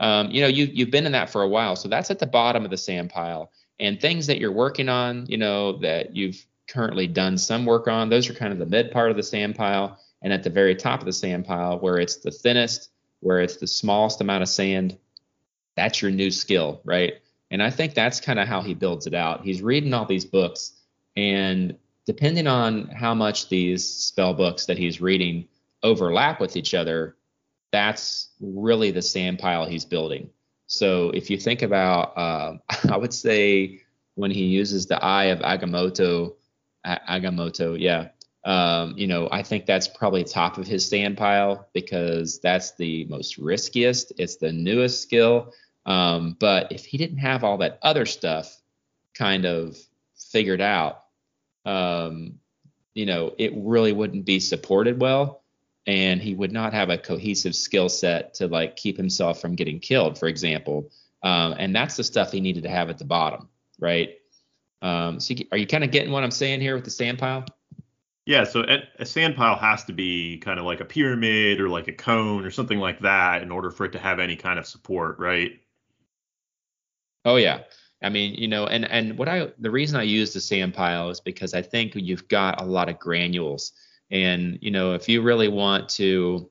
um, 0.00 0.30
you 0.30 0.40
know, 0.40 0.48
you 0.48 0.64
you've 0.64 0.90
been 0.90 1.04
in 1.04 1.12
that 1.12 1.28
for 1.28 1.42
a 1.42 1.48
while, 1.48 1.76
so 1.76 1.90
that's 1.90 2.10
at 2.10 2.18
the 2.18 2.26
bottom 2.26 2.64
of 2.64 2.70
the 2.70 2.78
sand 2.78 3.10
pile. 3.10 3.52
And 3.78 4.00
things 4.00 4.28
that 4.28 4.38
you're 4.38 4.52
working 4.52 4.88
on, 4.88 5.26
you 5.26 5.36
know, 5.36 5.80
that 5.80 6.16
you've 6.16 6.42
currently 6.68 7.06
done 7.06 7.38
some 7.38 7.64
work 7.64 7.88
on. 7.88 8.08
Those 8.08 8.28
are 8.28 8.34
kind 8.34 8.52
of 8.52 8.58
the 8.58 8.66
mid 8.66 8.90
part 8.90 9.10
of 9.10 9.16
the 9.16 9.22
sand 9.22 9.54
pile. 9.54 9.98
And 10.22 10.32
at 10.32 10.42
the 10.42 10.50
very 10.50 10.74
top 10.74 11.00
of 11.00 11.06
the 11.06 11.12
sand 11.12 11.44
pile, 11.44 11.78
where 11.78 11.98
it's 11.98 12.16
the 12.16 12.30
thinnest, 12.30 12.90
where 13.20 13.40
it's 13.40 13.56
the 13.56 13.66
smallest 13.66 14.20
amount 14.20 14.42
of 14.42 14.48
sand, 14.48 14.98
that's 15.76 16.00
your 16.00 16.10
new 16.10 16.30
skill, 16.30 16.80
right? 16.84 17.14
And 17.50 17.62
I 17.62 17.70
think 17.70 17.94
that's 17.94 18.20
kind 18.20 18.38
of 18.38 18.48
how 18.48 18.60
he 18.62 18.74
builds 18.74 19.06
it 19.06 19.14
out. 19.14 19.44
He's 19.44 19.62
reading 19.62 19.94
all 19.94 20.06
these 20.06 20.24
books, 20.24 20.72
and 21.16 21.76
depending 22.06 22.46
on 22.46 22.88
how 22.88 23.14
much 23.14 23.48
these 23.48 23.86
spell 23.86 24.34
books 24.34 24.66
that 24.66 24.78
he's 24.78 25.00
reading 25.00 25.46
overlap 25.82 26.40
with 26.40 26.56
each 26.56 26.74
other, 26.74 27.16
that's 27.72 28.30
really 28.40 28.90
the 28.90 29.02
sand 29.02 29.38
pile 29.38 29.66
he's 29.66 29.84
building. 29.84 30.30
So 30.66 31.10
if 31.10 31.30
you 31.30 31.36
think 31.36 31.62
about, 31.62 32.16
uh, 32.16 32.56
I 32.90 32.96
would 32.96 33.14
say 33.14 33.82
when 34.14 34.30
he 34.30 34.44
uses 34.44 34.86
the 34.86 35.02
eye 35.02 35.26
of 35.26 35.40
Agamotto, 35.40 36.34
Agamotto, 36.86 37.78
yeah. 37.78 38.08
Um, 38.44 38.96
you 38.96 39.08
know, 39.08 39.28
I 39.30 39.42
think 39.42 39.66
that's 39.66 39.88
probably 39.88 40.22
top 40.22 40.56
of 40.56 40.66
his 40.68 40.88
sand 40.88 41.16
pile 41.16 41.68
because 41.72 42.38
that's 42.38 42.76
the 42.76 43.04
most 43.06 43.38
riskiest. 43.38 44.12
It's 44.18 44.36
the 44.36 44.52
newest 44.52 45.02
skill. 45.02 45.52
Um, 45.84 46.36
but 46.38 46.70
if 46.70 46.84
he 46.84 46.96
didn't 46.96 47.18
have 47.18 47.42
all 47.42 47.58
that 47.58 47.78
other 47.82 48.06
stuff 48.06 48.56
kind 49.14 49.46
of 49.46 49.76
figured 50.30 50.60
out, 50.60 51.02
um, 51.64 52.38
you 52.94 53.04
know, 53.04 53.34
it 53.36 53.52
really 53.56 53.92
wouldn't 53.92 54.24
be 54.24 54.38
supported 54.40 55.00
well. 55.00 55.42
And 55.88 56.20
he 56.20 56.34
would 56.34 56.52
not 56.52 56.72
have 56.72 56.90
a 56.90 56.98
cohesive 56.98 57.54
skill 57.54 57.88
set 57.88 58.34
to 58.34 58.48
like 58.48 58.76
keep 58.76 58.96
himself 58.96 59.40
from 59.40 59.54
getting 59.54 59.78
killed, 59.80 60.18
for 60.18 60.26
example. 60.26 60.90
Um, 61.22 61.54
and 61.58 61.74
that's 61.74 61.96
the 61.96 62.04
stuff 62.04 62.32
he 62.32 62.40
needed 62.40 62.64
to 62.64 62.70
have 62.70 62.90
at 62.90 62.98
the 62.98 63.04
bottom, 63.04 63.48
right? 63.78 64.15
Um, 64.82 65.20
so 65.20 65.34
you, 65.34 65.46
are 65.52 65.58
you 65.58 65.66
kind 65.66 65.84
of 65.84 65.90
getting 65.90 66.12
what 66.12 66.22
I'm 66.22 66.30
saying 66.30 66.60
here 66.60 66.74
with 66.74 66.84
the 66.84 66.90
sand 66.90 67.18
pile? 67.18 67.44
Yeah, 68.26 68.42
so 68.42 68.64
a 68.98 69.06
sand 69.06 69.36
pile 69.36 69.56
has 69.56 69.84
to 69.84 69.92
be 69.92 70.38
kind 70.38 70.58
of 70.58 70.66
like 70.66 70.80
a 70.80 70.84
pyramid 70.84 71.60
or 71.60 71.68
like 71.68 71.86
a 71.86 71.92
cone 71.92 72.44
or 72.44 72.50
something 72.50 72.80
like 72.80 73.00
that 73.00 73.42
in 73.42 73.52
order 73.52 73.70
for 73.70 73.86
it 73.86 73.92
to 73.92 74.00
have 74.00 74.18
any 74.18 74.34
kind 74.34 74.58
of 74.58 74.66
support, 74.66 75.20
right? 75.20 75.60
Oh 77.24 77.36
yeah. 77.36 77.62
I 78.02 78.08
mean, 78.08 78.34
you 78.34 78.48
know, 78.48 78.66
and 78.66 78.84
and 78.84 79.16
what 79.16 79.28
I 79.28 79.52
the 79.58 79.70
reason 79.70 79.98
I 79.98 80.02
use 80.02 80.32
the 80.32 80.40
sand 80.40 80.74
pile 80.74 81.10
is 81.10 81.20
because 81.20 81.54
I 81.54 81.62
think 81.62 81.94
you've 81.94 82.28
got 82.28 82.60
a 82.60 82.64
lot 82.64 82.88
of 82.88 82.98
granules, 82.98 83.72
and 84.10 84.58
you 84.60 84.70
know, 84.70 84.94
if 84.94 85.08
you 85.08 85.22
really 85.22 85.48
want 85.48 85.88
to, 85.90 86.50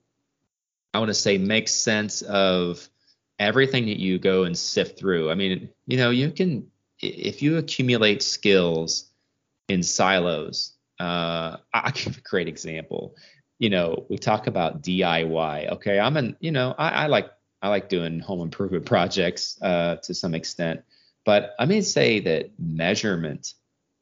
I 0.94 1.00
want 1.00 1.10
to 1.10 1.14
say 1.14 1.38
make 1.38 1.68
sense 1.68 2.22
of 2.22 2.90
everything 3.38 3.86
that 3.88 4.00
you 4.00 4.18
go 4.18 4.46
and 4.46 4.58
sift 4.58 4.98
through. 4.98 5.30
I 5.30 5.36
mean, 5.36 5.70
you 5.88 5.98
know, 5.98 6.10
you 6.10 6.32
can 6.32 6.72
if 7.00 7.42
you 7.42 7.58
accumulate 7.58 8.24
skills 8.24 9.10
in 9.68 9.84
silos, 9.84 10.74
uh, 11.00 11.58
I'll 11.74 11.92
give 11.92 12.18
a 12.18 12.22
great 12.22 12.48
example. 12.48 13.16
You 13.60 13.70
know, 13.70 14.06
we 14.10 14.18
talk 14.18 14.48
about 14.48 14.82
DIY. 14.82 15.72
Okay, 15.74 16.00
I'm 16.00 16.18
an, 16.18 16.38
you 16.40 16.52
know, 16.52 16.76
I, 16.78 16.90
I 16.90 17.08
like 17.08 17.30
I 17.62 17.70
like 17.70 17.90
doing 17.90 18.20
home 18.20 18.42
improvement 18.42 18.86
projects 18.96 19.58
uh, 19.62 19.98
to 20.04 20.14
some 20.14 20.36
extent, 20.36 20.84
but 21.26 21.56
I 21.60 21.66
may 21.66 21.82
say 21.82 22.20
that 22.22 22.52
measurement, 22.60 23.54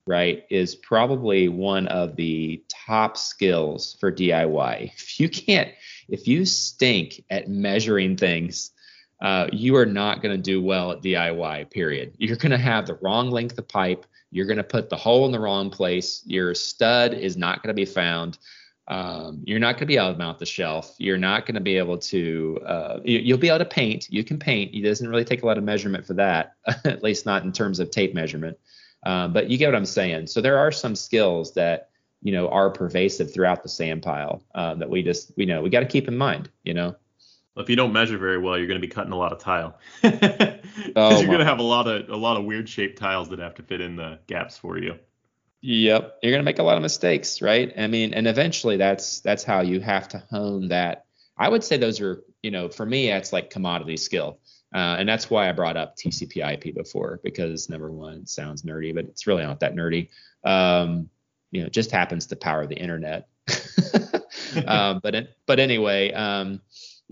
right, 0.06 0.44
is 0.50 0.76
probably 0.76 1.48
one 1.48 1.88
of 1.88 2.16
the 2.16 2.64
top 2.70 3.18
skills 3.18 3.96
for 4.00 4.12
DIY. 4.12 4.92
If 4.98 5.20
you 5.20 5.30
can't, 5.30 5.72
if 6.10 6.28
you 6.28 6.46
stink 6.46 7.24
at 7.30 7.48
measuring 7.48 8.18
things, 8.18 8.72
uh, 9.24 9.48
you 9.54 9.76
are 9.78 9.86
not 9.86 10.22
going 10.22 10.36
to 10.36 10.42
do 10.42 10.62
well 10.62 10.92
at 10.92 11.02
DIY, 11.02 11.72
period. 11.72 12.14
You're 12.18 12.36
going 12.36 12.52
to 12.52 12.58
have 12.58 12.86
the 12.86 13.00
wrong 13.02 13.32
length 13.32 13.58
of 13.58 13.68
pipe. 13.68 14.06
You're 14.32 14.46
going 14.46 14.58
to 14.58 14.64
put 14.64 14.90
the 14.90 14.98
hole 14.98 15.26
in 15.26 15.32
the 15.32 15.40
wrong 15.40 15.70
place. 15.70 16.22
Your 16.26 16.54
stud 16.54 17.14
is 17.14 17.38
not 17.38 17.64
going 17.64 17.70
to 17.70 17.74
be 17.74 17.86
found. 17.86 18.38
Um, 18.90 19.42
you're 19.46 19.60
not 19.60 19.76
going 19.76 19.82
to 19.82 19.86
be 19.86 19.96
able 19.96 20.12
to 20.12 20.18
mount 20.18 20.40
the 20.40 20.46
shelf. 20.46 20.94
You're 20.98 21.18
not 21.18 21.46
going 21.46 21.56
to 21.56 21.62
be 21.62 21.78
able 21.78 21.98
to, 22.00 22.60
uh, 22.66 23.00
you, 23.06 23.34
will 23.34 23.40
be 23.40 23.48
able 23.48 23.60
to 23.60 23.66
paint. 23.66 24.10
You 24.10 24.26
can 24.26 24.38
paint. 24.38 24.76
It 24.76 24.82
doesn't 24.82 25.08
really 25.08 25.24
take 25.24 25.42
a 25.42 25.46
lot 25.46 25.58
of 25.58 25.64
measurement 25.64 26.06
for 26.06 26.16
that, 26.16 26.56
at 26.84 27.02
least 27.02 27.26
not 27.26 27.44
in 27.44 27.54
terms 27.54 27.80
of 27.80 27.92
tape 27.92 28.14
measurement. 28.14 28.58
Um, 29.06 29.32
but 29.32 29.50
you 29.50 29.58
get 29.58 29.68
what 29.68 29.76
I'm 29.76 29.86
saying. 29.86 30.28
So 30.28 30.42
there 30.42 30.58
are 30.58 30.72
some 30.72 30.98
skills 30.98 31.54
that, 31.54 31.90
you 32.22 32.34
know, 32.34 32.50
are 32.50 32.70
pervasive 32.70 33.34
throughout 33.34 33.64
the 33.64 33.70
sand 33.70 34.04
pile 34.04 34.44
uh, 34.54 34.76
that 34.76 34.90
we 34.90 35.02
just, 35.02 35.32
we 35.38 35.46
know, 35.46 35.62
we 35.62 35.70
got 35.70 35.80
to 35.80 35.86
keep 35.86 36.10
in 36.10 36.18
mind, 36.18 36.50
you 36.64 36.74
know. 36.74 36.96
If 37.56 37.70
you 37.70 37.76
don't 37.76 37.94
measure 37.94 38.18
very 38.18 38.40
well, 38.40 38.58
you're 38.58 38.68
going 38.68 38.82
to 38.82 38.86
be 38.86 38.92
cutting 38.92 39.12
a 39.12 39.18
lot 39.18 39.32
of 39.32 39.40
tile 39.40 39.78
because 40.02 40.60
oh, 40.96 41.20
you're 41.20 41.28
going 41.28 41.40
to 41.40 41.46
have 41.46 41.60
a 41.60 41.64
lot 41.64 41.88
of 41.88 42.10
a 42.10 42.16
lot 42.16 42.38
of 42.38 42.46
weird 42.46 42.68
shaped 42.68 42.98
tiles 42.98 43.30
that 43.30 43.40
have 43.40 43.56
to 43.56 43.64
fit 43.64 43.80
in 43.80 43.96
the 43.96 44.20
gaps 44.26 44.58
for 44.58 44.78
you. 44.78 44.96
Yep, 45.62 46.20
you're 46.22 46.32
going 46.32 46.42
to 46.42 46.46
make 46.46 46.60
a 46.60 46.64
lot 46.64 46.78
of 46.78 46.82
mistakes, 46.82 47.42
right? 47.42 47.72
I 47.78 47.88
mean, 47.88 48.14
and 48.14 48.28
eventually 48.28 48.78
that's 48.78 49.20
that's 49.20 49.44
how 49.44 49.62
you 49.62 49.80
have 49.82 50.08
to 50.10 50.18
hone 50.18 50.70
that. 50.70 51.06
I 51.38 51.48
would 51.48 51.64
say 51.64 51.78
those 51.78 52.02
are, 52.02 52.24
you 52.42 52.52
know, 52.52 52.70
for 52.70 52.86
me, 52.86 53.08
that's 53.08 53.32
like 53.32 53.50
commodity 53.50 53.98
skill. 53.98 54.40
Uh, 54.74 54.96
and 54.98 55.08
that's 55.08 55.30
why 55.30 55.48
I 55.48 55.52
brought 55.52 55.78
up 55.78 55.96
TCP/IP 55.96 56.74
before 56.74 57.20
because 57.24 57.70
number 57.70 57.92
one, 57.92 58.22
it 58.22 58.30
sounds 58.30 58.64
nerdy, 58.64 58.94
but 58.94 59.06
it's 59.06 59.28
really 59.28 59.44
not 59.44 59.60
that 59.60 59.76
nerdy. 59.76 60.10
Um, 60.44 61.10
you 61.52 61.62
know, 61.62 61.68
it 61.68 61.74
just 61.74 61.92
happens 61.92 62.26
to 62.28 62.36
power 62.36 62.66
the 62.66 62.76
internet. 62.76 63.28
um, 64.68 65.00
but 65.02 65.16
but 65.46 65.60
anyway, 65.60 66.12
um, 66.12 66.62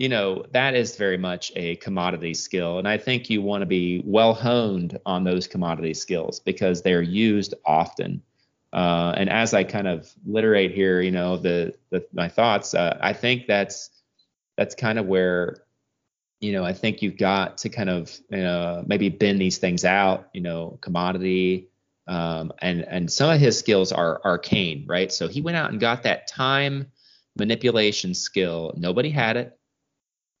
you 0.02 0.08
know, 0.08 0.44
that 0.50 0.74
is 0.74 0.96
very 0.96 1.16
much 1.16 1.52
a 1.54 1.76
commodity 1.76 2.34
skill. 2.34 2.80
And 2.80 2.88
I 2.88 2.98
think 2.98 3.30
you 3.30 3.40
want 3.40 3.62
to 3.62 3.66
be 3.66 4.02
well 4.04 4.34
honed 4.34 4.98
on 5.06 5.22
those 5.22 5.46
commodity 5.46 5.94
skills 5.94 6.40
because 6.40 6.82
they're 6.82 7.02
used 7.02 7.54
often. 7.64 8.20
Uh, 8.72 9.14
and 9.16 9.30
as 9.30 9.54
I 9.54 9.62
kind 9.62 9.86
of 9.86 10.12
literate 10.26 10.72
here, 10.72 11.00
you 11.00 11.12
know, 11.12 11.36
the, 11.36 11.74
the 11.90 12.04
my 12.12 12.28
thoughts, 12.28 12.74
uh, 12.74 12.98
I 13.00 13.12
think 13.12 13.46
that's 13.46 13.90
that's 14.56 14.74
kind 14.74 14.98
of 14.98 15.06
where, 15.06 15.58
you 16.40 16.50
know, 16.50 16.64
I 16.64 16.72
think 16.72 17.00
you've 17.00 17.16
got 17.16 17.58
to 17.58 17.68
kind 17.68 17.88
of 17.88 18.10
you 18.28 18.38
know, 18.38 18.82
maybe 18.84 19.08
bend 19.08 19.40
these 19.40 19.58
things 19.58 19.84
out, 19.84 20.30
you 20.32 20.40
know, 20.40 20.80
commodity, 20.80 21.68
um, 22.08 22.52
and 22.60 22.80
and 22.80 23.08
some 23.08 23.30
of 23.30 23.38
his 23.38 23.56
skills 23.56 23.92
are 23.92 24.20
arcane, 24.24 24.84
right? 24.88 25.12
So 25.12 25.28
he 25.28 25.42
went 25.42 25.56
out 25.56 25.70
and 25.70 25.78
got 25.78 26.02
that 26.02 26.26
time 26.26 26.90
manipulation 27.36 28.14
skill. 28.14 28.74
Nobody 28.76 29.10
had 29.10 29.36
it. 29.36 29.56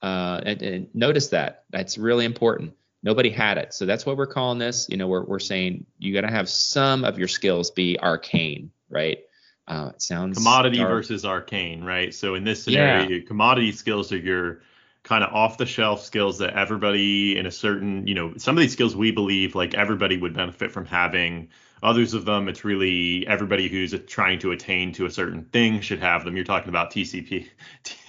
Uh, 0.02 0.40
and, 0.44 0.62
and, 0.62 0.88
notice 0.94 1.28
that 1.28 1.64
that's 1.70 1.96
really 1.96 2.24
important. 2.24 2.74
Nobody 3.04 3.30
had 3.30 3.56
it, 3.58 3.72
so 3.72 3.86
that's 3.86 4.04
what 4.04 4.16
we're 4.16 4.26
calling 4.26 4.58
this. 4.58 4.88
You 4.88 4.96
know, 4.96 5.08
we're 5.08 5.24
we're 5.24 5.38
saying 5.38 5.86
you 5.98 6.12
got 6.12 6.22
to 6.22 6.30
have 6.30 6.48
some 6.48 7.04
of 7.04 7.18
your 7.18 7.28
skills 7.28 7.70
be 7.70 7.98
arcane, 8.00 8.70
right? 8.90 9.18
Uh, 9.66 9.90
it 9.94 10.02
sounds 10.02 10.36
commodity 10.36 10.78
dark. 10.78 10.90
versus 10.90 11.24
arcane, 11.24 11.84
right? 11.84 12.12
So 12.12 12.34
in 12.34 12.44
this 12.44 12.64
scenario, 12.64 13.08
yeah. 13.08 13.24
commodity 13.26 13.72
skills 13.72 14.12
are 14.12 14.18
your 14.18 14.62
kind 15.02 15.24
of 15.24 15.32
off 15.32 15.58
the 15.58 15.66
shelf 15.66 16.02
skills 16.02 16.38
that 16.38 16.54
everybody 16.54 17.36
in 17.36 17.46
a 17.46 17.50
certain, 17.50 18.06
you 18.06 18.14
know, 18.14 18.34
some 18.36 18.56
of 18.56 18.60
these 18.60 18.72
skills 18.72 18.94
we 18.94 19.10
believe 19.10 19.54
like 19.54 19.74
everybody 19.74 20.16
would 20.16 20.34
benefit 20.34 20.72
from 20.72 20.86
having. 20.86 21.48
Others 21.82 22.14
of 22.14 22.24
them, 22.24 22.48
it's 22.48 22.64
really 22.64 23.26
everybody 23.26 23.68
who's 23.68 23.94
trying 24.06 24.38
to 24.40 24.52
attain 24.52 24.92
to 24.92 25.06
a 25.06 25.10
certain 25.10 25.44
thing 25.46 25.80
should 25.80 26.00
have 26.00 26.24
them. 26.24 26.36
You're 26.36 26.44
talking 26.44 26.68
about 26.68 26.92
TCP, 26.92 27.48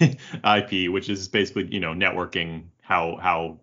IP, 0.00 0.92
which 0.92 1.08
is 1.08 1.28
basically, 1.28 1.66
you 1.72 1.80
know, 1.80 1.92
networking, 1.92 2.64
how 2.82 3.16
how 3.20 3.60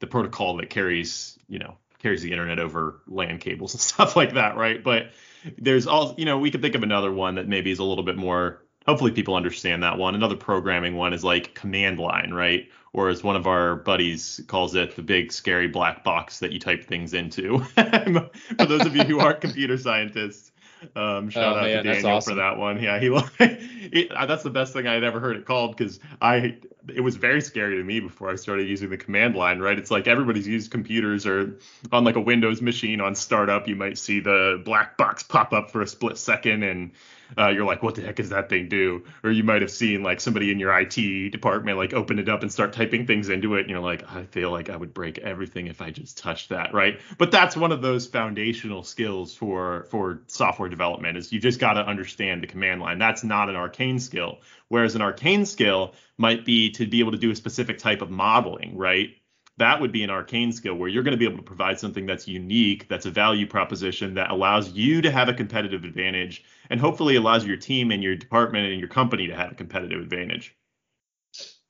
the 0.00 0.06
protocol 0.06 0.56
that 0.58 0.70
carries, 0.70 1.38
you 1.48 1.58
know, 1.58 1.76
carries 2.00 2.22
the 2.22 2.30
internet 2.30 2.58
over 2.58 3.00
LAN 3.06 3.38
cables 3.38 3.74
and 3.74 3.80
stuff 3.92 4.16
like 4.16 4.34
that, 4.34 4.56
right? 4.56 4.82
But 4.82 5.12
there's 5.56 5.86
all, 5.86 6.14
you 6.18 6.24
know, 6.24 6.38
we 6.38 6.50
could 6.50 6.62
think 6.62 6.74
of 6.74 6.82
another 6.82 7.12
one 7.12 7.36
that 7.36 7.48
maybe 7.48 7.70
is 7.70 7.78
a 7.78 7.84
little 7.84 8.04
bit 8.04 8.16
more 8.16 8.62
hopefully 8.88 9.10
people 9.10 9.34
understand 9.34 9.82
that 9.82 9.98
one. 9.98 10.14
Another 10.14 10.34
programming 10.34 10.96
one 10.96 11.12
is 11.12 11.22
like 11.22 11.54
command 11.54 11.98
line, 11.98 12.32
right? 12.32 12.70
Or 12.92 13.08
as 13.10 13.22
one 13.22 13.36
of 13.36 13.46
our 13.46 13.76
buddies 13.76 14.40
calls 14.46 14.74
it, 14.74 14.96
the 14.96 15.02
big 15.02 15.32
scary 15.32 15.68
black 15.68 16.04
box 16.04 16.38
that 16.38 16.52
you 16.52 16.58
type 16.58 16.84
things 16.84 17.14
into. 17.14 17.58
for 17.64 18.66
those 18.66 18.86
of 18.86 18.96
you 18.96 19.04
who 19.04 19.20
aren't 19.20 19.40
computer 19.42 19.76
scientists, 19.76 20.52
um, 20.94 21.30
shout 21.30 21.56
oh, 21.56 21.56
out 21.56 21.62
man, 21.64 21.84
to 21.84 21.92
Daniel 21.92 22.10
awesome. 22.12 22.32
for 22.32 22.36
that 22.36 22.56
one. 22.56 22.80
Yeah, 22.80 22.98
he, 22.98 23.08
he 23.92 24.10
that's 24.10 24.42
the 24.42 24.50
best 24.50 24.72
thing 24.72 24.86
I 24.86 24.94
had 24.94 25.04
ever 25.04 25.20
heard 25.20 25.36
it 25.36 25.44
called 25.44 25.76
because 25.76 25.98
I 26.20 26.58
it 26.88 27.00
was 27.00 27.16
very 27.16 27.40
scary 27.40 27.76
to 27.76 27.82
me 27.82 28.00
before 28.00 28.30
I 28.30 28.36
started 28.36 28.68
using 28.68 28.88
the 28.88 28.96
command 28.96 29.34
line. 29.34 29.58
Right, 29.58 29.78
it's 29.78 29.90
like 29.90 30.06
everybody's 30.06 30.46
used 30.46 30.70
computers 30.70 31.26
or 31.26 31.58
on 31.92 32.04
like 32.04 32.16
a 32.16 32.20
Windows 32.20 32.62
machine 32.62 33.00
on 33.00 33.14
startup, 33.14 33.66
you 33.68 33.76
might 33.76 33.98
see 33.98 34.20
the 34.20 34.62
black 34.64 34.96
box 34.96 35.22
pop 35.22 35.52
up 35.52 35.70
for 35.70 35.82
a 35.82 35.86
split 35.86 36.16
second 36.16 36.62
and 36.62 36.92
uh, 37.36 37.48
you're 37.48 37.66
like, 37.66 37.82
what 37.82 37.94
the 37.94 38.02
heck 38.02 38.16
does 38.16 38.30
that 38.30 38.48
thing 38.48 38.68
do? 38.68 39.04
Or 39.22 39.30
you 39.30 39.44
might 39.44 39.62
have 39.62 39.70
seen 39.70 40.02
like 40.02 40.20
somebody 40.20 40.50
in 40.50 40.58
your 40.58 40.76
IT 40.78 41.30
department 41.30 41.76
like 41.76 41.92
open 41.92 42.18
it 42.18 42.28
up 42.28 42.42
and 42.42 42.52
start 42.52 42.72
typing 42.72 43.06
things 43.06 43.28
into 43.28 43.54
it, 43.56 43.62
and 43.62 43.70
you're 43.70 43.80
like, 43.80 44.10
I 44.10 44.24
feel 44.24 44.50
like 44.50 44.70
I 44.70 44.76
would 44.76 44.94
break 44.94 45.18
everything 45.18 45.66
if 45.66 45.82
I 45.82 45.90
just 45.90 46.18
touched 46.18 46.48
that, 46.50 46.72
right? 46.72 47.00
But 47.18 47.30
that's 47.30 47.56
one 47.56 47.72
of 47.72 47.82
those 47.82 48.06
foundational 48.06 48.82
skills 48.82 49.34
for 49.34 49.86
for 49.90 50.22
software 50.28 50.68
development 50.68 51.18
is 51.18 51.32
you 51.32 51.40
just 51.40 51.60
got 51.60 51.74
to 51.74 51.80
understand 51.80 52.42
the 52.42 52.46
command 52.46 52.80
line. 52.80 52.98
That's 52.98 53.24
not 53.24 53.48
an 53.48 53.56
arcane 53.56 53.98
skill. 53.98 54.38
Whereas 54.68 54.94
an 54.94 55.02
arcane 55.02 55.46
skill 55.46 55.94
might 56.16 56.44
be 56.44 56.70
to 56.72 56.86
be 56.86 57.00
able 57.00 57.12
to 57.12 57.18
do 57.18 57.30
a 57.30 57.36
specific 57.36 57.78
type 57.78 58.02
of 58.02 58.10
modeling, 58.10 58.76
right? 58.76 59.10
that 59.58 59.80
would 59.80 59.92
be 59.92 60.04
an 60.04 60.10
arcane 60.10 60.52
skill 60.52 60.74
where 60.74 60.88
you're 60.88 61.02
going 61.02 61.12
to 61.12 61.18
be 61.18 61.24
able 61.24 61.36
to 61.36 61.42
provide 61.42 61.78
something 61.78 62.06
that's 62.06 62.26
unique, 62.28 62.88
that's 62.88 63.06
a 63.06 63.10
value 63.10 63.46
proposition 63.46 64.14
that 64.14 64.30
allows 64.30 64.70
you 64.70 65.02
to 65.02 65.10
have 65.10 65.28
a 65.28 65.34
competitive 65.34 65.84
advantage 65.84 66.44
and 66.70 66.80
hopefully 66.80 67.16
allows 67.16 67.46
your 67.46 67.56
team 67.56 67.90
and 67.90 68.02
your 68.02 68.16
department 68.16 68.70
and 68.70 68.78
your 68.78 68.88
company 68.88 69.26
to 69.26 69.34
have 69.34 69.52
a 69.52 69.54
competitive 69.54 70.00
advantage. 70.00 70.56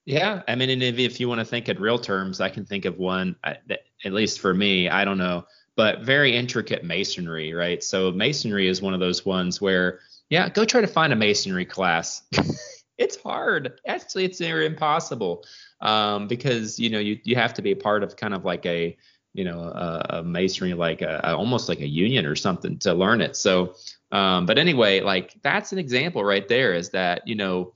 Yeah, 0.04 0.42
I 0.48 0.54
mean, 0.54 0.70
and 0.70 0.82
if, 0.82 0.98
if 0.98 1.20
you 1.20 1.28
want 1.28 1.40
to 1.40 1.44
think 1.44 1.68
in 1.68 1.78
real 1.78 1.98
terms, 1.98 2.40
I 2.40 2.48
can 2.48 2.64
think 2.64 2.86
of 2.86 2.98
one, 2.98 3.36
at 3.44 3.62
least 4.04 4.40
for 4.40 4.54
me, 4.54 4.88
I 4.88 5.04
don't 5.04 5.18
know, 5.18 5.44
but 5.76 6.00
very 6.00 6.34
intricate 6.34 6.82
masonry, 6.82 7.52
right? 7.52 7.84
So 7.84 8.10
masonry 8.10 8.68
is 8.68 8.80
one 8.80 8.94
of 8.94 9.00
those 9.00 9.26
ones 9.26 9.60
where, 9.60 10.00
yeah, 10.30 10.48
go 10.48 10.64
try 10.64 10.80
to 10.80 10.86
find 10.86 11.12
a 11.12 11.16
masonry 11.16 11.66
class. 11.66 12.22
it's 12.98 13.16
hard. 13.16 13.80
Actually, 13.86 14.24
it's 14.24 14.40
near 14.40 14.62
impossible 14.62 15.44
um, 15.80 16.26
because 16.26 16.78
you 16.78 16.90
know 16.90 16.98
you 16.98 17.18
you 17.24 17.36
have 17.36 17.54
to 17.54 17.62
be 17.62 17.70
a 17.70 17.76
part 17.76 18.02
of 18.02 18.16
kind 18.16 18.34
of 18.34 18.44
like 18.44 18.66
a 18.66 18.96
you 19.34 19.44
know 19.44 19.60
a, 19.60 20.06
a 20.18 20.22
masonry 20.22 20.74
like 20.74 21.00
a, 21.00 21.20
a, 21.24 21.36
almost 21.36 21.68
like 21.68 21.80
a 21.80 21.86
union 21.86 22.26
or 22.26 22.34
something 22.34 22.78
to 22.80 22.92
learn 22.92 23.20
it. 23.20 23.36
So, 23.36 23.76
um, 24.12 24.46
but 24.46 24.58
anyway, 24.58 25.00
like 25.00 25.36
that's 25.42 25.72
an 25.72 25.78
example 25.78 26.24
right 26.24 26.46
there. 26.48 26.74
Is 26.74 26.90
that 26.90 27.26
you 27.26 27.34
know 27.34 27.72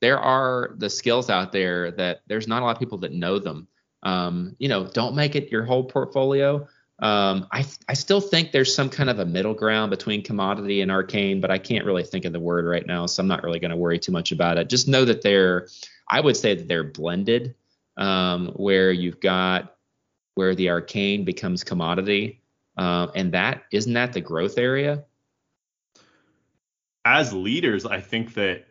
there 0.00 0.18
are 0.18 0.74
the 0.78 0.90
skills 0.90 1.30
out 1.30 1.52
there 1.52 1.90
that 1.92 2.20
there's 2.26 2.48
not 2.48 2.62
a 2.62 2.64
lot 2.64 2.76
of 2.76 2.80
people 2.80 2.98
that 2.98 3.12
know 3.12 3.38
them. 3.38 3.68
Um, 4.02 4.54
you 4.58 4.68
know, 4.68 4.86
don't 4.86 5.14
make 5.14 5.34
it 5.34 5.50
your 5.50 5.64
whole 5.64 5.84
portfolio. 5.84 6.68
Um, 6.98 7.46
I 7.52 7.64
I 7.88 7.94
still 7.94 8.20
think 8.20 8.52
there's 8.52 8.74
some 8.74 8.88
kind 8.88 9.10
of 9.10 9.18
a 9.18 9.24
middle 9.26 9.54
ground 9.54 9.90
between 9.90 10.22
commodity 10.22 10.80
and 10.80 10.90
arcane, 10.90 11.40
but 11.40 11.50
I 11.50 11.58
can't 11.58 11.84
really 11.84 12.02
think 12.02 12.24
of 12.24 12.32
the 12.32 12.40
word 12.40 12.64
right 12.64 12.86
now, 12.86 13.06
so 13.06 13.20
I'm 13.20 13.28
not 13.28 13.42
really 13.42 13.60
going 13.60 13.70
to 13.70 13.76
worry 13.76 13.98
too 13.98 14.12
much 14.12 14.32
about 14.32 14.58
it. 14.58 14.70
Just 14.70 14.88
know 14.88 15.04
that 15.04 15.22
they're, 15.22 15.68
I 16.08 16.20
would 16.20 16.36
say 16.36 16.54
that 16.54 16.68
they're 16.68 16.84
blended, 16.84 17.54
um, 17.96 18.48
where 18.56 18.92
you've 18.92 19.20
got 19.20 19.76
where 20.36 20.54
the 20.54 20.70
arcane 20.70 21.24
becomes 21.24 21.64
commodity, 21.64 22.40
uh, 22.78 23.08
and 23.14 23.32
that 23.32 23.64
isn't 23.72 23.92
that 23.92 24.12
the 24.14 24.20
growth 24.20 24.56
area. 24.56 25.04
As 27.06 27.32
leaders, 27.32 27.86
I 27.86 28.00
think 28.00 28.34
that 28.34 28.66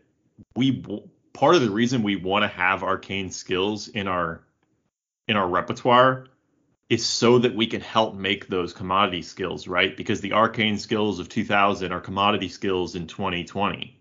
we 0.57 0.83
part 1.31 1.55
of 1.55 1.61
the 1.61 1.69
reason 1.69 2.03
we 2.03 2.17
want 2.17 2.43
to 2.43 2.49
have 2.49 2.83
arcane 2.83 3.31
skills 3.31 3.87
in 3.87 4.09
our 4.09 4.43
in 5.29 5.37
our 5.37 5.47
repertoire 5.47 6.27
is 6.89 7.05
so 7.05 7.39
that 7.39 7.55
we 7.55 7.65
can 7.65 7.79
help 7.79 8.13
make 8.13 8.47
those 8.47 8.73
commodity 8.73 9.21
skills, 9.21 9.69
right? 9.69 9.95
Because 9.95 10.19
the 10.19 10.33
arcane 10.33 10.77
skills 10.77 11.19
of 11.19 11.29
2000 11.29 11.93
are 11.93 12.01
commodity 12.01 12.49
skills 12.49 12.95
in 12.95 13.07
2020. 13.07 13.97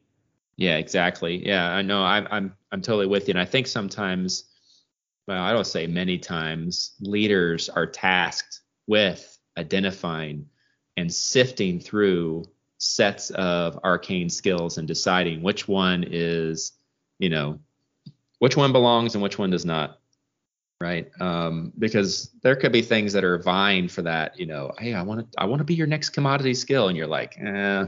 Yeah, 0.56 0.78
exactly. 0.78 1.46
Yeah, 1.46 1.70
I 1.70 1.82
know. 1.82 2.02
I'm 2.02 2.26
I'm 2.28 2.56
I'm 2.72 2.82
totally 2.82 3.06
with 3.06 3.28
you. 3.28 3.32
And 3.32 3.40
I 3.40 3.44
think 3.44 3.68
sometimes, 3.68 4.44
well, 5.28 5.40
I 5.40 5.52
don't 5.52 5.64
say 5.66 5.86
many 5.86 6.18
times, 6.18 6.96
leaders 7.00 7.68
are 7.68 7.86
tasked 7.86 8.60
with 8.88 9.38
identifying 9.56 10.46
and 10.96 11.12
sifting 11.12 11.78
through 11.78 12.44
sets 12.84 13.30
of 13.30 13.78
arcane 13.82 14.28
skills 14.28 14.78
and 14.78 14.86
deciding 14.86 15.42
which 15.42 15.66
one 15.66 16.04
is, 16.08 16.72
you 17.18 17.30
know, 17.30 17.58
which 18.38 18.56
one 18.56 18.72
belongs 18.72 19.14
and 19.14 19.22
which 19.22 19.38
one 19.38 19.50
does 19.50 19.64
not 19.64 20.00
right? 20.80 21.10
Um, 21.18 21.72
because 21.78 22.30
there 22.42 22.56
could 22.56 22.72
be 22.72 22.82
things 22.82 23.14
that 23.14 23.24
are 23.24 23.38
vying 23.38 23.88
for 23.88 24.02
that. 24.02 24.38
You 24.38 24.44
know, 24.44 24.72
hey, 24.78 24.92
I 24.92 25.02
want 25.02 25.32
to 25.32 25.40
I 25.40 25.46
want 25.46 25.60
to 25.60 25.64
be 25.64 25.74
your 25.74 25.86
next 25.86 26.10
commodity 26.10 26.52
skill, 26.52 26.88
and 26.88 26.96
you're 26.96 27.06
like, 27.06 27.38
eh, 27.40 27.86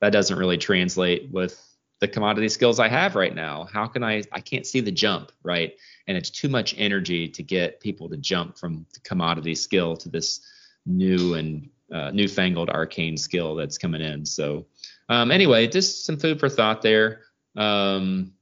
that 0.00 0.10
doesn't 0.10 0.36
really 0.36 0.58
translate 0.58 1.30
with 1.30 1.60
the 2.00 2.08
commodity 2.08 2.48
skills 2.48 2.80
I 2.80 2.88
have 2.88 3.14
right 3.14 3.34
now. 3.34 3.68
How 3.72 3.86
can 3.86 4.02
I? 4.02 4.24
I 4.32 4.40
can't 4.40 4.66
see 4.66 4.80
the 4.80 4.90
jump, 4.90 5.30
right? 5.44 5.74
And 6.08 6.16
it's 6.16 6.30
too 6.30 6.48
much 6.48 6.74
energy 6.76 7.28
to 7.28 7.42
get 7.44 7.80
people 7.80 8.08
to 8.08 8.16
jump 8.16 8.58
from 8.58 8.86
the 8.92 9.00
commodity 9.00 9.54
skill 9.54 9.96
to 9.98 10.08
this 10.08 10.40
new 10.84 11.34
and 11.34 11.70
uh, 11.92 12.10
newfangled 12.10 12.70
arcane 12.70 13.16
skill 13.16 13.54
that's 13.54 13.78
coming 13.78 14.00
in. 14.00 14.24
So, 14.24 14.66
um, 15.08 15.30
anyway, 15.30 15.66
just 15.66 16.04
some 16.04 16.16
food 16.16 16.40
for 16.40 16.48
thought 16.48 16.82
there. 16.82 17.20
Um, 17.56 18.32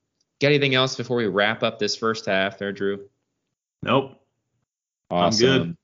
got 0.41 0.49
anything 0.49 0.75
else 0.75 0.97
before 0.97 1.17
we 1.17 1.27
wrap 1.27 1.63
up 1.63 1.79
this 1.79 1.97
first 1.97 2.27
half 2.27 2.59
there, 2.59 2.73
Drew? 2.73 3.09
Nope. 3.83 4.21
Awesome. 5.11 5.49
I'm 5.49 5.59
good. 5.59 5.77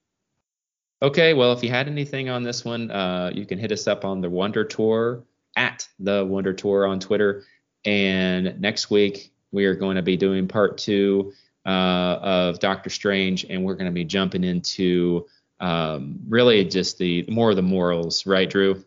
Okay, 1.03 1.35
well, 1.35 1.53
if 1.53 1.63
you 1.63 1.69
had 1.69 1.89
anything 1.89 2.31
on 2.31 2.43
this 2.43 2.65
one, 2.65 2.91
uh, 2.91 3.31
you 3.35 3.45
can 3.45 3.59
hit 3.59 3.73
us 3.73 3.87
up 3.87 4.05
on 4.05 4.21
the 4.21 4.31
Wonder 4.31 4.65
Tour 4.65 5.25
at 5.57 5.87
the 5.99 6.25
Wonder 6.25 6.53
Tour 6.53 6.87
on 6.87 7.01
Twitter. 7.01 7.45
And 7.85 8.61
next 8.61 8.91
week 8.91 9.33
we 9.53 9.67
are 9.67 9.75
going 9.75 9.97
to 9.97 10.03
be 10.03 10.17
doing 10.17 10.49
part 10.49 10.79
two 10.79 11.33
uh, 11.67 12.19
of 12.23 12.61
Doctor 12.61 12.91
Strange, 12.91 13.45
and 13.45 13.65
we're 13.65 13.75
going 13.75 13.91
to 13.91 13.95
be 13.95 14.05
jumping 14.05 14.45
into 14.45 15.27
um, 15.61 16.19
really 16.29 16.65
just 16.65 16.99
the 16.99 17.25
more 17.29 17.51
of 17.51 17.57
the 17.57 17.63
morals, 17.63 18.27
right, 18.27 18.49
Drew? 18.49 18.85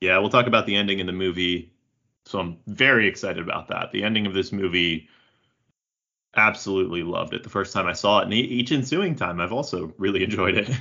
Yeah, 0.00 0.18
we'll 0.18 0.30
talk 0.30 0.46
about 0.46 0.66
the 0.66 0.76
ending 0.76 0.98
in 0.98 1.06
the 1.06 1.12
movie. 1.12 1.72
So 2.26 2.38
I'm 2.38 2.58
very 2.66 3.06
excited 3.08 3.42
about 3.42 3.68
that. 3.68 3.92
The 3.92 4.02
ending 4.04 4.26
of 4.26 4.34
this 4.34 4.52
movie 4.52 5.08
absolutely 6.36 7.02
loved 7.02 7.34
it 7.34 7.42
the 7.42 7.50
first 7.50 7.72
time 7.72 7.86
I 7.86 7.92
saw 7.92 8.20
it, 8.20 8.24
and 8.24 8.32
each 8.34 8.72
ensuing 8.72 9.14
time 9.16 9.40
I've 9.40 9.52
also 9.52 9.92
really 9.98 10.22
enjoyed 10.22 10.56
it. 10.56 10.70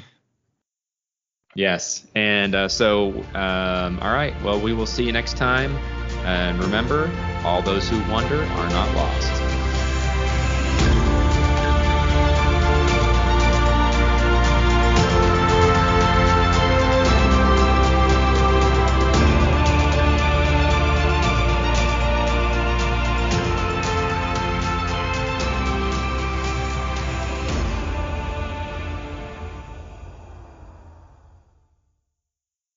Yes, 1.55 2.05
and 2.15 2.53
uh, 2.53 2.67
so 2.67 3.23
um, 3.33 3.99
all 4.01 4.13
right. 4.13 4.39
Well, 4.43 4.61
we 4.61 4.73
will 4.73 4.85
see 4.85 5.03
you 5.03 5.11
next 5.11 5.35
time, 5.35 5.75
and 6.23 6.59
remember, 6.59 7.11
all 7.43 7.61
those 7.63 7.89
who 7.89 7.99
wonder 8.11 8.43
are 8.43 8.69
not 8.69 8.93
lost. 8.95 9.48